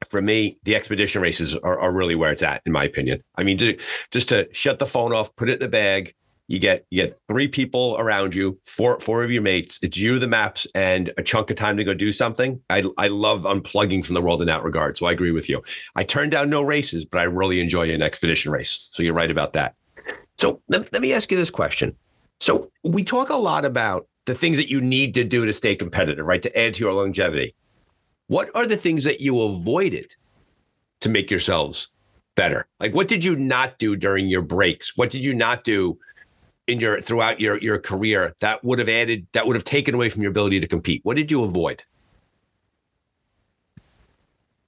for 0.08 0.22
me, 0.22 0.58
the 0.64 0.76
expedition 0.76 1.22
races 1.22 1.56
are, 1.56 1.80
are 1.80 1.92
really 1.92 2.16
where 2.16 2.32
it's 2.32 2.44
at, 2.44 2.62
in 2.66 2.72
my 2.72 2.84
opinion. 2.84 3.22
I 3.38 3.44
mean, 3.44 3.58
to, 3.58 3.78
just 4.12 4.30
to 4.30 4.48
shut 4.54 4.80
the 4.80 4.86
phone 4.86 5.14
off, 5.14 5.36
put 5.36 5.50
it 5.50 5.62
in 5.62 5.68
a 5.68 5.70
bag. 5.70 6.14
You 6.48 6.58
get 6.58 6.88
you 6.90 7.04
get 7.04 7.20
three 7.28 7.48
people 7.48 7.96
around 8.00 8.34
you, 8.34 8.60
four 8.66 9.00
four 9.00 9.24
of 9.24 9.30
your 9.30 9.44
mates. 9.44 9.78
It's 9.84 9.98
you, 9.98 10.18
the 10.18 10.28
maps, 10.28 10.66
and 10.74 11.12
a 11.16 11.22
chunk 11.22 11.52
of 11.52 11.58
time 11.58 11.78
to 11.78 11.84
go 11.84 11.94
do 11.94 12.12
something. 12.12 12.60
I 12.72 12.86
I 12.98 13.08
love 13.08 13.42
unplugging 13.42 14.04
from 14.04 14.16
the 14.16 14.22
world 14.22 14.42
in 14.42 14.48
that 14.48 14.64
regard. 14.64 14.98
So 14.98 15.06
I 15.06 15.12
agree 15.12 15.32
with 15.32 15.48
you. 15.48 15.62
I 15.96 16.04
turn 16.04 16.32
down 16.32 16.50
no 16.50 16.64
races, 16.64 17.06
but 17.06 17.20
I 17.20 17.26
really 17.26 17.60
enjoy 17.60 17.92
an 17.92 18.02
expedition 18.02 18.52
race. 18.52 18.90
So 18.94 19.04
you're 19.04 19.14
right 19.14 19.30
about 19.30 19.54
that. 19.54 19.76
So 20.40 20.60
let, 20.70 20.92
let 20.92 21.04
me 21.04 21.14
ask 21.14 21.30
you 21.30 21.38
this 21.38 21.52
question. 21.52 21.96
So 22.40 22.72
we 22.84 23.04
talk 23.04 23.30
a 23.30 23.36
lot 23.36 23.64
about 23.64 24.08
the 24.26 24.34
things 24.34 24.58
that 24.58 24.70
you 24.70 24.82
need 24.82 25.14
to 25.16 25.24
do 25.24 25.46
to 25.46 25.54
stay 25.54 25.76
competitive, 25.76 26.26
right? 26.26 26.42
To 26.42 26.60
add 26.60 26.74
to 26.76 26.80
your 26.80 26.94
longevity. 26.94 27.54
What 28.30 28.52
are 28.56 28.68
the 28.68 28.78
things 28.78 29.06
that 29.06 29.22
you 29.22 29.42
avoided 29.42 30.16
to 31.02 31.10
make 31.10 31.32
yourselves 31.32 31.90
better? 32.36 32.68
Like 32.80 32.94
what 32.94 33.08
did 33.08 33.26
you 33.26 33.36
not 33.36 33.80
do 33.80 33.96
during 33.96 34.28
your 34.28 34.44
breaks? 34.44 34.96
What 34.96 35.10
did 35.10 35.26
you 35.26 35.34
not 35.34 35.64
do 35.64 35.98
in 36.68 36.80
your 36.80 37.02
throughout 37.02 37.40
your 37.40 37.58
your 37.58 37.80
career 37.80 38.36
that 38.40 38.64
would 38.64 38.78
have 38.78 38.88
added 38.88 39.26
that 39.32 39.48
would 39.48 39.56
have 39.56 39.64
taken 39.64 39.96
away 39.96 40.10
from 40.10 40.22
your 40.22 40.30
ability 40.30 40.60
to 40.60 40.68
compete? 40.68 41.02
What 41.04 41.18
did 41.18 41.32
you 41.32 41.44
avoid? 41.44 41.84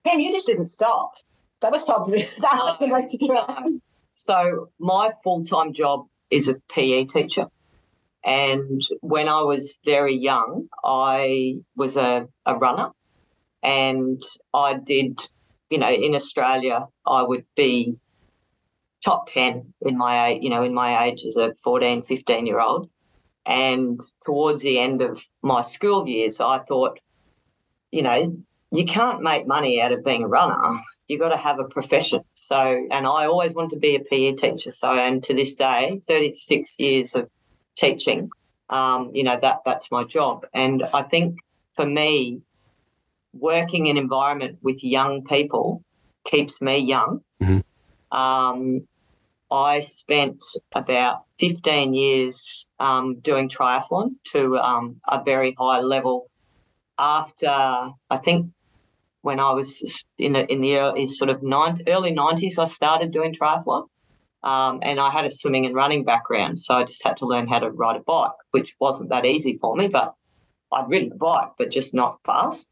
Ken, 0.07 0.19
you 0.19 0.31
just 0.31 0.47
didn't 0.47 0.67
stop. 0.67 1.13
That 1.59 1.71
was 1.71 1.83
probably 1.83 2.27
that 2.39 2.61
was 2.63 2.79
the 2.79 2.87
way 2.87 3.05
to 3.07 3.17
do 3.17 3.29
it. 3.31 3.81
So 4.13 4.69
my 4.79 5.11
full 5.23 5.43
time 5.43 5.71
job 5.71 6.07
is 6.31 6.47
a 6.47 6.55
PE 6.69 7.05
teacher. 7.05 7.45
And 8.25 8.81
when 9.01 9.29
I 9.29 9.43
was 9.43 9.77
very 9.85 10.15
young, 10.15 10.67
I 10.83 11.61
was 11.75 11.95
a, 11.95 12.27
a 12.47 12.55
runner 12.55 12.91
and 13.63 14.21
I 14.53 14.75
did, 14.75 15.19
you 15.69 15.77
know, 15.77 15.91
in 15.91 16.15
Australia, 16.15 16.85
I 17.05 17.23
would 17.23 17.45
be 17.55 17.97
top 19.03 19.27
10 19.27 19.73
in 19.81 19.97
my 19.97 20.29
you 20.29 20.49
know 20.49 20.63
in 20.63 20.73
my 20.73 21.05
age 21.05 21.25
as 21.25 21.35
a 21.35 21.53
14 21.63 22.03
15 22.03 22.45
year 22.45 22.59
old. 22.59 22.89
And 23.45 23.99
towards 24.25 24.61
the 24.61 24.79
end 24.79 25.01
of 25.01 25.25
my 25.41 25.61
school 25.61 26.07
years 26.07 26.39
i 26.39 26.59
thought 26.59 26.99
you 27.91 28.03
know 28.03 28.37
you 28.71 28.85
can't 28.85 29.21
make 29.21 29.47
money 29.47 29.81
out 29.81 29.91
of 29.91 30.05
being 30.05 30.23
a 30.23 30.27
runner. 30.27 30.79
You 31.09 31.19
got 31.19 31.29
to 31.29 31.37
have 31.37 31.59
a 31.59 31.65
profession. 31.65 32.21
So 32.35 32.55
and 32.55 33.05
i 33.07 33.25
always 33.25 33.53
wanted 33.53 33.71
to 33.71 33.79
be 33.79 33.95
a 33.95 33.99
pe 33.99 34.31
teacher. 34.33 34.71
So 34.71 34.91
and 34.91 35.23
to 35.23 35.33
this 35.33 35.55
day 35.55 35.99
36 36.07 36.75
years 36.77 37.15
of 37.15 37.29
teaching 37.75 38.29
um, 38.69 39.11
you 39.13 39.23
know 39.23 39.37
that 39.41 39.59
that's 39.65 39.91
my 39.91 40.03
job. 40.03 40.45
And 40.53 40.83
i 40.93 41.01
think 41.01 41.39
for 41.73 41.85
me 41.85 42.41
working 43.33 43.87
in 43.87 43.97
environment 43.97 44.59
with 44.61 44.83
young 44.83 45.23
people 45.23 45.83
keeps 46.25 46.61
me 46.61 46.77
young. 46.77 47.21
Mm-hmm. 47.41 48.17
Um, 48.17 48.87
I 49.51 49.81
spent 49.81 50.43
about 50.73 51.23
15 51.39 51.93
years 51.93 52.67
um, 52.79 53.19
doing 53.19 53.49
triathlon 53.49 54.15
to 54.31 54.57
um, 54.57 55.01
a 55.07 55.23
very 55.23 55.55
high 55.57 55.81
level. 55.81 56.29
After 56.97 57.47
I 57.49 58.17
think 58.23 58.51
when 59.21 59.39
I 59.39 59.51
was 59.51 60.05
in 60.17 60.33
the, 60.33 60.51
in 60.51 60.61
the 60.61 60.77
early, 60.77 61.05
sort 61.05 61.29
of 61.29 61.43
nine, 61.43 61.77
early 61.87 62.13
90s, 62.13 62.59
I 62.59 62.65
started 62.65 63.11
doing 63.11 63.33
triathlon. 63.33 63.87
Um, 64.43 64.79
and 64.81 64.99
I 64.99 65.11
had 65.11 65.25
a 65.25 65.29
swimming 65.29 65.67
and 65.67 65.75
running 65.75 66.03
background, 66.03 66.57
so 66.57 66.73
I 66.73 66.83
just 66.83 67.03
had 67.03 67.17
to 67.17 67.27
learn 67.27 67.47
how 67.47 67.59
to 67.59 67.69
ride 67.69 67.95
a 67.95 67.99
bike, 67.99 68.31
which 68.49 68.75
wasn't 68.79 69.11
that 69.11 69.23
easy 69.25 69.59
for 69.61 69.75
me. 69.75 69.87
But 69.87 70.15
I'd 70.71 70.89
ridden 70.89 71.11
a 71.11 71.15
bike, 71.15 71.51
but 71.59 71.69
just 71.69 71.93
not 71.93 72.19
fast. 72.23 72.67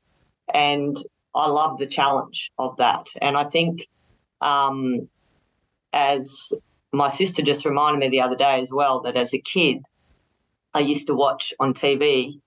And 0.53 0.97
I 1.35 1.47
love 1.47 1.77
the 1.77 1.85
challenge 1.87 2.51
of 2.57 2.77
that. 2.77 3.07
And 3.21 3.37
I 3.37 3.43
think, 3.43 3.87
um, 4.41 5.07
as 5.93 6.53
my 6.91 7.09
sister 7.09 7.41
just 7.41 7.65
reminded 7.65 7.99
me 7.99 8.09
the 8.09 8.21
other 8.21 8.35
day 8.35 8.59
as 8.59 8.71
well, 8.71 9.01
that 9.01 9.15
as 9.15 9.33
a 9.33 9.39
kid, 9.39 9.83
I 10.73 10.79
used 10.79 11.07
to 11.07 11.15
watch 11.15 11.53
on 11.59 11.73
TV 11.73 12.39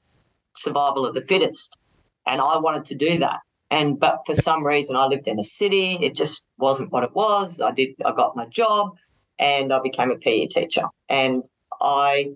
Survival 0.55 1.07
of 1.07 1.15
the 1.15 1.23
Fittest, 1.23 1.79
and 2.27 2.41
I 2.41 2.59
wanted 2.59 2.85
to 2.87 2.95
do 2.95 3.19
that. 3.19 3.41
And 3.71 3.99
but 3.99 4.21
for 4.27 4.35
some 4.35 4.65
reason, 4.65 4.97
I 4.97 5.07
lived 5.07 5.29
in 5.29 5.39
a 5.39 5.45
city. 5.45 5.95
It 6.01 6.15
just 6.15 6.45
wasn't 6.59 6.93
what 6.93 7.05
it 7.05 7.15
was. 7.15 7.61
I 7.61 7.71
did. 7.73 7.91
I 8.05 8.13
got 8.13 8.37
my 8.37 8.47
job, 8.47 8.97
and 9.39 9.73
I 9.73 9.81
became 9.81 10.11
a 10.11 10.17
PE 10.17 10.49
teacher, 10.49 10.85
and 11.09 11.43
I 11.81 12.33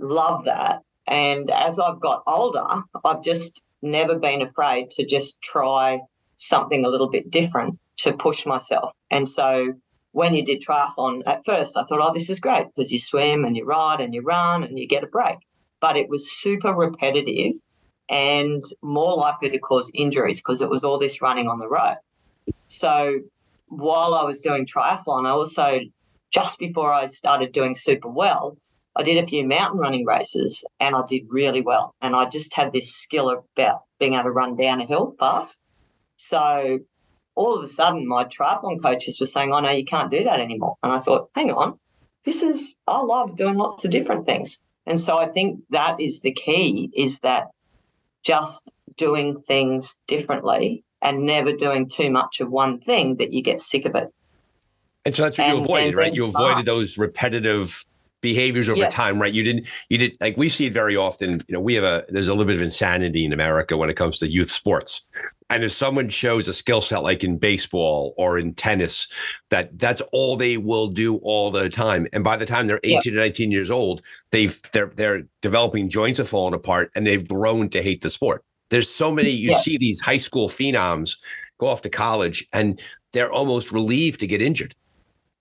love 0.00 0.44
that. 0.44 0.82
And 1.06 1.50
as 1.50 1.78
I've 1.78 2.00
got 2.00 2.24
older, 2.26 2.66
I've 3.04 3.22
just 3.22 3.62
never 3.82 4.18
been 4.18 4.42
afraid 4.42 4.90
to 4.92 5.04
just 5.04 5.40
try 5.40 6.00
something 6.36 6.84
a 6.84 6.88
little 6.88 7.08
bit 7.08 7.30
different 7.30 7.78
to 7.98 8.12
push 8.12 8.46
myself. 8.46 8.92
And 9.10 9.28
so 9.28 9.74
when 10.12 10.34
you 10.34 10.44
did 10.44 10.62
triathlon 10.62 11.22
at 11.26 11.44
first, 11.44 11.76
I 11.76 11.82
thought, 11.84 12.00
oh, 12.00 12.12
this 12.12 12.30
is 12.30 12.40
great 12.40 12.66
because 12.74 12.92
you 12.92 12.98
swim 12.98 13.44
and 13.44 13.56
you 13.56 13.64
ride 13.64 14.00
and 14.00 14.14
you 14.14 14.22
run 14.22 14.64
and 14.64 14.78
you 14.78 14.86
get 14.86 15.04
a 15.04 15.08
break. 15.08 15.38
But 15.80 15.96
it 15.96 16.08
was 16.08 16.30
super 16.30 16.72
repetitive 16.72 17.52
and 18.08 18.64
more 18.82 19.16
likely 19.16 19.50
to 19.50 19.58
cause 19.58 19.90
injuries 19.94 20.40
because 20.40 20.62
it 20.62 20.70
was 20.70 20.84
all 20.84 20.98
this 20.98 21.20
running 21.20 21.48
on 21.48 21.58
the 21.58 21.68
road. 21.68 21.96
So 22.66 23.20
while 23.68 24.14
I 24.14 24.22
was 24.24 24.40
doing 24.40 24.66
triathlon, 24.66 25.26
I 25.26 25.30
also, 25.30 25.80
just 26.30 26.58
before 26.58 26.92
I 26.92 27.06
started 27.06 27.52
doing 27.52 27.74
super 27.74 28.08
well, 28.08 28.56
I 28.96 29.02
did 29.02 29.18
a 29.18 29.26
few 29.26 29.46
mountain 29.46 29.78
running 29.78 30.06
races 30.06 30.64
and 30.80 30.96
I 30.96 31.02
did 31.06 31.26
really 31.28 31.60
well. 31.60 31.94
And 32.00 32.16
I 32.16 32.28
just 32.30 32.54
had 32.54 32.72
this 32.72 32.94
skill 32.94 33.28
about 33.28 33.82
being 33.98 34.14
able 34.14 34.24
to 34.24 34.30
run 34.30 34.56
down 34.56 34.80
a 34.80 34.86
hill 34.86 35.14
fast. 35.18 35.60
So 36.16 36.80
all 37.34 37.54
of 37.54 37.62
a 37.62 37.66
sudden, 37.66 38.08
my 38.08 38.24
triathlon 38.24 38.80
coaches 38.80 39.20
were 39.20 39.26
saying, 39.26 39.52
Oh, 39.52 39.60
no, 39.60 39.70
you 39.70 39.84
can't 39.84 40.10
do 40.10 40.24
that 40.24 40.40
anymore. 40.40 40.76
And 40.82 40.92
I 40.92 40.98
thought, 40.98 41.28
hang 41.34 41.52
on, 41.52 41.78
this 42.24 42.42
is, 42.42 42.74
I 42.86 43.00
love 43.00 43.36
doing 43.36 43.56
lots 43.56 43.84
of 43.84 43.90
different 43.90 44.24
things. 44.24 44.60
And 44.86 44.98
so 44.98 45.18
I 45.18 45.26
think 45.26 45.60
that 45.70 46.00
is 46.00 46.22
the 46.22 46.32
key 46.32 46.90
is 46.96 47.20
that 47.20 47.48
just 48.24 48.70
doing 48.96 49.38
things 49.42 49.98
differently 50.06 50.84
and 51.02 51.26
never 51.26 51.52
doing 51.52 51.88
too 51.88 52.10
much 52.10 52.40
of 52.40 52.50
one 52.50 52.80
thing 52.80 53.16
that 53.16 53.32
you 53.32 53.42
get 53.42 53.60
sick 53.60 53.84
of 53.84 53.94
it. 53.94 54.08
And 55.04 55.14
so 55.14 55.22
that's 55.22 55.36
what 55.36 55.48
and, 55.48 55.58
you 55.58 55.64
avoided, 55.64 55.94
right? 55.94 56.14
You 56.14 56.28
avoided 56.28 56.64
those 56.64 56.96
repetitive 56.96 57.84
behaviors 58.22 58.68
over 58.68 58.80
Yeah. 58.80 58.88
time, 58.88 59.20
right? 59.20 59.32
You 59.32 59.42
didn't, 59.42 59.66
you 59.88 59.98
didn't 59.98 60.20
like 60.20 60.36
we 60.36 60.48
see 60.48 60.66
it 60.66 60.72
very 60.72 60.96
often. 60.96 61.44
You 61.48 61.52
know, 61.54 61.60
we 61.60 61.74
have 61.74 61.84
a 61.84 62.04
there's 62.08 62.28
a 62.28 62.32
little 62.32 62.46
bit 62.46 62.56
of 62.56 62.62
insanity 62.62 63.24
in 63.24 63.32
America 63.32 63.76
when 63.76 63.90
it 63.90 63.94
comes 63.94 64.18
to 64.18 64.28
youth 64.28 64.50
sports. 64.50 65.02
And 65.48 65.62
if 65.62 65.70
someone 65.70 66.08
shows 66.08 66.48
a 66.48 66.52
skill 66.52 66.80
set 66.80 67.04
like 67.04 67.22
in 67.22 67.38
baseball 67.38 68.14
or 68.16 68.36
in 68.36 68.52
tennis, 68.54 69.06
that 69.50 69.78
that's 69.78 70.02
all 70.12 70.36
they 70.36 70.56
will 70.56 70.88
do 70.88 71.16
all 71.18 71.52
the 71.52 71.68
time. 71.68 72.08
And 72.12 72.24
by 72.24 72.36
the 72.36 72.46
time 72.46 72.66
they're 72.66 72.80
Yeah. 72.82 72.98
18 72.98 73.12
to 73.12 73.18
19 73.20 73.50
years 73.52 73.70
old, 73.70 74.02
they've 74.32 74.60
they're 74.72 74.92
they're 74.96 75.22
developing 75.42 75.88
joints 75.88 76.18
have 76.18 76.28
fallen 76.28 76.52
apart 76.54 76.90
and 76.96 77.06
they've 77.06 77.26
grown 77.28 77.68
to 77.70 77.82
hate 77.82 78.02
the 78.02 78.10
sport. 78.10 78.42
There's 78.70 78.90
so 78.90 79.12
many 79.12 79.30
you 79.30 79.50
Yeah. 79.50 79.58
see 79.60 79.76
these 79.78 80.00
high 80.00 80.16
school 80.16 80.48
phenoms 80.48 81.16
go 81.58 81.68
off 81.68 81.82
to 81.82 81.88
college 81.90 82.44
and 82.52 82.80
they're 83.12 83.30
almost 83.32 83.70
relieved 83.70 84.18
to 84.20 84.26
get 84.26 84.42
injured 84.42 84.74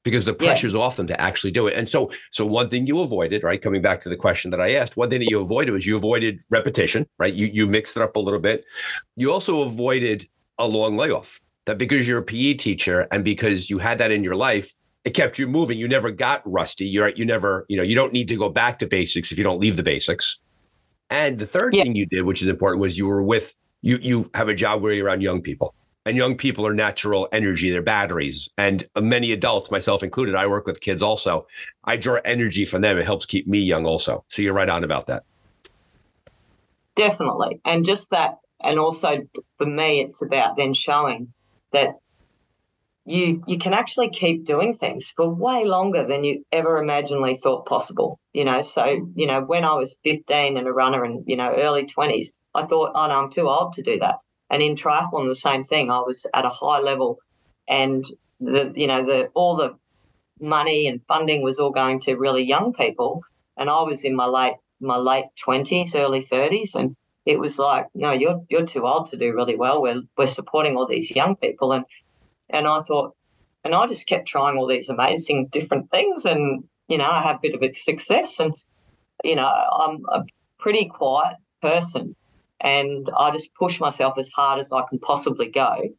because 0.06 0.24
the 0.24 0.32
Yeah. 0.40 0.48
pressure's 0.48 0.76
off 0.76 0.96
them 0.96 1.08
to 1.08 1.20
actually 1.20 1.52
do 1.52 1.68
it. 1.68 1.74
And 1.76 1.90
so, 1.90 2.10
so 2.32 2.46
one 2.46 2.70
thing 2.70 2.88
you 2.88 3.02
avoided, 3.02 3.44
right? 3.44 3.62
Coming 3.62 3.82
back 3.82 4.00
to 4.02 4.10
the 4.10 4.16
question 4.16 4.52
that 4.52 4.62
I 4.62 4.76
asked, 4.76 4.96
one 4.96 5.10
thing 5.10 5.20
that 5.20 5.30
you 5.30 5.42
avoided 5.42 5.72
was 5.74 5.86
you 5.86 5.98
avoided 5.98 6.40
repetition, 6.50 7.06
right? 7.20 7.34
You 7.34 7.48
you 7.48 7.68
mixed 7.68 7.98
it 7.98 8.04
up 8.04 8.16
a 8.16 8.20
little 8.20 8.40
bit. 8.40 8.64
You 9.18 9.34
also 9.34 9.64
avoided 9.64 10.30
a 10.58 10.66
long 10.68 10.96
layoff. 10.96 11.42
That 11.66 11.80
because 11.80 12.08
you're 12.08 12.20
a 12.20 12.24
PE 12.24 12.54
teacher 12.54 13.08
and 13.12 13.26
because 13.26 13.70
you 13.72 13.80
had 13.80 13.98
that 13.98 14.12
in 14.12 14.24
your 14.24 14.36
life, 14.36 14.72
it 15.04 15.16
kept 15.16 15.40
you 15.40 15.48
moving. 15.48 15.80
You 15.80 15.88
never 15.88 16.12
got 16.12 16.44
rusty. 16.46 16.86
You're 16.86 17.10
you 17.10 17.26
never, 17.26 17.66
you 17.68 17.76
know, 17.76 17.84
you 17.84 17.96
don't 17.96 18.14
need 18.14 18.28
to 18.28 18.36
go 18.38 18.50
back 18.50 18.78
to 18.80 18.88
basics 18.88 19.32
if 19.32 19.38
you 19.40 19.44
don't 19.44 19.60
leave 19.60 19.76
the 19.76 19.84
basics. 19.84 20.40
And 21.10 21.40
the 21.40 21.48
third 21.48 21.74
Yeah. 21.74 21.84
thing 21.84 21.96
you 21.96 22.06
did, 22.06 22.22
which 22.24 22.44
is 22.44 22.48
important, 22.48 22.82
was 22.82 22.98
you 22.98 23.08
were 23.08 23.24
with 23.24 23.56
you 23.82 23.98
you 24.00 24.30
have 24.36 24.48
a 24.50 24.54
job 24.54 24.84
where 24.84 24.94
you're 24.94 25.08
around 25.08 25.22
young 25.22 25.42
people 25.42 25.74
and 26.06 26.18
young 26.18 26.36
people 26.36 26.66
are 26.66 26.74
natural 26.74 27.28
energy 27.32 27.70
they're 27.70 27.82
batteries 27.82 28.50
and 28.58 28.88
many 29.00 29.32
adults 29.32 29.72
myself 29.72 30.04
included 30.04 30.36
i 30.36 30.46
work 30.48 30.66
with 30.66 30.82
kids 30.82 31.02
also 31.02 31.46
i 31.86 31.98
draw 31.98 32.20
energy 32.26 32.66
from 32.66 32.82
them 32.82 32.98
it 32.98 33.06
helps 33.06 33.26
keep 33.26 33.48
me 33.48 33.60
young 33.60 33.86
also 33.86 34.24
so 34.30 34.42
you're 34.42 34.54
right 34.54 34.70
on 34.70 34.84
about 34.84 35.08
that 35.08 35.24
Definitely. 36.96 37.60
And 37.66 37.86
just 37.86 38.10
that, 38.12 38.38
and 38.64 38.80
also 38.80 39.28
for 39.58 39.68
me, 39.68 40.00
it's 40.00 40.22
about 40.22 40.56
then 40.56 40.74
showing 40.74 41.34
that 41.72 41.96
you 43.08 43.44
you 43.46 43.60
can 43.60 43.74
actually 43.74 44.10
keep 44.10 44.46
doing 44.46 44.74
things 44.74 45.14
for 45.16 45.30
way 45.30 45.66
longer 45.66 46.04
than 46.04 46.24
you 46.24 46.44
ever 46.52 46.78
imaginably 46.78 47.36
thought 47.36 47.66
possible. 47.68 48.20
You 48.34 48.46
know, 48.46 48.62
so 48.62 48.86
you 49.16 49.28
know, 49.28 49.42
when 49.42 49.66
I 49.66 49.74
was 49.74 49.98
15 50.04 50.58
and 50.58 50.68
a 50.68 50.74
runner 50.74 51.04
and 51.04 51.24
you 51.28 51.36
know, 51.36 51.54
early 51.54 51.86
20s, 51.86 52.30
I 52.56 52.64
thought, 52.64 52.94
oh 52.96 53.08
no, 53.08 53.24
I'm 53.24 53.32
too 53.32 53.48
old 53.48 53.74
to 53.74 53.84
do 53.84 54.00
that. 54.00 54.16
And 54.50 54.62
in 54.62 54.76
triathlon, 54.76 55.28
the 55.28 55.36
same 55.36 55.64
thing. 55.64 55.90
I 55.90 56.00
was 56.00 56.26
at 56.34 56.46
a 56.46 56.50
high 56.50 56.80
level, 56.80 57.20
and 57.68 58.06
the 58.40 58.72
you 58.76 58.88
know 58.88 59.06
the 59.06 59.30
all 59.34 59.56
the 59.56 59.78
money 60.40 60.88
and 60.88 61.02
funding 61.08 61.42
was 61.42 61.60
all 61.60 61.72
going 61.72 62.00
to 62.02 62.16
really 62.16 62.44
young 62.44 62.74
people, 62.74 63.24
and 63.58 63.70
I 63.70 63.82
was 63.84 64.04
in 64.04 64.16
my 64.16 64.26
late 64.26 64.56
my 64.80 64.98
late 64.98 65.26
20s, 65.46 65.96
early 65.96 66.22
30s, 66.22 66.76
and 66.76 66.96
it 67.26 67.40
was 67.40 67.58
like, 67.58 67.88
no, 67.96 68.12
you're 68.12 68.44
you're 68.50 68.66
too 68.66 68.86
old 68.86 69.08
to 69.08 69.18
do 69.18 69.34
really 69.34 69.56
well. 69.56 69.82
We're 69.82 70.04
we're 70.18 70.28
supporting 70.28 70.76
all 70.76 70.86
these 70.86 71.16
young 71.16 71.36
people, 71.36 71.72
and 71.74 71.86
and 72.50 72.68
I 72.68 72.82
thought, 72.84 73.16
and 73.64 73.74
I 73.74 73.88
just 73.88 74.08
kept 74.08 74.28
trying 74.28 74.58
all 74.58 74.68
these 74.68 74.90
amazing 74.90 75.48
different 75.48 75.90
things, 75.90 76.26
and 76.26 76.64
you 76.88 76.98
know, 76.98 77.10
I 77.10 77.22
had 77.22 77.38
a 77.38 77.40
bit 77.42 77.56
of 77.56 77.64
a 77.64 77.72
success, 77.72 78.40
and 78.40 78.54
you 79.24 79.36
know, 79.36 79.48
I'm 79.48 80.06
a 80.10 80.24
pretty 80.60 80.86
quiet 80.86 81.38
person, 81.62 82.16
and 82.60 83.10
I 83.18 83.32
just 83.32 83.54
push 83.56 83.80
myself 83.80 84.18
as 84.18 84.30
hard 84.30 84.60
as 84.60 84.72
I 84.72 84.84
can 84.90 85.00
possibly 85.00 85.50
go, 85.50 85.90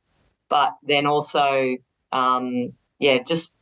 but 0.48 0.74
then 0.82 1.06
also, 1.06 1.76
um, 2.12 2.72
yeah, 2.98 3.18
just 3.22 3.56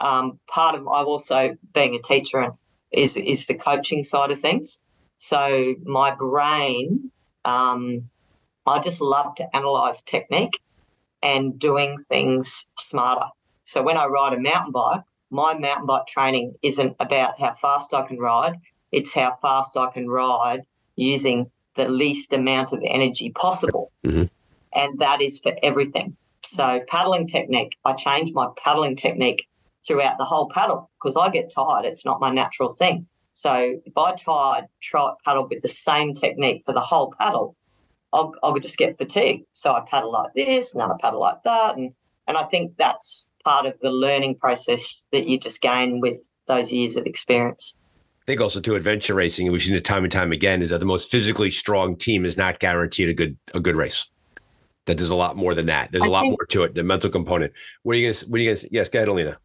um, 0.00 0.38
part 0.46 0.74
of 0.74 0.86
I've 0.88 1.06
also 1.06 1.56
being 1.72 1.94
a 1.94 2.00
teacher 2.02 2.40
and 2.40 2.54
is 2.92 3.16
is 3.16 3.46
the 3.46 3.54
coaching 3.54 4.04
side 4.04 4.30
of 4.30 4.40
things. 4.40 4.80
So 5.18 5.74
my 5.84 6.14
brain, 6.14 7.10
um, 7.44 8.10
I 8.66 8.78
just 8.80 9.00
love 9.00 9.34
to 9.36 9.56
analyze 9.56 10.02
technique 10.02 10.60
and 11.22 11.58
doing 11.58 11.98
things 12.08 12.68
smarter. 12.78 13.26
So 13.64 13.82
when 13.82 13.96
I 13.96 14.06
ride 14.06 14.34
a 14.34 14.40
mountain 14.40 14.72
bike, 14.72 15.02
my 15.30 15.58
mountain 15.58 15.86
bike 15.86 16.06
training 16.06 16.54
isn't 16.62 16.96
about 17.00 17.40
how 17.40 17.54
fast 17.54 17.94
I 17.94 18.02
can 18.06 18.18
ride; 18.18 18.56
it's 18.92 19.12
how 19.12 19.36
fast 19.42 19.76
I 19.76 19.90
can 19.90 20.08
ride 20.08 20.62
using 20.96 21.50
the 21.76 21.88
least 21.88 22.32
amount 22.32 22.72
of 22.72 22.80
energy 22.84 23.30
possible, 23.30 23.92
Mhm. 24.04 24.30
and 24.72 24.98
that 24.98 25.20
is 25.20 25.40
for 25.40 25.54
everything. 25.62 26.16
So 26.42 26.80
paddling 26.88 27.26
technique, 27.26 27.76
I 27.84 27.94
change 27.94 28.32
my 28.32 28.48
paddling 28.56 28.96
technique 28.96 29.46
throughout 29.86 30.18
the 30.18 30.24
whole 30.24 30.48
paddle 30.48 30.90
because 30.98 31.16
I 31.16 31.28
get 31.30 31.50
tired. 31.50 31.84
It's 31.84 32.04
not 32.04 32.20
my 32.20 32.30
natural 32.30 32.70
thing. 32.70 33.06
So 33.32 33.80
if 33.84 33.96
I 33.96 34.12
tried 34.12 34.68
try 34.80 35.10
paddle 35.24 35.48
with 35.48 35.62
the 35.62 35.68
same 35.68 36.14
technique 36.14 36.62
for 36.64 36.72
the 36.72 36.80
whole 36.80 37.12
paddle, 37.18 37.56
I'll, 38.12 38.32
I'll 38.42 38.56
just 38.58 38.78
get 38.78 38.96
fatigued. 38.96 39.46
So 39.52 39.72
I 39.72 39.80
paddle 39.80 40.12
like 40.12 40.32
this, 40.34 40.72
and 40.72 40.80
then 40.80 40.90
I 40.90 40.94
paddle 41.00 41.20
like 41.20 41.42
that, 41.44 41.76
and 41.76 41.92
and 42.26 42.36
I 42.36 42.44
think 42.44 42.76
that's 42.78 43.28
part 43.44 43.66
of 43.66 43.74
the 43.80 43.90
learning 43.90 44.36
process 44.36 45.04
that 45.12 45.26
you 45.26 45.38
just 45.38 45.60
gain 45.60 46.00
with 46.00 46.26
those 46.46 46.72
years 46.72 46.96
of 46.96 47.06
experience. 47.06 47.76
I 48.24 48.26
think 48.26 48.40
also 48.40 48.58
to 48.60 48.74
adventure 48.74 49.12
racing, 49.14 49.46
and 49.46 49.52
we've 49.52 49.62
seen 49.62 49.74
it 49.76 49.84
time 49.84 50.02
and 50.02 50.10
time 50.12 50.32
again, 50.32 50.62
is 50.62 50.70
that 50.70 50.80
the 50.80 50.86
most 50.86 51.10
physically 51.10 51.50
strong 51.50 51.94
team 51.94 52.24
is 52.24 52.38
not 52.38 52.58
guaranteed 52.58 53.10
a 53.10 53.14
good 53.14 53.36
a 53.52 53.60
good 53.60 53.76
race. 53.76 54.06
That 54.86 54.96
there's 54.96 55.10
a 55.10 55.16
lot 55.16 55.36
more 55.36 55.54
than 55.54 55.66
that. 55.66 55.92
There's 55.92 56.04
a 56.04 56.06
I 56.06 56.10
lot 56.10 56.20
think- 56.22 56.32
more 56.32 56.46
to 56.50 56.62
it. 56.62 56.74
The 56.74 56.82
mental 56.82 57.10
component. 57.10 57.52
What 57.82 57.96
are 57.96 57.98
you 57.98 58.10
gonna? 58.12 58.26
What 58.30 58.38
are 58.38 58.42
you 58.42 58.54
gonna? 58.54 58.68
Yes, 58.70 58.88
go 58.88 59.00
ahead, 59.00 59.08
Alina. 59.08 59.36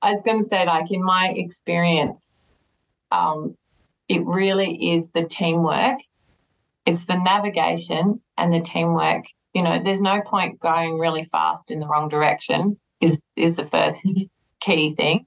I 0.00 0.10
was 0.10 0.22
going 0.22 0.40
to 0.40 0.44
say, 0.44 0.66
like 0.66 0.90
in 0.90 1.02
my 1.04 1.28
experience, 1.36 2.26
um, 3.12 3.56
it 4.08 4.24
really 4.24 4.92
is 4.94 5.10
the 5.12 5.24
teamwork. 5.24 5.98
It's 6.86 7.04
the 7.04 7.16
navigation 7.16 8.20
and 8.36 8.52
the 8.52 8.60
teamwork. 8.60 9.26
You 9.54 9.62
know, 9.62 9.80
there's 9.82 10.00
no 10.00 10.20
point 10.22 10.58
going 10.58 10.98
really 10.98 11.24
fast 11.24 11.70
in 11.70 11.78
the 11.78 11.86
wrong 11.86 12.08
direction. 12.08 12.78
Is 13.02 13.20
is 13.36 13.54
the 13.56 13.66
first 13.66 14.02
key 14.60 14.94
thing. 14.94 15.26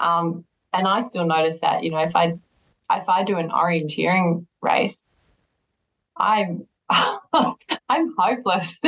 Um, 0.00 0.44
and 0.72 0.86
I 0.86 1.00
still 1.00 1.26
notice 1.26 1.58
that. 1.60 1.82
You 1.82 1.90
know, 1.90 1.98
if 1.98 2.16
I 2.16 2.38
if 2.92 3.08
I 3.08 3.22
do 3.24 3.36
an 3.38 3.50
orienteering 3.50 4.46
race, 4.60 4.96
I'm 6.16 6.66
I'm 6.90 8.14
hopeless. 8.18 8.76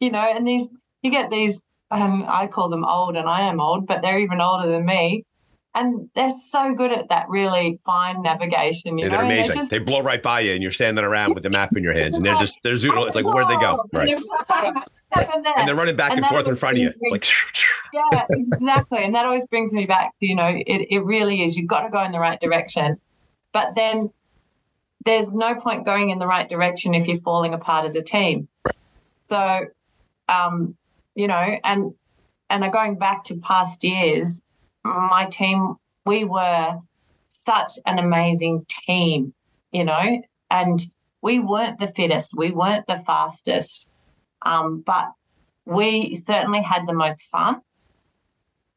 you 0.00 0.10
know, 0.10 0.20
and 0.20 0.46
these 0.46 0.68
you 1.02 1.10
get 1.10 1.30
these 1.30 1.62
um, 1.90 2.24
I 2.28 2.46
call 2.46 2.68
them 2.68 2.84
old, 2.84 3.16
and 3.16 3.28
I 3.28 3.42
am 3.42 3.60
old, 3.60 3.86
but 3.86 4.02
they're 4.02 4.18
even 4.18 4.40
older 4.40 4.68
than 4.68 4.84
me. 4.84 5.24
And 5.80 6.10
they're 6.14 6.32
so 6.50 6.74
good 6.74 6.90
at 6.92 7.08
that 7.10 7.28
really 7.28 7.78
fine 7.86 8.22
navigation. 8.22 8.98
You 8.98 9.04
Yeah, 9.04 9.10
they're 9.10 9.20
and 9.20 9.28
amazing. 9.30 9.54
just- 9.56 9.70
they 9.70 9.78
blow 9.78 10.00
right 10.00 10.22
by 10.22 10.40
you, 10.40 10.52
and 10.52 10.62
you're 10.62 10.72
standing 10.72 11.04
around 11.04 11.34
with 11.34 11.42
the 11.44 11.50
map 11.50 11.76
in 11.76 11.82
your 11.84 11.92
hands, 11.92 12.16
and 12.16 12.26
they're 12.26 12.36
just 12.36 12.58
they're 12.64 12.76
zooming. 12.76 13.06
It's 13.06 13.14
like 13.16 13.24
where'd 13.26 13.48
they 13.48 13.56
go? 13.56 13.84
Right. 13.92 14.08
And 14.08 14.76
they're, 15.14 15.30
and 15.34 15.46
And 15.56 15.68
they're 15.68 15.74
running 15.76 15.96
back 15.96 16.10
And 16.10 16.18
and 16.18 16.26
forth 16.26 16.48
in 16.48 16.56
front 16.56 16.76
of 16.78 16.82
you. 16.82 16.92
me- 17.00 17.10
like 17.12 17.26
yeah, 17.94 18.26
exactly. 18.30 19.04
And 19.04 19.14
that 19.14 19.24
always 19.24 19.46
brings 19.46 19.72
me 19.72 19.86
back 19.86 20.10
to, 20.20 20.26
you 20.26 20.34
know, 20.34 20.48
it, 20.48 20.86
it 20.90 21.04
really 21.04 21.42
is. 21.42 21.56
You've 21.56 21.68
got 21.68 21.82
to 21.82 21.90
go 21.90 22.02
in 22.04 22.12
the 22.12 22.18
right 22.20 22.40
direction. 22.40 22.98
But 23.52 23.74
then 23.76 24.10
there's 25.04 25.32
no 25.32 25.54
point 25.54 25.84
going 25.86 26.10
in 26.10 26.18
the 26.18 26.26
right 26.26 26.48
direction 26.48 26.92
if 26.94 27.06
you're 27.06 27.16
falling 27.16 27.54
apart 27.54 27.86
as 27.86 27.94
a 27.94 28.02
team. 28.02 28.48
So, 29.28 29.66
um, 30.28 30.76
you 31.14 31.28
know, 31.28 31.56
and 31.64 31.94
and 32.50 32.72
going 32.72 32.96
back 32.98 33.24
to 33.24 33.36
past 33.38 33.84
years, 33.84 34.40
my 34.88 35.26
team, 35.30 35.76
we 36.06 36.24
were 36.24 36.78
such 37.46 37.72
an 37.86 37.98
amazing 37.98 38.66
team, 38.86 39.32
you 39.72 39.84
know, 39.84 40.22
and 40.50 40.80
we 41.22 41.38
weren't 41.38 41.78
the 41.78 41.88
fittest, 41.88 42.32
we 42.36 42.50
weren't 42.50 42.86
the 42.86 42.98
fastest, 42.98 43.88
um, 44.42 44.80
but 44.80 45.08
we 45.64 46.14
certainly 46.14 46.62
had 46.62 46.86
the 46.86 46.92
most 46.94 47.22
fun. 47.24 47.60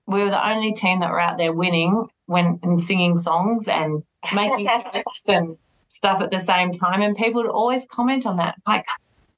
We 0.07 0.23
were 0.23 0.29
the 0.29 0.47
only 0.47 0.73
team 0.73 0.99
that 0.99 1.11
were 1.11 1.19
out 1.19 1.37
there 1.37 1.53
winning 1.53 2.07
when 2.25 2.59
and 2.63 2.79
singing 2.79 3.17
songs 3.17 3.67
and 3.67 4.03
making 4.33 4.67
jokes 4.93 5.27
and 5.27 5.57
stuff 5.89 6.21
at 6.21 6.31
the 6.31 6.43
same 6.43 6.73
time. 6.73 7.01
And 7.01 7.15
people 7.15 7.43
would 7.43 7.51
always 7.51 7.85
comment 7.89 8.25
on 8.25 8.37
that, 8.37 8.55
like, 8.67 8.85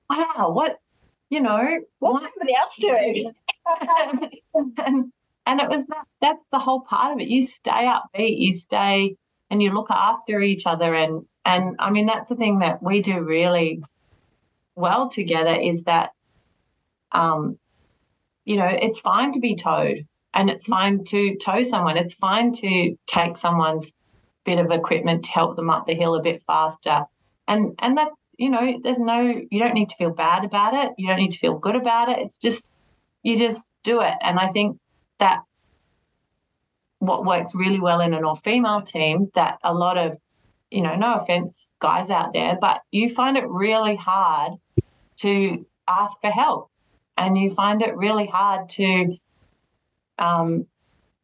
wow, 0.10 0.52
what, 0.52 0.80
you 1.30 1.42
know, 1.42 1.82
What's 2.00 2.24
what- 2.24 2.32
somebody 2.34 2.56
else 2.56 2.78
doing? 2.78 3.34
and, 4.86 5.12
and 5.46 5.60
it 5.60 5.70
was 5.70 5.86
that, 5.88 6.06
that's 6.22 6.44
the 6.52 6.60
whole 6.60 6.82
part 6.82 7.14
of 7.14 7.20
it. 7.20 7.28
You 7.28 7.42
stay 7.44 7.72
upbeat, 7.72 8.38
you 8.38 8.54
stay 8.54 9.16
and 9.50 9.62
you 9.62 9.72
look 9.72 9.92
after 9.92 10.42
each 10.42 10.66
other. 10.66 10.94
And, 10.96 11.26
and 11.46 11.76
I 11.80 11.90
mean, 11.92 12.06
that's 12.06 12.30
the 12.30 12.36
thing 12.36 12.60
that 12.60 12.82
we 12.82 13.02
do 13.02 13.20
really 13.20 13.84
well 14.76 15.10
together 15.10 15.56
is 15.56 15.84
that, 15.84 16.12
um, 17.12 17.60
you 18.46 18.58
know, 18.58 18.68
it's 18.68 19.00
fine 19.00 19.34
to 19.34 19.40
be 19.40 19.56
towed 19.56 20.08
and 20.34 20.50
it's 20.50 20.66
fine 20.66 21.04
to 21.06 21.38
tow 21.38 21.64
someone. 21.64 21.98
It's 21.98 22.14
fine 22.14 22.52
to 22.54 22.96
take 23.06 23.38
someone's 23.38 23.92
bit 24.46 24.60
of 24.60 24.72
equipment 24.72 25.26
to 25.26 25.32
help 25.32 25.56
them 25.56 25.70
up 25.70 25.86
the 25.88 25.94
hill 25.94 26.16
a 26.16 26.22
bit 26.22 26.44
faster. 26.48 27.06
And, 27.48 27.76
and 27.80 27.98
that's, 27.98 28.16
you 28.38 28.50
know, 28.50 28.80
there's 28.82 29.00
no, 29.00 29.22
you 29.22 29.60
don't 29.60 29.76
need 29.76 29.90
to 29.90 29.96
feel 29.96 30.10
bad 30.10 30.44
about 30.44 30.74
it. 30.74 30.94
You 30.98 31.08
don't 31.08 31.20
need 31.20 31.32
to 31.32 31.38
feel 31.38 31.58
good 31.58 31.76
about 31.76 32.10
it. 32.10 32.20
It's 32.20 32.38
just, 32.38 32.66
you 33.22 33.38
just 33.38 33.68
do 33.84 34.02
it. 34.02 34.14
And 34.22 34.40
I 34.40 34.48
think 34.48 34.78
that 35.24 35.44
what 37.00 37.24
works 37.26 37.56
really 37.56 37.80
well 37.80 38.02
in 38.02 38.14
an 38.14 38.26
all 38.26 38.36
female 38.36 38.82
team 38.82 39.32
that 39.36 39.58
a 39.64 39.74
lot 39.74 39.98
of, 39.98 40.18
you 40.70 40.82
know, 40.82 40.96
no 40.96 41.16
offense, 41.16 41.72
guys 41.80 42.10
out 42.10 42.34
there, 42.34 42.58
but 42.60 42.82
you 42.92 43.08
find 43.08 43.38
it 43.38 43.48
really 43.48 43.96
hard 43.96 44.54
to 45.22 45.66
ask 45.88 46.20
for 46.20 46.30
help. 46.30 46.70
And 47.16 47.38
you 47.38 47.52
find 47.52 47.82
it 47.82 47.96
really 47.96 48.26
hard 48.26 48.68
to, 48.72 49.16
um, 50.20 50.66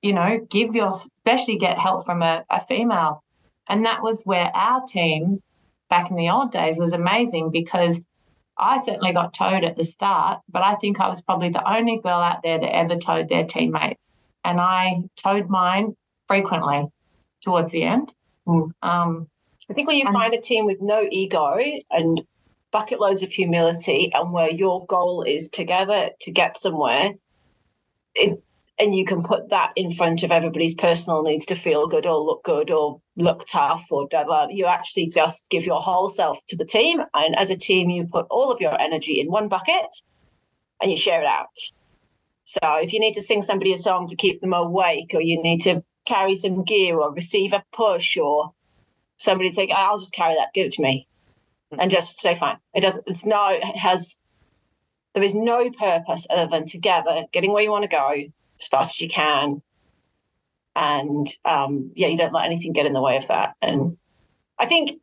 you 0.02 0.14
know, 0.14 0.40
give 0.50 0.76
your, 0.76 0.90
especially 0.90 1.58
get 1.58 1.78
help 1.78 2.06
from 2.06 2.22
a, 2.22 2.46
a 2.50 2.62
female. 2.62 3.22
And 3.68 3.86
that 3.86 4.02
was 4.02 4.24
where 4.24 4.50
our 4.56 4.86
team 4.86 5.42
back 5.90 6.10
in 6.10 6.16
the 6.16 6.30
old 6.30 6.52
days 6.54 6.78
was 6.78 6.94
amazing 6.94 7.52
because 7.52 8.00
I 8.60 8.82
certainly 8.84 9.14
got 9.14 9.34
towed 9.34 9.64
at 9.64 9.78
the 9.78 9.86
start, 9.86 10.42
but 10.50 10.64
I 10.64 10.76
think 10.76 11.00
I 11.00 11.08
was 11.08 11.22
probably 11.22 11.50
the 11.50 11.68
only 11.70 12.00
girl 12.00 12.20
out 12.20 12.44
there 12.44 12.60
that 12.60 12.76
ever 12.76 12.98
towed 12.98 13.30
their 13.30 13.46
teammates. 13.46 14.12
And 14.44 14.60
I 14.60 15.04
towed 15.16 15.50
mine 15.50 15.96
frequently 16.28 16.86
towards 17.42 17.72
the 17.72 17.84
end. 17.84 18.14
Um, 18.48 19.28
I 19.70 19.74
think 19.74 19.88
when 19.88 19.98
you 19.98 20.12
find 20.12 20.34
a 20.34 20.42
team 20.42 20.66
with 20.66 20.82
no 20.82 21.08
ego 21.10 21.58
and 21.92 22.22
bucket 22.72 23.00
loads 23.00 23.24
of 23.24 23.32
humility 23.32 24.12
and 24.14 24.32
where 24.32 24.50
your 24.50 24.86
goal 24.88 25.24
is 25.24 25.50
together 25.50 26.12
to 26.22 26.32
get 26.32 26.58
somewhere, 26.58 27.14
it, 28.16 28.44
and 28.80 28.96
you 28.96 29.04
can 29.04 29.22
put 29.22 29.50
that 29.50 29.72
in 29.76 29.94
front 29.94 30.24
of 30.24 30.32
everybody's 30.32 30.74
personal 30.74 31.22
needs 31.22 31.46
to 31.48 31.56
feel 31.56 31.88
good 31.88 32.06
or 32.06 32.18
look 32.18 32.44
good 32.44 32.72
or 32.72 33.02
look 33.18 33.46
tough 33.48 33.86
or 33.92 34.08
da, 34.10 34.48
you 34.50 34.66
actually 34.66 35.08
just 35.08 35.50
give 35.50 35.66
your 35.66 35.82
whole 35.82 36.08
self 36.08 36.40
to 36.48 36.56
the 36.56 36.66
team 36.66 37.02
and 37.14 37.36
as 37.36 37.50
a 37.50 37.58
team 37.58 37.90
you 37.90 38.06
put 38.06 38.26
all 38.30 38.52
of 38.52 38.62
your 38.62 38.80
energy 38.80 39.20
in 39.20 39.30
one 39.30 39.50
bucket 39.50 40.02
and 40.82 40.90
you 40.90 40.96
share 40.96 41.22
it 41.22 41.28
out. 41.28 41.48
So 42.46 42.60
if 42.82 42.94
you 42.94 43.00
need 43.00 43.14
to 43.14 43.22
sing 43.22 43.44
somebody 43.44 43.74
a 43.74 43.78
song 43.78 44.08
to 44.08 44.16
keep 44.16 44.40
them 44.40 44.54
awake 44.54 45.12
or 45.14 45.22
you 45.22 45.42
need 45.44 45.60
to 45.64 45.84
carry 46.08 46.34
some 46.34 46.64
gear 46.64 46.98
or 46.98 47.14
receive 47.14 47.54
a 47.54 47.64
push 47.74 48.18
or 48.18 48.54
somebody 49.18 49.52
say 49.52 49.70
i'll 49.70 50.00
just 50.00 50.14
carry 50.14 50.34
that 50.36 50.54
give 50.54 50.68
it 50.68 50.72
to 50.72 50.82
me 50.82 51.06
mm-hmm. 51.72 51.82
and 51.82 51.92
just 51.92 52.20
say 52.20 52.36
fine. 52.36 52.58
It 52.74 52.82
doesn't 52.82 53.04
it's 53.06 53.26
no 53.26 53.48
it 53.50 53.78
has 53.78 54.18
there 55.14 55.24
is 55.24 55.36
no 55.36 55.70
purpose 55.70 56.26
other 56.30 56.50
than 56.50 56.66
together 56.66 57.26
getting 57.34 57.52
where 57.52 57.62
you 57.62 57.70
want 57.70 57.84
to 57.84 57.90
go 57.90 58.32
as 58.60 58.68
fast 58.68 58.96
as 58.96 59.02
you 59.02 59.10
can. 59.10 59.62
And 60.76 61.28
um, 61.46 61.92
yeah, 61.96 62.08
you 62.08 62.18
don't 62.18 62.34
let 62.34 62.46
anything 62.46 62.74
get 62.74 62.86
in 62.86 62.94
the 62.94 63.02
way 63.02 63.18
of 63.18 63.28
that. 63.28 63.56
And 63.62 63.98
I 64.58 64.66
think 64.66 65.00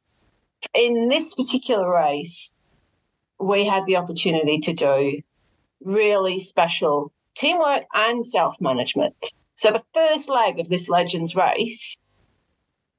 in 0.74 1.08
this 1.08 1.34
particular 1.34 1.90
race, 1.90 2.52
we 3.38 3.64
had 3.64 3.86
the 3.86 3.96
opportunity 3.96 4.58
to 4.60 4.72
do 4.72 5.22
really 5.84 6.38
special 6.38 7.12
teamwork 7.34 7.84
and 7.94 8.24
self 8.24 8.60
management. 8.60 9.32
So, 9.54 9.70
the 9.70 9.84
first 9.94 10.28
leg 10.28 10.58
of 10.58 10.68
this 10.68 10.88
Legends 10.88 11.34
race, 11.34 11.98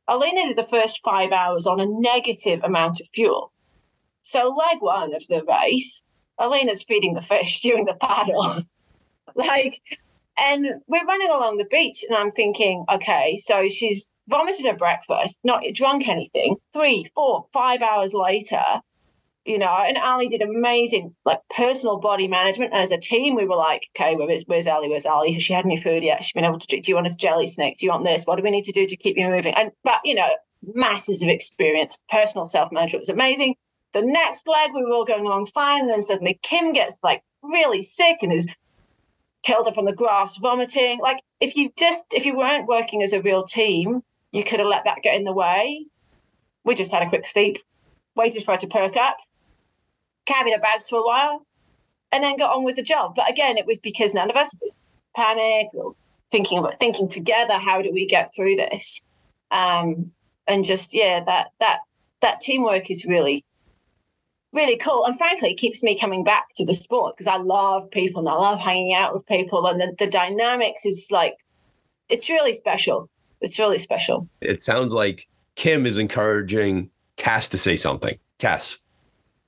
Alina 0.08 0.48
did 0.48 0.58
the 0.58 0.64
first 0.64 1.02
five 1.04 1.32
hours 1.32 1.68
on 1.68 1.80
a 1.80 1.86
negative 1.86 2.62
amount 2.64 3.00
of 3.00 3.08
fuel. 3.14 3.52
So, 4.24 4.50
leg 4.50 4.82
one 4.82 5.14
of 5.14 5.26
the 5.28 5.44
race, 5.44 6.02
Alina's 6.40 6.84
feeding 6.84 7.14
the 7.14 7.22
fish 7.22 7.60
during 7.64 7.86
the 7.86 7.98
paddle. 8.00 8.64
like, 9.36 9.82
and 10.38 10.68
we're 10.88 11.06
running 11.06 11.30
along 11.30 11.58
the 11.58 11.68
beach, 11.70 12.04
and 12.08 12.18
I'm 12.18 12.32
thinking, 12.32 12.86
okay, 12.90 13.38
so 13.38 13.68
she's 13.70 14.08
vomited 14.28 14.66
her 14.66 14.76
breakfast, 14.76 15.40
not 15.44 15.64
drunk 15.74 16.08
anything. 16.08 16.58
Three, 16.74 17.10
four, 17.16 17.46
five 17.54 17.82
hours 17.82 18.14
later, 18.14 18.64
you 19.46 19.58
know, 19.58 19.74
and 19.78 19.98
Ali 19.98 20.28
did 20.28 20.42
amazing, 20.42 21.16
like 21.26 21.40
personal 21.56 22.00
body 22.00 22.28
management. 22.28 22.74
And 22.74 22.82
as 22.82 22.92
a 22.92 22.98
team, 22.98 23.36
we 23.36 23.46
were 23.46 23.56
like, 23.56 23.88
okay, 23.96 24.16
where's, 24.16 24.44
where's 24.46 24.68
Ali? 24.68 24.90
Where's 24.90 25.06
Ali? 25.06 25.34
Has 25.34 25.44
she 25.44 25.54
had 25.54 25.66
any 25.66 25.82
food 25.82 26.04
yet? 26.04 26.18
Has 26.18 26.28
she 26.28 26.34
been 26.34 26.46
able 26.46 26.60
to 26.60 26.68
do, 26.68 26.82
do 26.82 26.92
you 26.92 26.96
want 26.96 27.08
a 27.08 27.16
jelly 27.16 27.48
snake? 27.48 27.78
Do 27.80 27.86
you 27.86 27.92
want 27.92 28.04
this? 28.04 28.26
What 28.26 28.36
do 28.36 28.44
we 28.44 28.52
need 28.52 28.66
to 28.66 28.74
do 28.74 28.86
to 28.86 28.98
keep 28.98 29.18
you 29.18 29.28
moving? 29.28 29.54
And, 29.54 29.72
but, 29.86 30.02
you 30.04 30.16
know, 30.16 30.30
masses 30.74 31.24
of 31.24 31.30
experience, 31.30 31.98
personal 32.10 32.46
self 32.46 32.72
management 32.72 33.04
was 33.04 33.10
amazing. 33.10 33.56
The 33.94 34.02
next 34.02 34.48
leg, 34.48 34.72
we 34.76 34.84
were 34.84 34.92
all 34.92 35.06
going 35.06 35.26
along 35.26 35.48
fine. 35.48 35.82
And 35.82 35.90
then 35.90 36.02
suddenly 36.02 36.40
Kim 36.44 36.74
gets 36.74 37.00
like 37.02 37.24
really 37.42 37.82
sick 37.82 38.18
and 38.22 38.34
is 38.34 38.48
curled 39.48 39.68
up 39.68 39.78
on 39.78 39.86
the 39.86 39.94
grass, 39.94 40.38
vomiting. 40.38 41.00
Like 41.00 41.22
if 41.40 41.56
you 41.56 41.72
just 41.78 42.14
if 42.14 42.26
you 42.26 42.38
weren't 42.38 42.68
working 42.68 43.02
as 43.02 43.14
a 43.14 43.22
real 43.22 43.44
team, 43.44 44.04
you 44.32 44.44
could 44.44 44.60
have 44.60 44.68
let 44.68 44.84
that 44.84 45.02
get 45.02 45.16
in 45.16 45.24
the 45.24 45.34
way. 45.34 45.86
We 46.66 46.76
just 46.76 46.92
had 46.92 47.02
a 47.02 47.10
quick 47.10 47.26
sleep, 47.26 47.60
waited 48.16 48.44
for 48.44 48.52
her 48.52 48.58
to 48.58 48.68
perk 48.68 48.98
up, 48.98 49.18
carried 50.26 50.54
her 50.54 50.60
bags 50.60 50.88
for 50.90 51.00
a 51.00 51.06
while, 51.06 51.46
and 52.12 52.24
then 52.24 52.38
got 52.38 52.56
on 52.56 52.66
with 52.66 52.76
the 52.76 52.84
job. 52.84 53.16
But 53.16 53.30
again, 53.30 53.58
it 53.58 53.66
was 53.66 53.80
because 53.80 54.14
none 54.14 54.30
of 54.30 54.36
us 54.36 54.54
panicked 55.16 55.74
or 55.74 55.96
thinking 56.30 56.58
about 56.58 56.80
thinking 56.80 57.08
together, 57.08 57.54
how 57.54 57.82
do 57.82 57.92
we 57.94 58.06
get 58.06 58.36
through 58.36 58.58
this? 58.58 59.02
Um, 59.50 60.12
and 60.46 60.66
just 60.66 60.94
yeah, 60.94 61.24
that 61.24 61.48
that 61.60 61.80
that 62.22 62.42
teamwork 62.42 62.92
is 62.92 63.06
really 63.06 63.46
really 64.54 64.78
cool. 64.78 65.06
And 65.06 65.18
frankly, 65.18 65.52
it 65.52 65.58
keeps 65.58 65.84
me 65.84 65.98
coming 65.98 66.24
back 66.24 66.54
to 66.56 66.66
the 66.66 66.74
sport 66.74 67.16
because 67.16 67.28
I 67.28 67.38
love 67.38 67.90
people 67.92 68.20
and 68.20 68.30
I 68.30 68.34
love 68.34 68.60
hanging 68.60 68.94
out 68.94 69.14
with 69.14 69.26
people. 69.26 69.66
And 69.68 69.80
the, 69.80 69.96
the 69.98 70.08
dynamics 70.08 70.86
is 70.86 71.08
like, 71.12 71.36
it's 72.10 72.30
really 72.30 72.54
special. 72.54 73.10
It's 73.42 73.60
really 73.60 73.80
special. 73.80 74.28
It 74.42 74.64
sounds 74.64 74.94
like 74.94 75.28
Kim 75.56 75.86
is 75.86 75.98
encouraging 75.98 76.90
Cass 77.18 77.50
to 77.50 77.58
say 77.58 77.76
something. 77.76 78.18
Cass. 78.40 78.80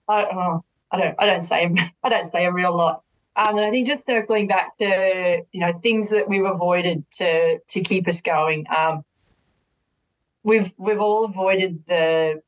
I, 0.07 0.25
oh, 0.25 0.63
I 0.91 0.97
don't. 0.97 1.15
I 1.19 1.25
don't 1.25 1.41
say. 1.41 1.71
I 2.03 2.09
don't 2.09 2.31
say 2.31 2.45
a 2.45 2.51
real 2.51 2.75
lot. 2.75 3.03
Um, 3.35 3.57
and 3.57 3.65
I 3.65 3.69
think 3.69 3.87
just 3.87 4.05
circling 4.05 4.47
back 4.47 4.77
to 4.79 5.43
you 5.51 5.61
know 5.61 5.79
things 5.81 6.09
that 6.09 6.27
we've 6.27 6.45
avoided 6.45 7.09
to 7.17 7.59
to 7.59 7.81
keep 7.81 8.07
us 8.07 8.21
going. 8.21 8.65
Um, 8.75 9.03
we've 10.43 10.71
we've 10.77 10.99
all 10.99 11.25
avoided 11.25 11.85
the 11.87 12.41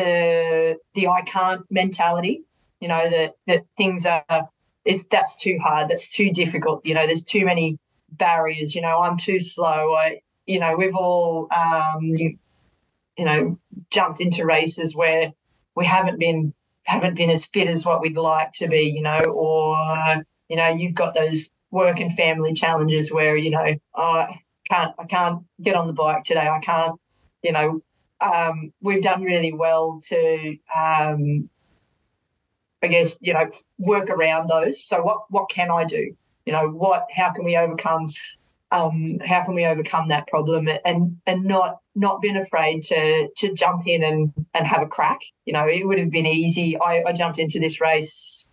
the 0.00 0.76
the 0.94 1.08
I 1.08 1.22
can't 1.22 1.62
mentality. 1.70 2.42
You 2.80 2.88
know 2.88 3.08
that 3.10 3.34
that 3.46 3.64
things 3.76 4.06
are 4.06 4.48
it's 4.84 5.04
that's 5.10 5.36
too 5.36 5.58
hard. 5.62 5.88
That's 5.88 6.08
too 6.08 6.30
difficult. 6.30 6.84
You 6.84 6.94
know, 6.94 7.06
there's 7.06 7.24
too 7.24 7.44
many 7.44 7.78
barriers. 8.12 8.74
You 8.74 8.82
know, 8.82 9.00
I'm 9.00 9.16
too 9.16 9.38
slow. 9.38 9.94
I 9.94 10.20
you 10.46 10.58
know 10.58 10.74
we've 10.76 10.94
all 10.94 11.48
um, 11.54 12.00
you, 12.02 12.36
know 13.18 13.58
jumped 13.90 14.20
into 14.20 14.44
races 14.44 14.94
where 14.94 15.32
we 15.76 15.84
haven't 15.84 16.18
been 16.18 16.54
haven't 16.84 17.14
been 17.14 17.30
as 17.30 17.46
fit 17.46 17.68
as 17.68 17.84
what 17.84 18.00
we'd 18.00 18.16
like 18.16 18.52
to 18.52 18.68
be. 18.68 18.82
You 18.82 19.02
know, 19.02 19.18
or 19.18 20.24
you 20.48 20.56
know 20.56 20.68
you've 20.68 20.94
got 20.94 21.14
those 21.14 21.50
work 21.70 22.00
and 22.00 22.12
family 22.14 22.52
challenges 22.52 23.12
where 23.12 23.36
you 23.36 23.50
know 23.50 23.74
oh, 23.94 24.02
I 24.02 24.40
can't 24.68 24.94
I 24.98 25.04
can't 25.04 25.44
get 25.60 25.76
on 25.76 25.86
the 25.86 25.92
bike 25.92 26.24
today. 26.24 26.48
I 26.48 26.60
can't 26.60 26.98
you 27.42 27.52
know 27.52 27.82
um, 28.20 28.72
we've 28.80 29.02
done 29.02 29.22
really 29.22 29.52
well 29.52 30.00
to, 30.08 30.56
um, 30.76 31.48
I 32.82 32.88
guess, 32.88 33.18
you 33.20 33.32
know, 33.32 33.50
work 33.78 34.10
around 34.10 34.48
those. 34.48 34.86
So 34.86 35.02
what 35.02 35.22
what 35.30 35.50
can 35.50 35.70
I 35.70 35.84
do? 35.84 36.14
You 36.46 36.52
know, 36.52 36.68
what 36.68 37.06
how 37.14 37.30
can 37.32 37.44
we 37.44 37.56
overcome 37.56 38.08
um, 38.72 39.18
how 39.24 39.44
can 39.44 39.54
we 39.54 39.66
overcome 39.66 40.08
that 40.08 40.26
problem 40.28 40.68
and 40.84 41.16
and 41.26 41.44
not 41.44 41.80
not 41.94 42.22
been 42.22 42.36
afraid 42.36 42.82
to 42.84 43.28
to 43.36 43.54
jump 43.54 43.86
in 43.86 44.02
and 44.02 44.32
and 44.54 44.66
have 44.66 44.82
a 44.82 44.86
crack. 44.86 45.20
You 45.44 45.52
know, 45.52 45.66
it 45.66 45.86
would 45.86 45.98
have 45.98 46.10
been 46.10 46.26
easy. 46.26 46.78
I, 46.80 47.02
I 47.06 47.12
jumped 47.12 47.38
into 47.38 47.58
this 47.58 47.80
race 47.80 48.48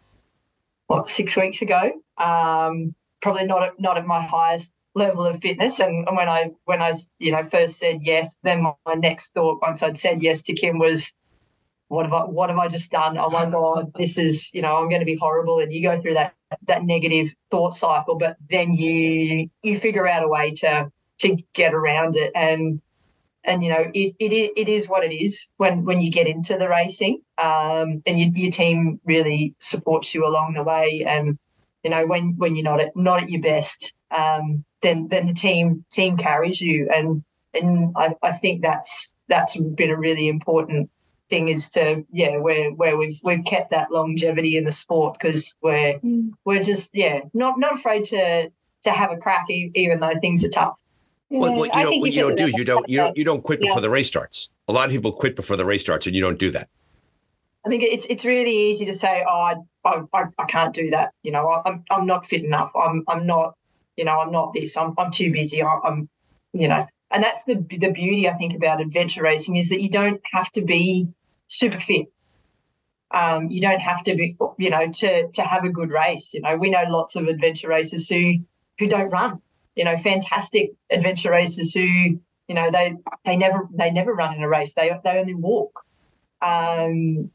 what 0.88 1.08
six 1.08 1.36
weeks 1.36 1.62
ago. 1.62 1.92
Um, 2.18 2.96
probably 3.22 3.46
not 3.46 3.64
at, 3.64 3.80
not 3.80 3.98
at 3.98 4.06
my 4.06 4.22
highest 4.22 4.72
level 4.98 5.26
of 5.26 5.42
fitness. 5.42 5.80
And, 5.80 6.08
and 6.08 6.18
when 6.18 6.30
I 6.30 6.52
when 6.66 6.82
I 6.82 6.94
you 7.20 7.32
know 7.32 7.44
first 7.44 7.80
said 7.80 8.00
yes, 8.02 8.40
then 8.44 8.64
my, 8.64 8.74
my 8.86 8.96
next 8.96 9.34
thought 9.34 9.62
once 9.62 9.84
I'd 9.84 9.98
said 9.98 10.22
yes 10.22 10.44
to 10.44 10.54
Kim 10.54 10.80
was, 10.80 11.14
what 11.88 12.06
have 12.06 12.14
I 12.14 12.22
what 12.22 12.50
have 12.50 12.60
I 12.60 12.68
just 12.68 12.92
done? 12.92 13.18
Oh 13.18 13.30
my 13.30 13.46
god, 13.50 13.92
this 13.96 14.18
is 14.18 14.52
you 14.54 14.62
know 14.62 14.78
I'm 14.78 14.90
going 14.90 15.02
to 15.02 15.06
be 15.06 15.16
horrible. 15.16 15.60
And 15.60 15.72
you 15.72 15.82
go 15.82 16.02
through 16.02 16.16
that 16.16 16.34
that 16.68 16.84
negative 16.84 17.34
thought 17.52 17.76
cycle, 17.76 18.18
but 18.18 18.38
then 18.50 18.74
you 18.74 19.50
you 19.64 19.80
figure 19.80 20.08
out 20.08 20.24
a 20.24 20.28
way 20.28 20.52
to 20.52 20.92
to 21.20 21.38
get 21.54 21.74
around 21.74 22.16
it 22.16 22.32
and 22.36 22.82
and 23.44 23.64
you 23.64 23.70
know 23.70 23.90
it, 23.94 24.14
it 24.20 24.52
it 24.56 24.70
is 24.70 24.88
what 24.88 25.04
it 25.04 25.14
is 25.14 25.48
when 25.58 25.84
when 25.84 26.00
you 26.00 26.12
get 26.12 26.28
into 26.28 26.58
the 26.58 26.70
racing 26.70 27.22
um, 27.38 28.04
and 28.06 28.20
you, 28.20 28.32
your 28.36 28.52
team 28.52 29.00
really 29.06 29.56
supports 29.60 30.14
you 30.14 30.28
along 30.28 30.54
the 30.54 30.64
way 30.64 31.04
and 31.08 31.40
you 31.84 31.90
know 31.90 32.06
when 32.06 32.36
when 32.38 32.56
you're 32.56 32.64
not 32.64 32.82
at 32.82 32.96
not 32.96 33.24
at 33.24 33.30
your 33.30 33.42
best 33.42 33.96
um, 34.12 34.64
then 34.88 35.08
then 35.10 35.28
the 35.28 35.34
team 35.34 35.84
team 35.92 36.18
carries 36.18 36.62
you 36.62 36.90
and 36.94 37.24
and 37.54 37.94
I, 37.96 38.16
I 38.22 38.32
think 38.32 38.62
that's 38.62 39.14
that's 39.28 39.56
been 39.56 39.90
a 39.90 39.98
really 39.98 40.28
important 40.28 40.90
thing 41.30 41.50
is 41.50 41.70
to 41.72 42.06
yeah 42.12 42.38
where 42.38 42.72
where 42.72 42.96
we've 42.98 43.20
we've 43.24 43.44
kept 43.44 43.72
that 43.72 43.92
longevity 43.92 44.56
in 44.56 44.64
the 44.64 44.72
sport 44.72 45.18
because 45.20 45.54
we're 45.62 46.00
mm. 46.00 46.32
we're 46.46 46.62
just 46.62 46.96
yeah 46.96 47.20
not 47.34 47.60
not 47.60 47.74
afraid 47.74 48.06
to 48.06 48.50
to 48.84 48.92
have 48.92 49.12
a 49.12 49.18
crack 49.18 49.46
even 49.50 50.00
though 50.00 50.14
things 50.22 50.46
are 50.46 50.50
tough. 50.50 50.76
Yeah, 51.30 51.40
well, 51.40 51.56
what 51.56 51.76
you 51.76 51.82
don't, 51.82 52.00
what 52.00 52.14
you, 52.14 52.22
don't 52.22 52.38
do 52.38 52.48
is 52.48 52.58
you 52.58 52.64
don't 52.64 52.88
you 52.88 52.98
don't 52.98 53.18
you 53.18 53.24
don't 53.26 53.44
quit 53.44 53.60
yeah. 53.62 53.70
before 53.70 53.82
the 53.82 53.90
race 53.90 54.08
starts. 54.08 54.54
A 54.70 54.72
lot 54.72 54.86
of 54.86 54.92
people 54.92 55.12
quit 55.12 55.36
before 55.36 55.58
the 55.58 55.66
race 55.66 55.82
starts, 55.82 56.08
and 56.08 56.16
you 56.16 56.22
don't 56.22 56.40
do 56.40 56.52
that. 56.52 56.70
I 57.66 57.70
think 57.70 57.84
it's 57.84 58.06
it's 58.06 58.24
really 58.24 58.56
easy 58.70 58.86
to 58.86 58.94
say, 58.94 59.26
oh, 59.28 59.42
I 59.42 59.56
I, 59.84 60.24
I 60.38 60.46
can't 60.46 60.74
do 60.74 60.90
that. 60.92 61.14
You 61.24 61.34
know, 61.34 61.62
I'm 61.66 61.84
I'm 61.92 62.06
not 62.06 62.26
fit 62.26 62.46
enough. 62.46 62.72
I'm 62.74 63.04
I'm 63.10 63.26
not 63.26 63.57
you 63.98 64.06
know, 64.06 64.20
I'm 64.20 64.32
not 64.32 64.54
this. 64.54 64.78
I'm, 64.78 64.94
I'm 64.98 65.12
too 65.12 65.32
busy. 65.32 65.62
I'm, 65.62 66.08
you 66.54 66.68
know, 66.68 66.86
and 67.12 67.24
that's 67.24 67.44
the 67.44 67.56
the 67.56 67.92
beauty 67.92 68.30
I 68.30 68.34
think 68.34 68.54
about 68.54 68.82
adventure 68.82 69.24
racing 69.24 69.56
is 69.56 69.70
that 69.70 69.82
you 69.82 69.90
don't 69.90 70.22
have 70.32 70.52
to 70.54 70.62
be 70.62 71.10
super 71.48 71.80
fit. 71.80 72.08
Um, 73.12 73.50
you 73.50 73.62
don't 73.62 73.80
have 73.80 74.04
to 74.04 74.16
be, 74.16 74.38
you 74.58 74.70
know, 74.70 74.88
to 74.88 75.28
to 75.30 75.42
have 75.42 75.64
a 75.64 75.70
good 75.70 75.90
race. 75.90 76.34
You 76.34 76.42
know, 76.42 76.56
we 76.58 76.70
know 76.70 76.84
lots 76.88 77.16
of 77.16 77.28
adventure 77.28 77.70
racers 77.70 78.08
who 78.08 78.36
who 78.80 78.88
don't 78.88 79.10
run. 79.10 79.42
You 79.76 79.86
know, 79.86 79.96
fantastic 79.96 80.72
adventure 80.92 81.32
racers 81.32 81.74
who, 81.74 81.82
you 81.82 82.56
know, 82.56 82.70
they 82.72 82.96
they 83.26 83.38
never 83.38 83.68
they 83.74 83.90
never 83.90 84.14
run 84.14 84.36
in 84.36 84.44
a 84.44 84.50
race. 84.50 84.74
They 84.74 84.92
they 85.04 85.18
only 85.18 85.34
walk. 85.34 85.86
Um, 86.42 87.32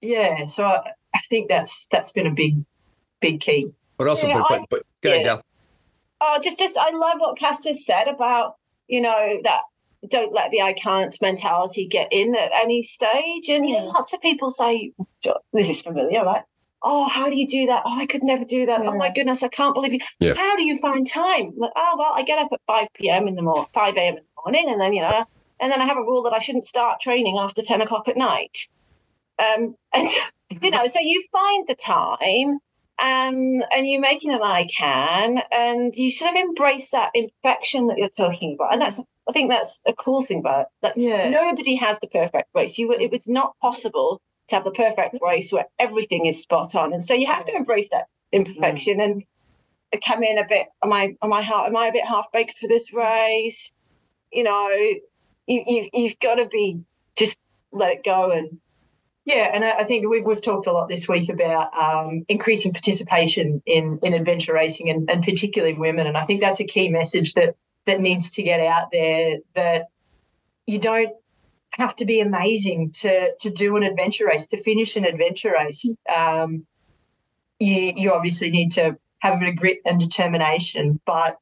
yeah, 0.00 0.46
so 0.46 0.64
I, 0.64 0.80
I 1.14 1.20
think 1.30 1.48
that's 1.48 1.86
that's 1.90 2.10
been 2.12 2.26
a 2.26 2.34
big 2.34 2.64
big 3.20 3.40
key. 3.40 3.74
But 3.96 4.08
also, 4.08 4.26
Yeah, 4.26 4.42
but, 4.48 4.48
but, 4.48 4.68
but 4.70 4.82
go 5.02 5.14
yeah. 5.14 5.40
Oh, 6.20 6.38
just 6.42 6.58
just 6.58 6.76
I 6.76 6.90
love 6.90 7.18
what 7.18 7.38
Cass 7.38 7.62
just 7.62 7.84
said 7.84 8.08
about 8.08 8.54
you 8.86 9.00
know 9.00 9.38
that 9.44 9.60
don't 10.08 10.32
let 10.32 10.50
the 10.50 10.62
I 10.62 10.72
can't 10.74 11.16
mentality 11.20 11.86
get 11.86 12.12
in 12.12 12.34
at 12.36 12.50
any 12.54 12.82
stage. 12.82 13.48
And 13.48 13.66
you 13.66 13.78
know, 13.78 13.84
lots 13.84 14.12
of 14.12 14.20
people 14.20 14.50
say 14.50 14.92
this 15.52 15.68
is 15.68 15.82
familiar, 15.82 16.24
right? 16.24 16.42
Oh, 16.82 17.08
how 17.08 17.28
do 17.28 17.36
you 17.36 17.48
do 17.48 17.66
that? 17.66 17.82
Oh, 17.84 17.98
I 17.98 18.06
could 18.06 18.22
never 18.22 18.44
do 18.44 18.66
that. 18.66 18.80
Oh 18.82 18.96
my 18.96 19.10
goodness, 19.10 19.42
I 19.42 19.48
can't 19.48 19.74
believe 19.74 19.94
you. 19.94 19.98
Yeah. 20.20 20.34
How 20.34 20.56
do 20.56 20.62
you 20.62 20.78
find 20.78 21.06
time? 21.06 21.52
Like, 21.56 21.72
oh 21.74 21.96
well, 21.98 22.12
I 22.14 22.22
get 22.22 22.38
up 22.38 22.50
at 22.52 22.60
five 22.66 22.88
p.m. 22.94 23.26
in 23.26 23.34
the 23.34 23.42
morning, 23.42 23.66
five 23.74 23.96
a.m. 23.96 24.16
in 24.16 24.22
the 24.22 24.42
morning, 24.44 24.72
and 24.72 24.80
then 24.80 24.92
you 24.92 25.02
know, 25.02 25.24
and 25.60 25.72
then 25.72 25.80
I 25.80 25.86
have 25.86 25.96
a 25.96 26.02
rule 26.02 26.22
that 26.24 26.32
I 26.32 26.38
shouldn't 26.38 26.66
start 26.66 27.00
training 27.00 27.36
after 27.36 27.62
ten 27.62 27.80
o'clock 27.80 28.08
at 28.08 28.16
night. 28.16 28.68
Um, 29.38 29.74
and 29.92 30.08
you 30.62 30.70
know, 30.70 30.86
so 30.86 31.00
you 31.00 31.24
find 31.32 31.66
the 31.66 31.74
time, 31.74 32.58
um, 33.00 33.62
and 33.70 33.86
you 33.86 34.00
make 34.00 34.24
it 34.24 34.28
an 34.28 34.42
I 34.42 34.66
can, 34.66 35.42
and 35.52 35.94
you 35.94 36.10
sort 36.10 36.34
of 36.34 36.36
embrace 36.36 36.90
that 36.90 37.10
imperfection 37.14 37.86
that 37.88 37.98
you're 37.98 38.08
talking 38.08 38.54
about, 38.54 38.72
and 38.72 38.82
mm. 38.82 38.86
that's 38.86 39.00
I 39.28 39.32
think 39.32 39.50
that's 39.50 39.80
a 39.86 39.92
cool 39.92 40.22
thing 40.22 40.40
about 40.40 40.62
it. 40.62 40.66
That 40.82 40.96
Yeah. 40.96 41.28
nobody 41.28 41.76
has 41.76 41.98
the 42.00 42.08
perfect 42.08 42.48
race. 42.54 42.78
You 42.78 42.92
it 42.92 43.10
was 43.10 43.28
not 43.28 43.54
possible 43.60 44.20
to 44.48 44.54
have 44.56 44.64
the 44.64 44.72
perfect 44.72 45.16
mm. 45.16 45.26
race 45.26 45.52
where 45.52 45.66
everything 45.78 46.26
is 46.26 46.42
spot 46.42 46.74
on, 46.74 46.92
and 46.92 47.04
so 47.04 47.14
you 47.14 47.26
have 47.26 47.44
to 47.44 47.54
embrace 47.54 47.88
that 47.90 48.06
mm. 48.32 48.38
imperfection 48.38 49.00
and 49.00 49.22
come 50.04 50.22
in 50.22 50.38
a 50.38 50.46
bit. 50.46 50.68
Am 50.82 50.92
I 50.92 51.16
am 51.22 51.32
I 51.32 51.40
am 51.40 51.76
I 51.76 51.88
a 51.88 51.92
bit 51.92 52.04
half 52.04 52.30
baked 52.32 52.58
for 52.58 52.68
this 52.68 52.92
race? 52.92 53.72
You 54.32 54.44
know, 54.44 54.68
you, 55.46 55.64
you 55.66 55.88
you've 55.92 56.18
got 56.18 56.36
to 56.36 56.46
be 56.46 56.80
just 57.16 57.38
let 57.72 57.92
it 57.92 58.04
go 58.04 58.30
and 58.30 58.60
Yeah, 59.28 59.50
and 59.52 59.62
I 59.62 59.84
think 59.84 60.08
we've 60.08 60.24
we've 60.24 60.40
talked 60.40 60.66
a 60.66 60.72
lot 60.72 60.88
this 60.88 61.06
week 61.06 61.28
about 61.28 61.68
um, 61.78 62.24
increasing 62.30 62.72
participation 62.72 63.62
in 63.66 63.98
in 64.02 64.14
adventure 64.14 64.54
racing 64.54 64.88
and, 64.88 65.10
and 65.10 65.22
particularly 65.22 65.74
women, 65.74 66.06
and 66.06 66.16
I 66.16 66.24
think 66.24 66.40
that's 66.40 66.60
a 66.60 66.64
key 66.64 66.88
message 66.88 67.34
that 67.34 67.54
that 67.84 68.00
needs 68.00 68.30
to 68.32 68.42
get 68.42 68.58
out 68.60 68.88
there. 68.90 69.36
That 69.52 69.88
you 70.66 70.78
don't 70.78 71.10
have 71.72 71.94
to 71.96 72.06
be 72.06 72.20
amazing 72.20 72.92
to 73.00 73.32
to 73.40 73.50
do 73.50 73.76
an 73.76 73.82
adventure 73.82 74.24
race 74.24 74.46
to 74.46 74.62
finish 74.62 74.96
an 74.96 75.04
adventure 75.04 75.52
race. 75.52 75.92
Um, 76.08 76.66
you 77.58 77.92
you 77.96 78.14
obviously 78.14 78.48
need 78.48 78.72
to 78.72 78.96
have 79.18 79.34
a 79.34 79.38
bit 79.40 79.48
of 79.50 79.56
grit 79.56 79.80
and 79.84 80.00
determination, 80.00 81.02
but 81.04 81.36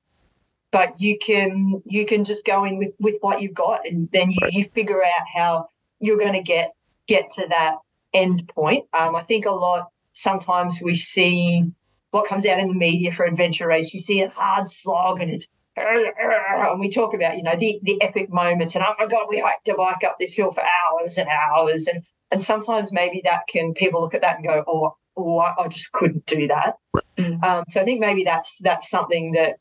but 0.72 1.01
you 1.01 1.18
can 1.24 1.82
you 1.84 2.05
can 2.05 2.24
just 2.24 2.45
go 2.45 2.64
in 2.64 2.78
with 2.78 2.95
with 2.99 3.14
what 3.20 3.43
you've 3.43 3.55
got, 3.55 3.87
and 3.87 4.11
then 4.11 4.32
you, 4.32 4.39
you 4.51 4.64
figure 4.74 5.05
out 5.05 5.26
how 5.32 5.68
you're 6.01 6.18
going 6.18 6.32
to 6.32 6.43
get 6.43 6.72
get 7.07 7.31
to 7.31 7.47
that 7.49 7.77
end 8.13 8.49
point. 8.49 8.87
Um, 8.93 9.17
I 9.17 9.23
think 9.23 9.47
a 9.47 9.51
lot 9.51 9.89
sometimes 10.13 10.81
we 10.83 10.95
see 10.95 11.63
what 12.11 12.27
comes 12.27 12.47
out 12.47 12.59
in 12.59 12.69
the 12.69 12.75
media 12.75 13.13
for 13.13 13.25
adventure 13.25 13.69
race. 13.69 13.93
You 13.93 14.01
see 14.01 14.21
a 14.21 14.29
hard 14.29 14.69
slog 14.69 15.21
and 15.21 15.31
it's 15.31 15.47
and 15.77 16.81
we 16.81 16.89
talk 16.89 17.13
about 17.13 17.37
you 17.37 17.43
know 17.43 17.55
the 17.55 17.79
the 17.83 18.01
epic 18.01 18.33
moments 18.33 18.75
and 18.75 18.83
oh 18.87 18.95
my 18.99 19.07
god 19.07 19.27
we 19.29 19.39
hiked 19.39 19.69
a 19.69 19.75
bike 19.75 20.03
up 20.07 20.17
this 20.19 20.33
hill 20.33 20.51
for 20.51 20.63
hours 20.63 21.19
and 21.19 21.29
hours 21.29 21.87
and 21.87 22.03
and 22.31 22.43
sometimes 22.43 22.93
maybe 22.93 23.21
that 23.25 23.43
can 23.47 23.75
people 23.75 24.01
look 24.01 24.15
at 24.15 24.23
that 24.23 24.37
and 24.37 24.47
go 24.47 24.65
oh 24.67 24.97
oh 25.17 25.39
I, 25.39 25.55
I 25.59 25.69
just 25.69 25.93
couldn't 25.93 26.25
do 26.27 26.49
that. 26.49 26.77
Um, 27.19 27.65
so 27.69 27.81
I 27.81 27.85
think 27.85 28.01
maybe 28.01 28.25
that's 28.25 28.59
that's 28.59 28.89
something 28.91 29.33
that 29.33 29.57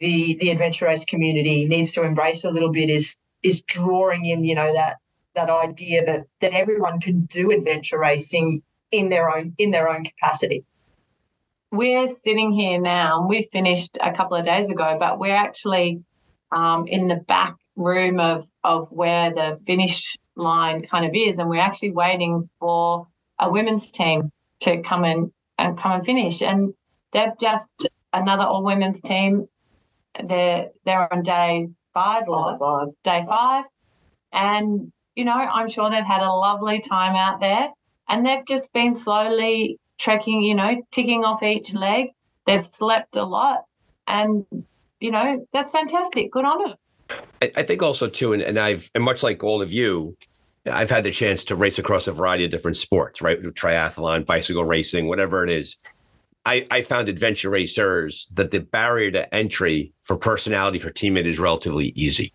the 0.00 0.36
the 0.40 0.50
adventure 0.50 0.86
race 0.86 1.04
community 1.04 1.64
needs 1.64 1.92
to 1.92 2.02
embrace 2.02 2.44
a 2.44 2.50
little 2.50 2.70
bit 2.70 2.90
is 2.90 3.16
is 3.42 3.62
drawing 3.62 4.24
in 4.24 4.44
you 4.44 4.54
know 4.54 4.72
that 4.72 4.96
that 5.38 5.50
idea 5.50 6.04
that 6.04 6.22
that 6.40 6.52
everyone 6.52 7.00
can 7.00 7.24
do 7.26 7.50
adventure 7.50 7.98
racing 7.98 8.62
in 8.90 9.08
their 9.08 9.30
own 9.34 9.54
in 9.58 9.70
their 9.70 9.88
own 9.88 10.04
capacity. 10.04 10.64
we're 11.70 12.08
sitting 12.08 12.50
here 12.52 12.80
now 12.80 13.20
and 13.20 13.28
we 13.28 13.42
finished 13.52 13.98
a 14.00 14.12
couple 14.12 14.36
of 14.36 14.44
days 14.44 14.68
ago 14.70 14.96
but 14.98 15.18
we're 15.18 15.42
actually 15.46 16.02
um, 16.50 16.86
in 16.86 17.08
the 17.08 17.20
back 17.34 17.54
room 17.76 18.18
of 18.18 18.46
of 18.64 18.88
where 18.90 19.32
the 19.32 19.48
finish 19.66 20.16
line 20.36 20.78
kind 20.86 21.04
of 21.04 21.12
is 21.14 21.38
and 21.38 21.48
we're 21.48 21.68
actually 21.68 21.92
waiting 21.92 22.48
for 22.58 23.06
a 23.38 23.50
women's 23.50 23.90
team 23.90 24.30
to 24.60 24.82
come 24.82 25.04
and 25.04 25.30
and 25.58 25.76
come 25.78 25.92
and 25.92 26.04
finish. 26.04 26.42
And 26.42 26.74
they've 27.12 27.38
just 27.40 27.88
another 28.12 28.44
all 28.44 28.64
women's 28.64 29.00
team 29.00 29.44
they're 30.24 30.70
they're 30.84 31.12
on 31.12 31.22
day 31.22 31.68
five. 31.94 32.24
Day 33.04 33.24
five. 33.28 33.64
And 34.32 34.92
you 35.18 35.24
know 35.24 35.32
i'm 35.32 35.68
sure 35.68 35.90
they've 35.90 36.04
had 36.04 36.22
a 36.22 36.32
lovely 36.32 36.80
time 36.80 37.14
out 37.14 37.40
there 37.40 37.68
and 38.08 38.24
they've 38.24 38.46
just 38.46 38.72
been 38.72 38.94
slowly 38.94 39.78
trekking, 39.98 40.42
you 40.42 40.54
know, 40.54 40.82
ticking 40.90 41.24
off 41.24 41.42
each 41.42 41.74
leg. 41.74 42.08
They've 42.46 42.64
slept 42.64 43.16
a 43.16 43.24
lot, 43.24 43.64
and 44.06 44.46
you 45.00 45.10
know 45.10 45.46
that's 45.52 45.70
fantastic. 45.70 46.32
Good 46.32 46.44
on 46.44 46.68
them. 46.68 46.76
I, 47.40 47.62
think 47.62 47.82
also 47.82 48.08
too, 48.08 48.32
and, 48.32 48.42
and 48.42 48.58
I've 48.58 48.90
and 48.94 49.04
much 49.04 49.22
like 49.22 49.44
all 49.44 49.62
of 49.62 49.72
you, 49.72 50.16
I've 50.66 50.90
had 50.90 51.04
the 51.04 51.10
chance 51.10 51.44
to 51.44 51.56
race 51.56 51.78
across 51.78 52.06
a 52.06 52.12
variety 52.12 52.44
of 52.44 52.50
different 52.50 52.76
sports, 52.76 53.20
right? 53.20 53.40
Triathlon, 53.40 54.24
bicycle 54.24 54.64
racing, 54.64 55.08
whatever 55.08 55.44
it 55.44 55.50
is. 55.50 55.76
I, 56.46 56.66
I 56.70 56.80
found 56.80 57.10
adventure 57.10 57.50
racers 57.50 58.26
that 58.34 58.50
the 58.50 58.60
barrier 58.60 59.10
to 59.10 59.34
entry 59.34 59.92
for 60.02 60.16
personality 60.16 60.78
for 60.78 60.90
teammate 60.90 61.26
is 61.26 61.38
relatively 61.38 61.88
easy. 61.94 62.32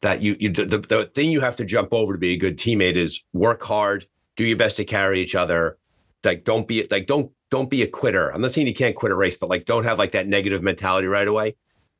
That 0.00 0.22
you, 0.22 0.36
you 0.38 0.50
the, 0.50 0.78
the, 0.78 1.10
thing 1.12 1.32
you 1.32 1.40
have 1.40 1.56
to 1.56 1.64
jump 1.64 1.92
over 1.92 2.12
to 2.12 2.18
be 2.18 2.34
a 2.34 2.36
good 2.36 2.56
teammate 2.56 2.94
is 2.94 3.24
work 3.32 3.64
hard, 3.64 4.06
do 4.36 4.44
your 4.44 4.56
best 4.56 4.76
to 4.76 4.84
carry 4.84 5.20
each 5.20 5.34
other. 5.34 5.76
Like 6.22 6.44
don't 6.44 6.68
be 6.68 6.86
like 6.90 7.06
don't 7.06 7.32
don't 7.50 7.70
be 7.70 7.82
a 7.82 7.86
quitter. 7.86 8.32
I'm 8.32 8.40
not 8.40 8.52
saying 8.52 8.66
you 8.66 8.74
can't 8.74 8.94
quit 8.94 9.12
a 9.12 9.16
race, 9.16 9.36
but 9.36 9.50
like 9.50 9.64
don't 9.64 9.84
have 9.84 9.98
like 9.98 10.12
that 10.12 10.28
negative 10.28 10.62
mentality 10.62 11.06
right 11.06 11.26
away, 11.26 11.56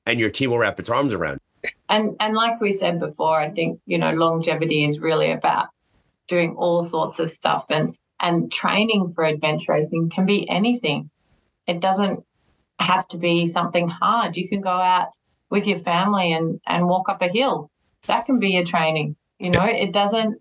and 0.06 0.20
your 0.20 0.30
team 0.30 0.50
will 0.50 0.58
wrap 0.58 0.78
its 0.78 0.90
arms 0.90 1.12
around. 1.12 1.40
And 1.88 2.16
and 2.20 2.34
like 2.34 2.60
we 2.60 2.72
said 2.72 3.00
before, 3.00 3.38
I 3.38 3.50
think 3.50 3.80
you 3.86 3.98
know 3.98 4.12
longevity 4.12 4.84
is 4.84 5.00
really 5.00 5.32
about 5.32 5.68
doing 6.28 6.54
all 6.56 6.82
sorts 6.82 7.18
of 7.18 7.30
stuff, 7.30 7.66
and 7.68 7.96
and 8.20 8.50
training 8.52 9.12
for 9.14 9.24
adventure 9.24 9.72
racing 9.72 10.10
can 10.10 10.26
be 10.26 10.48
anything. 10.48 11.10
It 11.66 11.80
doesn't 11.80 12.24
have 12.78 13.08
to 13.08 13.18
be 13.18 13.46
something 13.46 13.88
hard. 13.88 14.36
You 14.36 14.48
can 14.48 14.60
go 14.60 14.70
out 14.70 15.08
with 15.50 15.66
your 15.66 15.78
family 15.78 16.32
and 16.32 16.60
and 16.66 16.88
walk 16.88 17.08
up 17.08 17.22
a 17.22 17.28
hill. 17.28 17.70
That 18.06 18.26
can 18.26 18.38
be 18.38 18.50
your 18.50 18.64
training. 18.64 19.16
You 19.38 19.50
know, 19.50 19.64
it 19.64 19.92
doesn't 19.92 20.40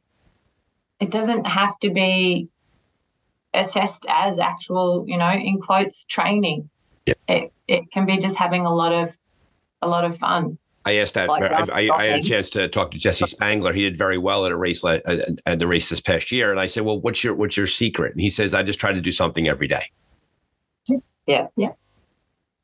it 0.99 1.11
doesn't 1.11 1.45
have 1.45 1.77
to 1.79 1.89
be 1.91 2.49
assessed 3.53 4.05
as 4.09 4.39
actual, 4.39 5.05
you 5.07 5.17
know, 5.17 5.31
in 5.31 5.59
quotes, 5.59 6.05
training. 6.05 6.69
It 7.27 7.51
it 7.67 7.91
can 7.91 8.05
be 8.05 8.17
just 8.17 8.35
having 8.35 8.65
a 8.65 8.73
lot 8.73 8.93
of 8.93 9.17
a 9.81 9.87
lot 9.87 10.05
of 10.05 10.17
fun. 10.17 10.57
I 10.85 10.97
asked 10.97 11.15
that. 11.15 11.27
Like 11.27 11.43
I, 11.43 11.87
I, 11.87 11.97
I 11.97 12.05
had 12.05 12.19
a 12.21 12.23
chance 12.23 12.49
to 12.51 12.67
talk 12.69 12.91
to 12.91 12.97
Jesse 12.97 13.27
Spangler. 13.27 13.73
He 13.73 13.81
did 13.81 13.97
very 13.97 14.17
well 14.17 14.45
at 14.45 14.51
a 14.51 14.57
race 14.57 14.83
uh, 14.83 14.99
at 15.45 15.59
the 15.59 15.67
race 15.67 15.89
this 15.89 15.99
past 15.99 16.31
year, 16.31 16.51
and 16.51 16.59
I 16.59 16.67
said, 16.67 16.83
"Well, 16.83 16.99
what's 16.99 17.23
your 17.23 17.35
what's 17.35 17.57
your 17.57 17.67
secret?" 17.67 18.13
And 18.13 18.21
he 18.21 18.29
says, 18.29 18.53
"I 18.53 18.63
just 18.63 18.79
try 18.79 18.93
to 18.93 19.01
do 19.01 19.11
something 19.11 19.47
every 19.47 19.67
day." 19.67 19.91
Yeah. 21.27 21.47
Yeah. 21.55 21.73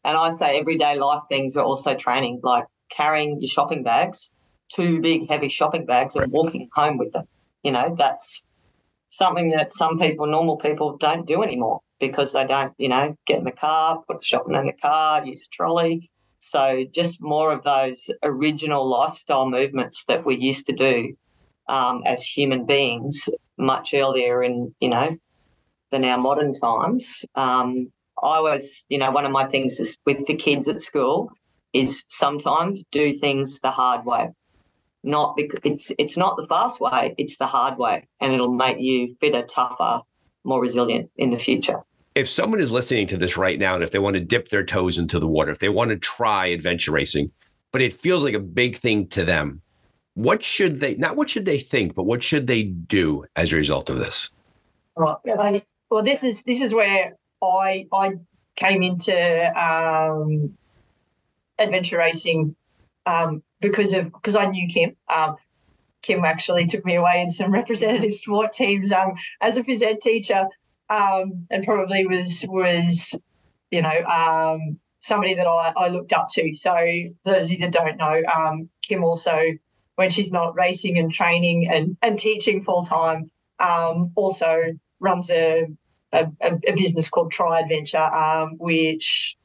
And 0.05 0.17
I 0.17 0.31
say 0.31 0.59
everyday 0.59 0.97
life 0.97 1.21
things 1.29 1.55
are 1.55 1.63
also 1.63 1.95
training, 1.95 2.39
like 2.43 2.65
carrying 2.89 3.39
your 3.39 3.47
shopping 3.47 3.83
bags, 3.83 4.32
two 4.73 5.01
big 5.01 5.29
heavy 5.29 5.49
shopping 5.49 5.85
bags, 5.85 6.15
and 6.15 6.31
walking 6.31 6.69
home 6.73 6.97
with 6.97 7.13
them. 7.13 7.25
You 7.63 7.71
know, 7.71 7.95
that's 7.97 8.43
something 9.09 9.51
that 9.51 9.73
some 9.73 9.99
people, 9.99 10.25
normal 10.27 10.57
people, 10.57 10.97
don't 10.97 11.27
do 11.27 11.43
anymore 11.43 11.81
because 11.99 12.33
they 12.33 12.45
don't, 12.45 12.73
you 12.77 12.89
know, 12.89 13.15
get 13.25 13.39
in 13.39 13.45
the 13.45 13.51
car, 13.51 14.03
put 14.07 14.19
the 14.19 14.25
shopping 14.25 14.55
in 14.55 14.65
the 14.65 14.73
car, 14.73 15.25
use 15.25 15.47
a 15.47 15.49
trolley. 15.55 16.09
So 16.39 16.83
just 16.91 17.21
more 17.21 17.53
of 17.53 17.63
those 17.63 18.09
original 18.23 18.89
lifestyle 18.89 19.49
movements 19.49 20.03
that 20.05 20.25
we 20.25 20.35
used 20.35 20.65
to 20.65 20.73
do 20.73 21.15
um, 21.69 22.01
as 22.05 22.23
human 22.23 22.65
beings 22.65 23.29
much 23.57 23.93
earlier 23.93 24.43
in, 24.43 24.75
you 24.79 24.89
know, 24.89 25.15
than 25.91 26.03
our 26.03 26.17
modern 26.17 26.53
times. 26.53 27.23
Um, 27.35 27.91
I 28.21 28.41
was, 28.41 28.83
you 28.89 28.97
know, 28.97 29.11
one 29.11 29.25
of 29.25 29.31
my 29.31 29.45
things 29.45 29.79
is 29.79 29.99
with 30.05 30.25
the 30.25 30.35
kids 30.35 30.67
at 30.67 30.81
school 30.81 31.31
is 31.71 32.03
sometimes 32.09 32.83
do 32.91 33.13
things 33.13 33.59
the 33.59 33.71
hard 33.71 34.05
way. 34.05 34.29
Not 35.03 35.35
because 35.35 35.59
it's 35.63 35.91
it's 35.97 36.17
not 36.17 36.37
the 36.37 36.47
fast 36.47 36.79
way, 36.79 37.13
it's 37.17 37.37
the 37.37 37.45
hard 37.45 37.77
way, 37.77 38.07
and 38.21 38.33
it'll 38.33 38.53
make 38.53 38.79
you 38.79 39.15
fitter, 39.19 39.43
tougher, 39.43 40.01
more 40.43 40.61
resilient 40.61 41.11
in 41.17 41.29
the 41.29 41.37
future. 41.37 41.81
If 42.15 42.29
someone 42.29 42.61
is 42.61 42.71
listening 42.71 43.07
to 43.07 43.17
this 43.17 43.35
right 43.35 43.59
now, 43.59 43.75
and 43.75 43.83
if 43.83 43.91
they 43.91 43.99
want 43.99 44.13
to 44.13 44.21
dip 44.21 44.49
their 44.49 44.63
toes 44.63 44.97
into 44.97 45.19
the 45.19 45.27
water, 45.27 45.51
if 45.51 45.59
they 45.59 45.69
want 45.69 45.89
to 45.89 45.97
try 45.97 46.45
adventure 46.45 46.91
racing, 46.91 47.31
but 47.71 47.81
it 47.81 47.93
feels 47.93 48.23
like 48.23 48.35
a 48.35 48.39
big 48.39 48.77
thing 48.77 49.07
to 49.07 49.25
them. 49.25 49.61
What 50.13 50.43
should 50.43 50.79
they 50.79 50.95
not 50.95 51.17
what 51.17 51.29
should 51.29 51.45
they 51.45 51.59
think, 51.59 51.95
but 51.95 52.03
what 52.03 52.23
should 52.23 52.47
they 52.47 52.63
do 52.63 53.25
as 53.35 53.51
a 53.51 53.57
result 53.57 53.89
of 53.89 53.97
this? 53.97 54.29
Right. 54.95 55.17
Well, 55.89 56.03
this 56.03 56.23
is 56.23 56.43
this 56.43 56.61
is 56.61 56.73
where 56.73 57.17
I 57.41 57.87
I 57.91 58.13
came 58.55 58.83
into 58.83 59.59
um, 59.59 60.55
adventure 61.57 61.97
racing 61.97 62.55
um, 63.05 63.43
because 63.63 63.93
of 63.93 64.11
because 64.11 64.35
I 64.35 64.45
knew 64.45 64.67
Kim. 64.67 64.95
Um, 65.07 65.37
Kim 66.03 66.25
actually 66.25 66.67
took 66.67 66.85
me 66.85 66.95
away 66.95 67.21
in 67.21 67.31
some 67.31 67.51
representative 67.51 68.13
sport 68.13 68.51
teams 68.53 68.91
um, 68.91 69.13
as 69.41 69.57
a 69.57 69.63
phys 69.63 69.81
ed 69.81 70.01
teacher, 70.01 70.45
um, 70.89 71.47
and 71.49 71.63
probably 71.63 72.05
was 72.05 72.45
was 72.47 73.17
you 73.71 73.81
know 73.81 74.03
um, 74.03 74.77
somebody 75.01 75.33
that 75.33 75.47
I, 75.47 75.73
I 75.75 75.87
looked 75.87 76.13
up 76.13 76.27
to. 76.33 76.53
So 76.55 76.75
those 77.23 77.45
of 77.45 77.51
you 77.51 77.57
that 77.59 77.71
don't 77.71 77.97
know, 77.97 78.21
um, 78.35 78.69
Kim 78.83 79.03
also 79.03 79.39
when 79.95 80.09
she's 80.09 80.31
not 80.31 80.55
racing 80.55 80.97
and 80.99 81.11
training 81.11 81.69
and 81.71 81.97
and 82.01 82.19
teaching 82.19 82.61
full 82.61 82.83
time, 82.83 83.31
um, 83.59 84.11
also 84.15 84.61
runs 84.99 85.31
a, 85.31 85.67
a, 86.11 86.27
a 86.41 86.73
business 86.73 87.09
called 87.09 87.31
Tri 87.31 87.61
Adventure, 87.61 88.09
which 88.57 89.37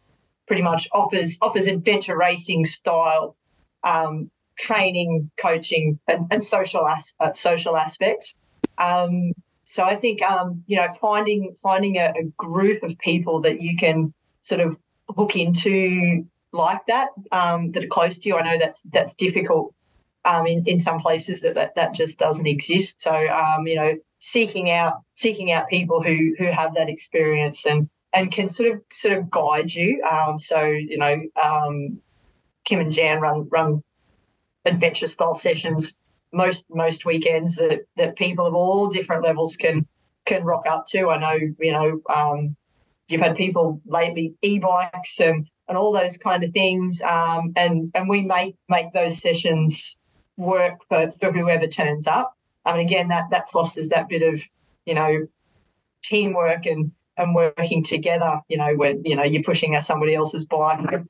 pretty 0.49 0.63
much 0.63 0.89
offers 0.93 1.39
offers 1.41 1.69
adventure 1.69 2.17
racing 2.17 2.65
style 2.65 3.37
um, 3.85 4.31
training, 4.59 5.31
coaching, 5.37 5.99
and, 6.09 6.27
and 6.31 6.45
social 6.45 6.87
as, 6.87 7.15
uh, 7.21 7.33
social 7.33 7.77
aspects. 7.77 8.35
Um, 8.79 9.33
so 9.65 9.83
I 9.83 9.97
think 9.97 10.23
um, 10.23 10.65
you 10.67 10.77
know 10.77 10.89
finding 11.01 11.55
finding 11.63 11.97
a, 11.97 12.13
a, 12.17 12.25
group 12.37 12.83
of 12.83 12.99
people 12.99 13.41
that 13.43 13.61
you 13.61 13.77
can 13.77 14.15
sort 14.41 14.61
of 14.61 14.79
hook 15.15 15.37
into 15.37 16.25
like 16.53 16.87
that 16.87 17.09
um, 17.33 17.71
that 17.73 17.85
are 17.85 17.89
close 17.89 18.19
to 18.19 18.29
you. 18.29 18.37
I 18.37 18.43
know 18.43 18.59
that's 18.59 18.83
that's 18.93 19.15
difficult 19.15 19.75
um, 20.25 20.47
in 20.47 20.65
in 20.65 20.79
some 20.79 21.01
places 21.01 21.43
that, 21.43 21.55
that 21.55 21.75
that 21.75 21.95
just 21.95 22.19
doesn't 22.19 22.47
exist. 22.47 23.03
So 23.03 23.13
um, 23.13 23.67
you 23.67 23.77
know 23.77 23.95
seeking 24.21 24.71
out 24.71 25.03
seeking 25.17 25.53
out 25.53 25.69
people 25.69 26.03
who 26.03 26.35
who 26.39 26.47
have 26.47 26.75
that 26.75 26.89
experience 26.89 27.67
and 27.67 27.91
and 28.15 28.33
can 28.33 28.49
sort 28.49 28.73
of 28.73 28.81
sort 28.91 29.19
of 29.19 29.31
guide 29.31 29.73
you. 29.73 30.03
Um, 30.03 30.39
so 30.39 30.63
you 30.63 30.97
know 30.97 31.21
Kim 32.69 32.81
and 32.81 32.93
Jan 32.93 33.19
run 33.19 33.49
run 33.51 33.83
adventure 34.67 35.07
style 35.07 35.35
sessions 35.35 35.97
most 36.35 36.67
most 36.69 37.07
weekends 37.07 37.57
that 37.57 37.87
that 37.97 38.17
people 38.17 38.47
of 38.47 38.55
all 38.55 38.89
different 38.89 39.25
levels 39.25 39.57
can 39.57 39.87
can 40.27 40.45
rock 40.45 40.67
up 40.67 40.85
to. 40.89 41.09
I 41.09 41.19
know 41.19 41.39
you 41.59 41.73
know 41.73 42.03
um, 42.15 42.55
you've 43.09 43.23
had 43.23 43.37
people 43.37 43.81
lately 43.87 44.35
e-bikes 44.43 45.19
and 45.19 45.49
and 45.67 45.79
all 45.79 45.93
those 45.93 46.19
kind 46.19 46.45
of 46.45 46.53
things, 46.53 47.01
um, 47.01 47.55
and 47.57 47.91
and 47.95 48.07
we 48.07 48.21
make 48.21 48.55
make 48.69 48.93
those 48.93 49.19
sessions 49.19 49.97
work 50.37 50.75
for, 50.91 51.11
for 51.21 51.33
whoever 51.33 51.67
turns 51.67 52.07
up. 52.07 52.35
I 52.67 52.75
mean, 52.77 52.85
again, 52.85 53.09
that 53.09 53.31
that 53.31 53.51
fosters 53.51 53.89
that 53.89 54.11
bit 54.11 54.23
of 54.23 54.43
you 54.85 54.95
know 54.95 55.27
teamwork 56.05 56.67
and 56.67 56.93
and 57.17 57.35
working 57.35 57.83
together. 57.83 58.41
You 58.51 58.59
know, 58.59 58.75
when 58.77 59.03
you 59.07 59.17
know 59.17 59.25
you're 59.25 59.43
pushing 59.43 59.81
somebody 59.81 60.15
else's 60.15 60.45
bike, 60.45 61.01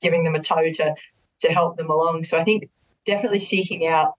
giving 0.00 0.24
them 0.24 0.34
a 0.34 0.40
tow 0.40 0.70
to 0.70 0.94
to 1.40 1.52
help 1.52 1.76
them 1.76 1.90
along. 1.90 2.24
So 2.24 2.38
I 2.38 2.44
think 2.44 2.70
definitely 3.04 3.40
seeking 3.40 3.86
out 3.86 4.14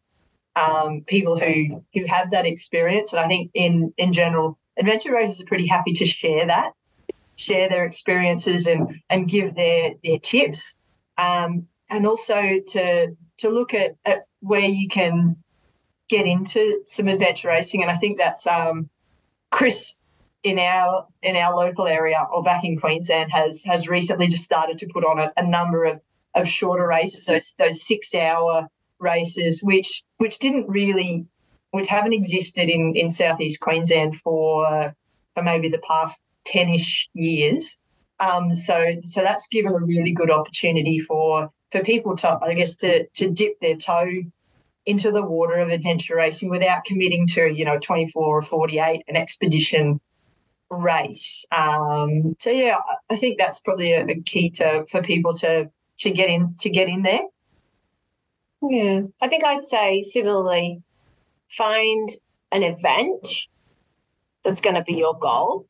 um, 0.55 1.01
people 1.07 1.39
who 1.39 1.83
who 1.93 2.05
have 2.05 2.31
that 2.31 2.45
experience. 2.45 3.13
And 3.13 3.19
I 3.19 3.27
think 3.27 3.51
in 3.53 3.93
in 3.97 4.13
general, 4.13 4.57
adventure 4.77 5.13
racers 5.13 5.41
are 5.41 5.45
pretty 5.45 5.67
happy 5.67 5.93
to 5.93 6.05
share 6.05 6.45
that, 6.45 6.73
share 7.35 7.69
their 7.69 7.85
experiences 7.85 8.67
and 8.67 9.01
and 9.09 9.27
give 9.27 9.55
their 9.55 9.91
their 10.03 10.19
tips, 10.19 10.75
um, 11.17 11.67
and 11.89 12.05
also 12.07 12.59
to 12.69 13.15
to 13.37 13.49
look 13.49 13.73
at, 13.73 13.95
at 14.05 14.25
where 14.39 14.61
you 14.61 14.87
can 14.87 15.35
get 16.07 16.25
into 16.25 16.81
some 16.85 17.07
adventure 17.07 17.49
racing. 17.49 17.81
And 17.81 17.91
I 17.91 17.97
think 17.97 18.17
that's 18.17 18.47
um, 18.47 18.89
Chris 19.51 19.97
in 20.45 20.59
our 20.59 21.07
in 21.23 21.35
our 21.35 21.55
local 21.55 21.87
area 21.87 22.23
or 22.31 22.43
back 22.43 22.63
in 22.63 22.77
Queensland 22.77 23.31
has 23.31 23.63
has 23.65 23.89
recently 23.89 24.27
just 24.27 24.43
started 24.43 24.77
to 24.77 24.87
put 24.93 25.03
on 25.03 25.19
a, 25.19 25.33
a 25.35 25.45
number 25.45 25.83
of 25.83 25.99
of 26.35 26.47
shorter 26.47 26.87
races, 26.87 27.25
those 27.25 27.55
those 27.57 27.85
six 27.85 28.13
hour 28.13 28.67
races, 28.99 29.61
which 29.63 30.03
which 30.17 30.37
didn't 30.37 30.69
really, 30.69 31.25
which 31.71 31.87
haven't 31.87 32.13
existed 32.13 32.69
in 32.69 32.93
in 32.95 33.09
southeast 33.09 33.59
Queensland 33.59 34.17
for 34.17 34.93
for 35.33 35.43
maybe 35.43 35.67
the 35.67 35.79
past 35.79 36.21
ten-ish 36.45 37.09
years. 37.13 37.79
Um, 38.19 38.53
so 38.53 38.97
so 39.03 39.21
that's 39.21 39.47
given 39.47 39.73
a 39.73 39.79
really 39.79 40.11
good 40.11 40.29
opportunity 40.29 40.99
for 40.99 41.49
for 41.71 41.81
people 41.81 42.15
to, 42.17 42.37
I 42.39 42.53
guess, 42.53 42.75
to 42.77 43.07
to 43.07 43.31
dip 43.31 43.59
their 43.61 43.77
toe 43.77 44.11
into 44.85 45.11
the 45.11 45.23
water 45.23 45.55
of 45.55 45.69
adventure 45.69 46.17
racing 46.17 46.51
without 46.51 46.85
committing 46.85 47.25
to 47.29 47.51
you 47.51 47.65
know 47.65 47.79
24 47.79 48.23
or 48.23 48.41
48 48.43 49.01
an 49.07 49.15
expedition 49.15 49.99
race. 50.69 51.45
Um, 51.51 52.35
so 52.39 52.49
yeah, 52.49 52.77
I 53.09 53.15
think 53.15 53.37
that's 53.37 53.59
probably 53.59 53.93
a, 53.93 54.05
a 54.05 54.21
key 54.21 54.49
to 54.51 54.85
for 54.89 55.01
people 55.01 55.33
to 55.35 55.69
to 55.99 56.11
get 56.11 56.29
in 56.29 56.55
to 56.59 56.69
get 56.69 56.87
in 56.87 57.01
there. 57.01 57.21
Yeah, 58.61 59.01
I 59.21 59.27
think 59.27 59.43
I'd 59.43 59.63
say 59.63 60.03
similarly, 60.03 60.81
find 61.57 62.09
an 62.51 62.63
event 62.63 63.27
that's 64.43 64.61
going 64.61 64.75
to 64.75 64.83
be 64.83 64.93
your 64.93 65.17
goal 65.19 65.67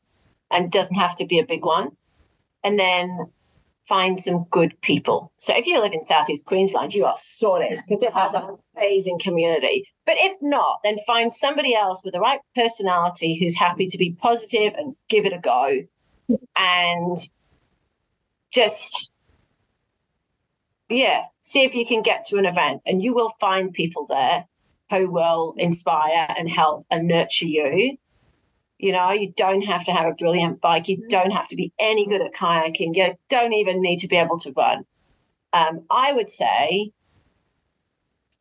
and 0.50 0.70
doesn't 0.70 0.96
have 0.96 1.16
to 1.16 1.26
be 1.26 1.38
a 1.38 1.46
big 1.46 1.64
one. 1.64 1.90
And 2.64 2.78
then 2.78 3.30
find 3.88 4.18
some 4.18 4.46
good 4.50 4.78
people. 4.80 5.32
So 5.36 5.56
if 5.56 5.66
you 5.66 5.80
live 5.80 5.92
in 5.92 6.02
Southeast 6.02 6.46
Queensland, 6.46 6.94
you 6.94 7.04
are 7.04 7.16
sorted 7.18 7.78
because 7.88 8.02
it 8.02 8.12
has 8.12 8.34
an 8.34 8.56
amazing 8.76 9.18
community. 9.18 9.88
But 10.04 10.16
if 10.18 10.36
not, 10.40 10.80
then 10.84 10.98
find 11.06 11.32
somebody 11.32 11.74
else 11.74 12.02
with 12.04 12.14
the 12.14 12.20
right 12.20 12.40
personality 12.54 13.38
who's 13.38 13.56
happy 13.56 13.86
to 13.86 13.98
be 13.98 14.12
positive 14.12 14.74
and 14.76 14.94
give 15.08 15.26
it 15.26 15.32
a 15.32 15.38
go. 15.38 15.80
And 16.56 17.18
just 18.52 19.10
yeah, 20.88 21.24
see 21.42 21.64
if 21.64 21.74
you 21.74 21.86
can 21.86 22.02
get 22.02 22.26
to 22.26 22.38
an 22.38 22.46
event 22.46 22.82
and 22.86 23.02
you 23.02 23.14
will 23.14 23.34
find 23.40 23.72
people 23.72 24.06
there 24.06 24.46
who 24.90 25.10
will 25.10 25.54
inspire 25.58 26.26
and 26.36 26.48
help 26.48 26.86
and 26.90 27.08
nurture 27.08 27.46
you. 27.46 27.96
You 28.78 28.92
know, 28.92 29.10
you 29.10 29.32
don't 29.36 29.62
have 29.62 29.84
to 29.86 29.92
have 29.92 30.06
a 30.06 30.14
brilliant 30.14 30.60
bike. 30.60 30.88
You 30.88 31.06
don't 31.08 31.30
have 31.30 31.48
to 31.48 31.56
be 31.56 31.72
any 31.78 32.06
good 32.06 32.20
at 32.20 32.34
kayaking. 32.34 32.94
You 32.94 33.14
don't 33.30 33.54
even 33.54 33.80
need 33.80 33.98
to 34.00 34.08
be 34.08 34.16
able 34.16 34.38
to 34.40 34.52
run. 34.54 34.84
Um, 35.52 35.86
I 35.90 36.12
would 36.12 36.28
say 36.28 36.92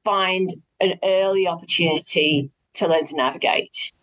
find 0.03 0.49
an 0.81 0.95
early 1.03 1.47
opportunity 1.47 2.51
to 2.75 2.88
learn 2.88 3.05
to 3.05 3.15
navigate. 3.15 3.93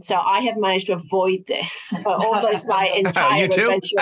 So 0.00 0.16
I 0.16 0.40
have 0.40 0.56
managed 0.56 0.86
to 0.86 0.94
avoid 0.94 1.46
this 1.46 1.92
for 2.02 2.14
almost 2.14 2.66
my 2.66 2.86
entire 2.94 3.44
adventure. 3.50 3.96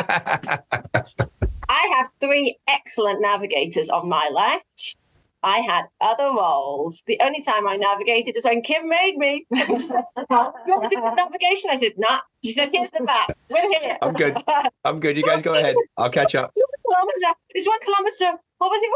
I 1.68 1.96
have 1.96 2.10
three 2.20 2.58
excellent 2.68 3.20
navigators 3.20 3.88
on 3.88 4.08
my 4.08 4.30
left. 4.32 4.96
I 5.42 5.58
had 5.58 5.84
other 6.00 6.24
roles. 6.24 7.02
The 7.06 7.18
only 7.20 7.42
time 7.42 7.68
I 7.68 7.76
navigated 7.76 8.36
is 8.36 8.44
when 8.44 8.62
Kim 8.62 8.88
made 8.88 9.16
me. 9.16 9.46
she 9.54 9.88
said, 9.88 10.02
you 10.16 10.26
want 10.28 10.90
to 10.90 10.96
do 10.96 11.14
navigation? 11.14 11.70
I 11.70 11.76
said, 11.76 11.92
nah. 11.96 12.20
She 12.44 12.52
said, 12.52 12.70
here's 12.72 12.90
the 12.90 13.04
map. 13.04 13.36
We're 13.48 13.70
here. 13.80 13.98
I'm 14.02 14.14
good. 14.14 14.36
I'm 14.84 15.00
good. 15.00 15.16
You 15.16 15.22
guys 15.22 15.42
go 15.42 15.54
ahead. 15.54 15.76
I'll 15.96 16.10
catch 16.10 16.34
up. 16.34 16.50
It's 16.54 16.64
one 16.64 16.96
kilometer. 16.96 17.38
It's 17.50 17.68
one 17.68 17.80
kilometer. 17.80 18.38
What 18.58 18.70
was 18.70 18.80
it? 18.82 18.92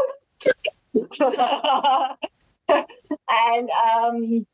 and 3.29 3.69
um 3.69 4.45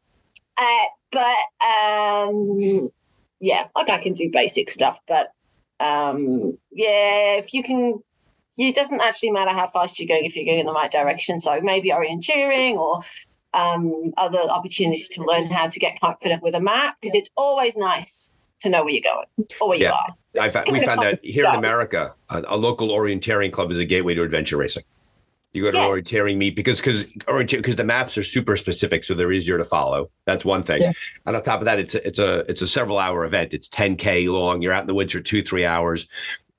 uh, 0.58 0.86
but 1.12 1.38
um 1.66 2.90
yeah, 3.40 3.68
like 3.76 3.90
I 3.90 3.98
can 3.98 4.14
do 4.14 4.30
basic 4.32 4.70
stuff, 4.70 5.00
but 5.08 5.32
um 5.80 6.58
yeah, 6.72 7.36
if 7.36 7.54
you 7.54 7.64
can 7.64 8.02
it 8.68 8.76
doesn't 8.76 9.00
actually 9.00 9.32
matter 9.32 9.52
how 9.52 9.68
fast 9.68 10.00
you're 10.00 10.08
going 10.08 10.26
if 10.26 10.36
you're 10.36 10.46
going 10.46 10.60
in 10.60 10.66
the 10.66 10.74
right 10.74 10.92
direction. 10.92 11.40
So 11.40 11.60
maybe 11.62 11.90
orienteering 11.92 12.76
or 12.76 13.02
um, 13.54 14.14
other 14.18 14.40
opportunities 14.40 15.08
to 15.10 15.24
learn 15.24 15.50
how 15.50 15.68
to 15.68 15.80
get 15.80 16.00
confident 16.00 16.44
with 16.44 16.56
a 16.56 16.60
map 16.60 16.98
because 17.02 17.16
it's 17.16 17.30
always 17.36 17.76
nice 17.78 18.30
to 18.60 18.70
know 18.70 18.84
where 18.84 18.94
you're 18.94 19.02
going 19.02 19.48
or 19.62 19.70
where 19.70 19.78
yeah. 19.78 19.88
you 20.36 20.44
are. 20.44 20.50
Found, 20.52 20.72
we 20.72 20.86
found 20.86 21.02
that 21.02 21.24
here 21.24 21.46
in 21.46 21.56
America, 21.56 22.14
a, 22.30 22.44
a, 22.50 22.58
local 22.58 22.90
orienteering 22.90 23.52
club 23.52 23.72
is 23.72 23.78
a 23.78 23.86
gateway 23.86 24.14
to 24.14 24.22
adventure 24.22 24.58
racing. 24.58 24.84
You 25.54 25.64
go 25.64 25.72
to 25.72 25.78
yeah. 25.78 25.86
orienteering 25.86 26.38
meet 26.38 26.56
because 26.56 26.80
because 26.80 27.06
because 27.06 27.76
the 27.76 27.84
maps 27.84 28.16
are 28.16 28.24
super 28.24 28.56
specific, 28.56 29.04
so 29.04 29.16
they're 29.16 29.32
easier 29.32 29.58
to 29.58 29.66
follow. 29.66 30.12
That's 30.26 30.46
one 30.46 30.62
thing. 30.62 30.84
Yeah. 30.84 30.92
And 31.26 31.36
on 31.36 31.42
top 31.42 31.60
of 31.60 31.66
that, 31.66 31.80
it's 31.80 31.96
a, 31.96 32.08
it's 32.08 32.20
a 32.20 32.40
it's 32.42 32.62
a 32.62 32.68
several 32.68 33.00
hour 33.00 33.26
event. 33.26 33.56
It's 33.56 33.68
10k 33.70 34.32
long. 34.32 34.62
You're 34.62 34.74
out 34.74 34.82
in 34.82 34.88
the 34.88 34.94
woods 34.94 35.14
for 35.14 35.22
two 35.22 35.42
three 35.42 35.66
hours, 35.66 36.08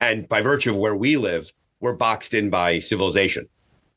and 0.00 0.28
by 0.28 0.42
virtue 0.42 0.70
of 0.70 0.76
where 0.76 0.96
we 0.96 1.16
live, 1.16 1.52
we're 1.80 1.94
boxed 1.94 2.34
in 2.34 2.50
by 2.50 2.78
civilization. 2.78 3.48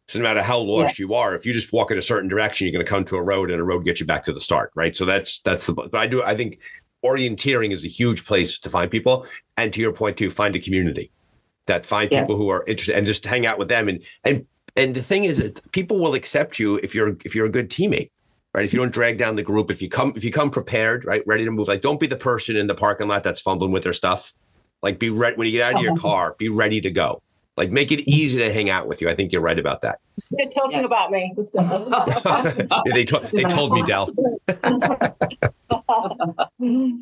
So 0.08 0.20
no 0.20 0.24
matter 0.24 0.42
how 0.42 0.60
lost 0.60 1.00
yeah. 1.00 1.06
you 1.06 1.14
are, 1.14 1.36
if 1.36 1.46
you 1.46 1.54
just 1.54 1.72
walk 1.72 1.92
in 1.92 1.98
a 1.98 2.02
certain 2.02 2.30
direction, 2.30 2.68
you're 2.68 2.74
going 2.74 2.86
to 2.86 2.90
come 2.90 3.06
to 3.06 3.16
a 3.16 3.24
road, 3.24 3.50
and 3.50 3.60
a 3.60 3.64
road 3.64 3.86
gets 3.86 4.00
you 4.00 4.06
back 4.06 4.24
to 4.26 4.34
the 4.34 4.40
start, 4.40 4.72
right? 4.76 4.96
So 4.96 5.06
that's 5.06 5.40
that's 5.40 5.66
the. 5.66 5.74
But 5.74 5.96
I 5.96 6.08
do. 6.08 6.22
I 6.24 6.36
think 6.36 6.60
orienteering 7.06 7.72
is 7.72 7.86
a 7.86 7.88
huge 7.88 8.26
place 8.26 8.60
to 8.60 8.70
find 8.70 8.92
people, 8.92 9.26
and 9.56 9.72
to 9.74 9.82
your 9.82 9.94
point 9.94 10.18
too, 10.18 10.30
find 10.30 10.56
a 10.56 10.60
community 10.60 11.12
that 11.68 11.86
find 11.86 12.12
yeah. 12.12 12.22
people 12.22 12.36
who 12.36 12.50
are 12.50 12.66
interested 12.68 12.98
and 12.98 13.06
just 13.06 13.26
hang 13.26 13.46
out 13.46 13.58
with 13.58 13.70
them. 13.70 13.88
And 13.88 14.04
and 14.26 14.46
and 14.76 14.94
the 14.94 15.02
thing 15.02 15.24
is 15.24 15.38
that 15.38 15.72
people 15.72 16.00
will 16.00 16.16
accept 16.16 16.60
you 16.60 16.80
if 16.84 16.94
you're 16.94 17.16
if 17.24 17.34
you're 17.34 17.46
a 17.46 17.52
good 17.52 17.70
teammate 17.70 18.10
right? 18.54 18.66
If 18.66 18.74
you 18.74 18.80
don't 18.80 18.94
drag 18.94 19.18
down 19.18 19.36
the 19.36 19.44
group, 19.44 19.72
if 19.72 19.82
you 19.82 19.90
come 19.90 20.14
if 20.16 20.24
you 20.24 20.32
come 20.32 20.52
prepared, 20.52 21.06
right, 21.06 21.24
ready 21.26 21.46
to 21.46 21.52
move, 21.52 21.68
like 21.68 21.82
don't 21.82 22.00
be 22.00 22.08
the 22.08 22.16
person 22.16 22.56
in 22.56 22.68
the 22.68 22.76
parking 22.76 23.08
lot 23.08 23.24
that's 23.24 23.42
fumbling 23.42 23.72
with 23.72 23.84
their 23.84 23.94
stuff. 23.94 24.34
Like 24.82 25.00
be 25.00 25.10
ready 25.10 25.36
when 25.38 25.48
you 25.48 25.54
get 25.54 25.62
out 25.62 25.78
of 25.78 25.82
your 25.82 25.94
uh-huh. 25.94 26.02
car, 26.02 26.36
be 26.38 26.50
ready 26.50 26.82
to 26.82 26.92
go. 26.92 27.23
Like 27.56 27.72
make 27.72 27.92
it 27.92 28.00
easy 28.10 28.40
to 28.40 28.52
hang 28.52 28.70
out 28.70 28.88
with 28.88 29.02
you. 29.02 29.10
I 29.10 29.16
think 29.16 29.32
you're 29.32 29.42
right 29.42 29.60
about 29.60 29.82
that. 29.84 30.00
They're 30.32 30.50
talking 30.50 30.80
yeah. 30.80 30.86
about 30.86 31.12
me. 31.12 31.34
yeah, 31.54 32.82
they, 32.94 33.06
to- 33.06 33.30
they 33.32 33.44
told 33.44 33.74
me, 33.74 33.84
Dell. 33.84 34.10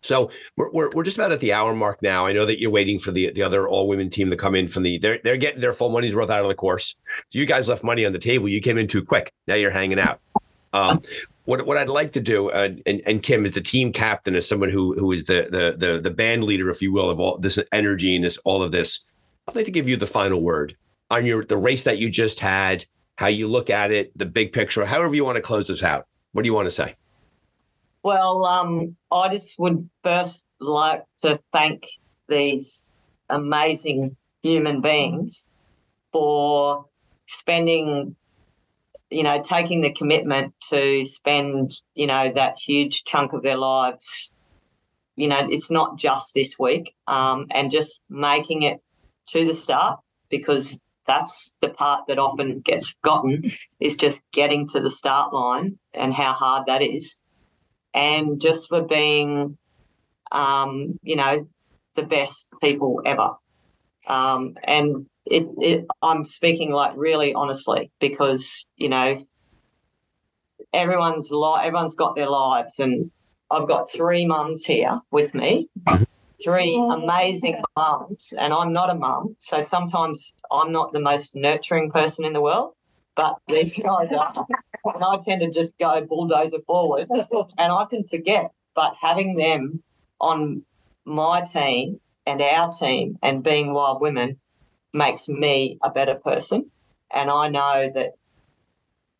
so 0.00 0.30
we're, 0.56 0.70
we're, 0.70 0.90
we're 0.94 1.02
just 1.02 1.18
about 1.18 1.32
at 1.32 1.40
the 1.40 1.52
hour 1.52 1.74
mark 1.74 2.00
now. 2.00 2.26
I 2.26 2.32
know 2.32 2.46
that 2.46 2.60
you're 2.60 2.70
waiting 2.70 3.00
for 3.00 3.10
the, 3.10 3.32
the 3.32 3.42
other 3.42 3.68
all 3.68 3.88
women 3.88 4.08
team 4.08 4.30
to 4.30 4.36
come 4.36 4.54
in 4.54 4.68
from 4.68 4.84
the 4.84 4.98
they're 4.98 5.18
they're 5.24 5.36
getting 5.36 5.60
their 5.60 5.72
full 5.72 5.88
money's 5.88 6.14
worth 6.14 6.30
out 6.30 6.42
of 6.42 6.48
the 6.48 6.54
course. 6.54 6.94
So 7.28 7.40
you 7.40 7.46
guys 7.46 7.68
left 7.68 7.82
money 7.82 8.06
on 8.06 8.12
the 8.12 8.20
table. 8.20 8.48
You 8.48 8.60
came 8.60 8.78
in 8.78 8.86
too 8.86 9.04
quick. 9.04 9.32
Now 9.48 9.56
you're 9.56 9.72
hanging 9.72 9.98
out. 9.98 10.20
Um, 10.72 11.00
what 11.44 11.66
what 11.66 11.76
I'd 11.76 11.88
like 11.88 12.12
to 12.12 12.20
do, 12.20 12.50
uh, 12.50 12.70
and, 12.86 13.02
and 13.06 13.22
Kim 13.22 13.44
is 13.44 13.52
the 13.52 13.60
team 13.60 13.92
captain, 13.92 14.36
as 14.36 14.48
someone 14.48 14.68
who 14.68 14.94
who 14.94 15.12
is 15.12 15.24
the, 15.24 15.48
the 15.50 15.76
the 15.76 16.00
the 16.00 16.10
band 16.10 16.44
leader, 16.44 16.70
if 16.70 16.80
you 16.80 16.92
will, 16.92 17.10
of 17.10 17.18
all 17.18 17.38
this 17.38 17.58
energy 17.72 18.14
and 18.14 18.24
this 18.24 18.38
all 18.38 18.62
of 18.62 18.72
this. 18.72 19.04
I'd 19.48 19.54
like 19.54 19.64
to 19.66 19.70
give 19.70 19.88
you 19.88 19.96
the 19.96 20.06
final 20.06 20.40
word 20.40 20.76
on 21.10 21.26
your 21.26 21.44
the 21.44 21.56
race 21.56 21.82
that 21.84 21.98
you 21.98 22.10
just 22.10 22.40
had, 22.40 22.84
how 23.16 23.26
you 23.26 23.48
look 23.48 23.70
at 23.70 23.90
it, 23.90 24.16
the 24.16 24.26
big 24.26 24.52
picture, 24.52 24.84
however 24.86 25.14
you 25.14 25.24
want 25.24 25.36
to 25.36 25.42
close 25.42 25.68
this 25.68 25.82
out. 25.82 26.06
What 26.32 26.42
do 26.42 26.48
you 26.48 26.54
want 26.54 26.66
to 26.66 26.70
say? 26.70 26.96
Well, 28.02 28.44
um, 28.46 28.96
I 29.10 29.28
just 29.28 29.58
would 29.58 29.88
first 30.02 30.46
like 30.60 31.04
to 31.22 31.38
thank 31.52 31.86
these 32.28 32.82
amazing 33.28 34.16
human 34.42 34.80
beings 34.80 35.48
for 36.12 36.86
spending 37.26 38.16
you 39.12 39.22
know, 39.22 39.40
taking 39.40 39.82
the 39.82 39.92
commitment 39.92 40.54
to 40.70 41.04
spend, 41.04 41.82
you 41.94 42.06
know, 42.06 42.32
that 42.32 42.58
huge 42.58 43.04
chunk 43.04 43.34
of 43.34 43.42
their 43.42 43.58
lives, 43.58 44.32
you 45.16 45.28
know, 45.28 45.46
it's 45.50 45.70
not 45.70 45.98
just 45.98 46.34
this 46.34 46.58
week, 46.58 46.94
um, 47.06 47.46
and 47.50 47.70
just 47.70 48.00
making 48.08 48.62
it 48.62 48.80
to 49.28 49.44
the 49.44 49.54
start 49.54 50.00
because 50.30 50.78
that's 51.06 51.54
the 51.60 51.68
part 51.68 52.06
that 52.08 52.18
often 52.18 52.60
gets 52.60 52.90
forgotten 52.90 53.44
is 53.80 53.96
just 53.96 54.22
getting 54.32 54.68
to 54.68 54.80
the 54.80 54.90
start 54.90 55.32
line 55.32 55.78
and 55.92 56.14
how 56.14 56.32
hard 56.32 56.66
that 56.66 56.82
is. 56.82 57.20
And 57.94 58.40
just 58.40 58.68
for 58.68 58.82
being, 58.82 59.58
um, 60.30 60.98
you 61.02 61.16
know, 61.16 61.46
the 61.94 62.04
best 62.04 62.48
people 62.60 63.02
ever. 63.04 63.32
Um, 64.06 64.54
and 64.64 65.06
it, 65.26 65.46
it, 65.58 65.84
I'm 66.00 66.24
speaking 66.24 66.72
like 66.72 66.94
really 66.96 67.34
honestly 67.34 67.90
because 68.00 68.68
you 68.76 68.88
know 68.88 69.24
everyone's 70.72 71.30
li- 71.30 71.60
everyone's 71.62 71.94
got 71.94 72.16
their 72.16 72.28
lives, 72.28 72.78
and 72.78 73.10
I've 73.50 73.68
got 73.68 73.90
three 73.90 74.26
mums 74.26 74.64
here 74.64 75.00
with 75.10 75.34
me, 75.34 75.68
three 76.42 76.76
amazing 76.76 77.62
mums, 77.76 78.32
and 78.38 78.52
I'm 78.52 78.72
not 78.72 78.90
a 78.90 78.94
mum, 78.94 79.36
so 79.38 79.62
sometimes 79.62 80.32
I'm 80.50 80.72
not 80.72 80.92
the 80.92 81.00
most 81.00 81.36
nurturing 81.36 81.90
person 81.90 82.24
in 82.24 82.32
the 82.32 82.40
world, 82.40 82.74
but 83.14 83.38
these 83.48 83.78
guys 83.78 84.12
are, 84.12 84.46
and 84.94 85.04
I 85.04 85.18
tend 85.24 85.40
to 85.42 85.50
just 85.50 85.78
go 85.78 86.04
bulldozer 86.04 86.58
forward, 86.66 87.08
and 87.10 87.72
I 87.72 87.84
can 87.86 88.04
forget, 88.04 88.50
but 88.74 88.94
having 89.00 89.36
them 89.36 89.82
on 90.20 90.64
my 91.04 91.42
team 91.42 92.00
and 92.26 92.40
our 92.40 92.70
team 92.70 93.18
and 93.22 93.42
being 93.42 93.72
wild 93.72 94.00
women 94.00 94.38
makes 94.92 95.28
me 95.28 95.78
a 95.82 95.90
better 95.90 96.14
person. 96.14 96.70
And 97.10 97.30
I 97.30 97.48
know 97.48 97.90
that 97.94 98.12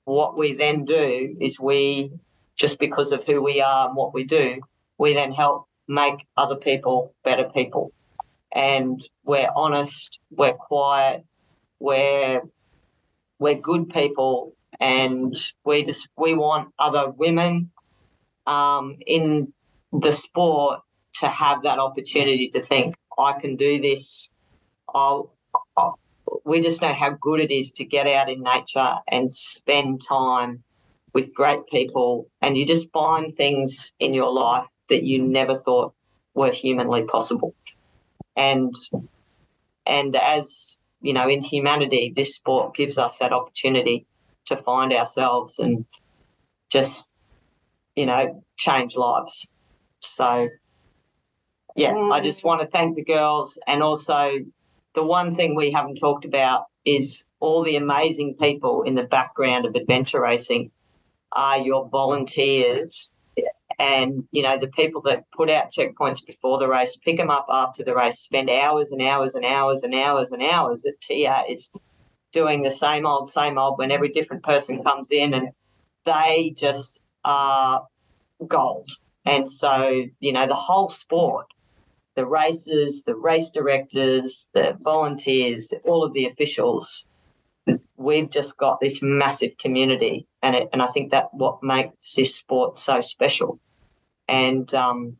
what 0.04 0.36
we 0.36 0.54
then 0.54 0.84
do 0.84 1.36
is 1.40 1.58
we, 1.60 2.12
just 2.56 2.78
because 2.78 3.12
of 3.12 3.24
who 3.24 3.42
we 3.42 3.60
are 3.60 3.88
and 3.88 3.96
what 3.96 4.14
we 4.14 4.24
do, 4.24 4.60
we 4.98 5.14
then 5.14 5.32
help 5.32 5.66
make 5.88 6.26
other 6.36 6.56
people 6.56 7.14
better 7.24 7.48
people. 7.48 7.92
And 8.54 9.00
we're 9.24 9.48
honest, 9.56 10.18
we're 10.30 10.54
quiet, 10.54 11.24
we're 11.78 12.42
we're 13.38 13.54
good 13.54 13.88
people, 13.88 14.54
and 14.78 15.34
we 15.64 15.82
just 15.82 16.08
we 16.16 16.34
want 16.34 16.72
other 16.78 17.10
women 17.10 17.70
um, 18.46 18.96
in 19.06 19.52
the 19.92 20.12
sport 20.12 20.80
to 21.14 21.28
have 21.28 21.62
that 21.62 21.78
opportunity 21.78 22.48
to 22.50 22.60
think 22.60 22.94
I 23.18 23.32
can 23.32 23.56
do 23.56 23.80
this. 23.80 24.32
I'll 24.94 25.32
we 26.44 26.60
just 26.60 26.82
know 26.82 26.92
how 26.92 27.10
good 27.20 27.40
it 27.40 27.50
is 27.50 27.72
to 27.72 27.84
get 27.84 28.06
out 28.06 28.28
in 28.28 28.42
nature 28.42 28.96
and 29.08 29.32
spend 29.34 30.02
time 30.06 30.62
with 31.12 31.34
great 31.34 31.66
people 31.66 32.26
and 32.40 32.56
you 32.56 32.66
just 32.66 32.90
find 32.92 33.34
things 33.34 33.94
in 33.98 34.14
your 34.14 34.32
life 34.32 34.66
that 34.92 35.04
you 35.04 35.22
never 35.22 35.56
thought 35.56 35.94
were 36.34 36.52
humanly 36.52 37.04
possible. 37.04 37.54
And 38.36 38.74
and 39.86 40.14
as 40.14 40.78
you 41.00 41.14
know 41.14 41.28
in 41.28 41.42
humanity 41.42 42.12
this 42.14 42.34
sport 42.34 42.74
gives 42.74 42.98
us 42.98 43.18
that 43.18 43.32
opportunity 43.32 44.06
to 44.44 44.56
find 44.56 44.92
ourselves 44.92 45.58
and 45.58 45.86
just 46.70 47.10
you 47.96 48.06
know 48.06 48.44
change 48.56 48.96
lives. 48.96 49.48
So 50.00 50.48
yeah 51.74 51.92
i 51.92 52.20
mm. 52.20 52.22
just 52.22 52.44
want 52.44 52.60
to 52.60 52.66
thank 52.66 52.96
the 52.96 53.04
girls. 53.04 53.58
And 53.66 53.82
also 53.82 54.18
the 54.94 55.04
one 55.04 55.34
thing 55.34 55.54
we 55.54 55.70
haven't 55.70 55.96
talked 55.96 56.26
about 56.26 56.66
is 56.84 57.26
all 57.40 57.62
the 57.62 57.76
amazing 57.76 58.36
people 58.38 58.82
in 58.82 58.94
the 58.94 59.04
background 59.04 59.64
of 59.64 59.74
adventure 59.74 60.20
racing 60.20 60.70
are 61.32 61.58
your 61.58 61.88
volunteers 61.88 63.14
and 63.82 64.24
you 64.30 64.42
know 64.42 64.56
the 64.56 64.68
people 64.68 65.02
that 65.02 65.24
put 65.32 65.50
out 65.50 65.72
checkpoints 65.72 66.24
before 66.24 66.58
the 66.58 66.68
race 66.68 66.96
pick 66.96 67.16
them 67.16 67.30
up 67.30 67.46
after 67.50 67.82
the 67.82 67.94
race 67.94 68.20
spend 68.20 68.48
hours 68.48 68.92
and 68.92 69.02
hours 69.02 69.34
and 69.34 69.44
hours 69.44 69.82
and 69.82 69.94
hours 69.94 70.30
and 70.32 70.42
hours 70.42 70.84
at 70.84 71.00
TA 71.00 71.42
is 71.48 71.70
doing 72.32 72.62
the 72.62 72.70
same 72.70 73.04
old 73.04 73.28
same 73.28 73.58
old 73.58 73.78
when 73.78 73.90
every 73.90 74.08
different 74.08 74.42
person 74.42 74.82
comes 74.84 75.10
in 75.10 75.34
and 75.34 75.48
they 76.04 76.54
just 76.56 77.00
are 77.24 77.86
gold 78.46 78.88
and 79.24 79.50
so 79.50 80.04
you 80.20 80.32
know 80.32 80.46
the 80.46 80.54
whole 80.54 80.88
sport 80.88 81.46
the 82.14 82.26
races, 82.26 83.04
the 83.04 83.14
race 83.16 83.50
directors, 83.50 84.48
the 84.52 84.76
volunteers, 84.80 85.72
all 85.84 86.04
of 86.04 86.12
the 86.12 86.26
officials. 86.26 87.06
We've 87.96 88.30
just 88.30 88.56
got 88.56 88.80
this 88.80 89.00
massive 89.02 89.56
community, 89.58 90.26
and 90.42 90.56
it, 90.56 90.68
and 90.72 90.82
I 90.82 90.88
think 90.88 91.12
that 91.12 91.32
what 91.32 91.62
makes 91.62 92.14
this 92.14 92.34
sport 92.34 92.76
so 92.76 93.00
special. 93.00 93.60
And 94.32 94.72
um, 94.72 95.18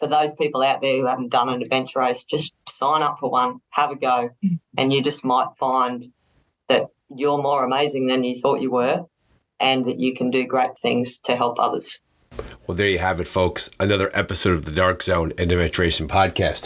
for 0.00 0.08
those 0.08 0.34
people 0.34 0.62
out 0.62 0.80
there 0.80 0.96
who 0.96 1.06
haven't 1.06 1.30
done 1.30 1.48
an 1.48 1.62
adventure 1.62 2.00
race, 2.00 2.24
just 2.24 2.56
sign 2.68 3.00
up 3.00 3.20
for 3.20 3.30
one, 3.30 3.60
have 3.70 3.92
a 3.92 3.96
go, 3.96 4.30
and 4.76 4.92
you 4.92 5.00
just 5.00 5.24
might 5.24 5.46
find 5.56 6.10
that 6.68 6.88
you're 7.14 7.40
more 7.40 7.64
amazing 7.64 8.08
than 8.08 8.24
you 8.24 8.38
thought 8.40 8.60
you 8.60 8.72
were, 8.72 9.04
and 9.60 9.84
that 9.84 10.00
you 10.00 10.12
can 10.12 10.32
do 10.32 10.44
great 10.44 10.76
things 10.76 11.18
to 11.20 11.36
help 11.36 11.60
others. 11.60 12.00
Well, 12.66 12.76
there 12.76 12.88
you 12.88 12.98
have 12.98 13.20
it, 13.20 13.28
folks. 13.28 13.70
Another 13.78 14.10
episode 14.12 14.54
of 14.54 14.64
the 14.64 14.72
Dark 14.72 15.04
Zone 15.04 15.32
Adventure 15.38 15.82
Racing 15.82 16.08
Podcast. 16.08 16.64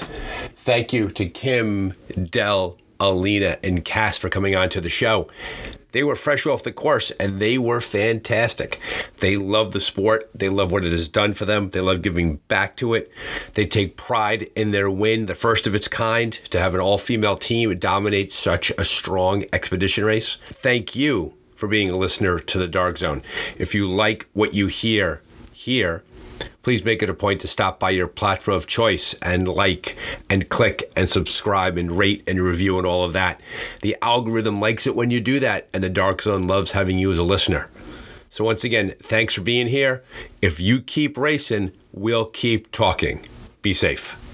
Thank 0.55 0.95
you 0.95 1.11
to 1.11 1.27
Kim, 1.27 1.93
Dell, 2.31 2.79
Alina, 3.01 3.59
and 3.63 3.85
Cass 3.85 4.19
for 4.19 4.29
coming 4.29 4.55
on 4.55 4.69
to 4.71 4.81
the 4.81 4.89
show. 4.89 5.29
They 5.93 6.03
were 6.03 6.17
fresh 6.17 6.47
off 6.47 6.63
the 6.63 6.73
course 6.73 7.11
and 7.13 7.41
they 7.41 7.57
were 7.57 7.81
fantastic. 7.81 8.81
They 9.21 9.37
love 9.39 9.73
the 9.73 9.81
sport. 9.81 10.29
They 10.35 10.51
love 10.51 10.71
what 10.71 10.85
it 10.85 10.93
has 10.93 11.09
done 11.09 11.33
for 11.33 11.47
them. 11.47 11.71
They 11.71 11.81
love 11.81 12.03
giving 12.03 12.37
back 12.49 12.77
to 12.77 12.93
it. 12.93 13.11
They 13.55 13.65
take 13.65 13.97
pride 13.97 14.51
in 14.55 14.73
their 14.73 14.91
win, 14.91 15.25
the 15.25 15.35
first 15.35 15.67
of 15.67 15.75
its 15.75 15.89
kind, 15.89 16.33
to 16.51 16.61
have 16.61 16.75
an 16.75 16.81
all 16.81 16.99
female 16.99 17.37
team 17.37 17.79
dominate 17.79 18.31
such 18.31 18.71
a 18.73 18.85
strong 18.85 19.45
expedition 19.55 20.05
race. 20.05 20.37
Thank 20.51 20.95
you 20.95 21.33
for 21.55 21.67
being 21.67 21.91
a 21.91 21.97
listener 21.97 22.39
to 22.39 22.59
the 22.59 22.69
Dark 22.69 22.99
Zone. 22.99 23.23
If 23.57 23.75
you 23.75 23.87
like 23.87 24.29
what 24.35 24.53
you 24.53 24.67
hear, 24.67 25.23
here, 25.53 26.05
please 26.67 26.85
make 26.85 27.01
it 27.01 27.09
a 27.09 27.15
point 27.15 27.41
to 27.41 27.47
stop 27.47 27.79
by 27.79 27.91
your 27.91 28.09
platform 28.09 28.57
of 28.57 28.67
choice 28.67 29.15
and 29.23 29.47
like 29.47 29.97
and 30.29 30.49
click 30.49 30.91
and 30.97 31.09
subscribe 31.09 31.79
and 31.79 31.93
rate 31.93 32.25
and 32.27 32.43
review 32.43 32.77
and 32.77 32.85
all 32.85 33.05
of 33.05 33.13
that. 33.13 33.41
The 33.83 33.97
algorithm 34.03 34.61
likes 34.61 34.85
it 34.85 34.97
when 34.97 35.13
you 35.13 35.21
do 35.21 35.39
that, 35.39 35.69
and 35.73 35.85
the 35.85 35.89
Dark 35.89 36.21
Zone 36.23 36.43
loves 36.43 36.73
having 36.73 36.99
you 36.99 37.13
as 37.13 37.19
a 37.19 37.23
listener. 37.23 37.71
So, 38.31 38.45
once 38.45 38.65
again, 38.65 38.95
thanks 38.99 39.35
for 39.35 39.43
being 39.43 39.69
here. 39.69 40.03
If 40.43 40.59
you 40.59 40.81
keep 40.81 41.17
racing, 41.17 41.71
we'll 41.93 42.27
keep 42.27 42.73
talking. 42.73 43.21
Be 43.63 43.73
safe. 43.73 44.26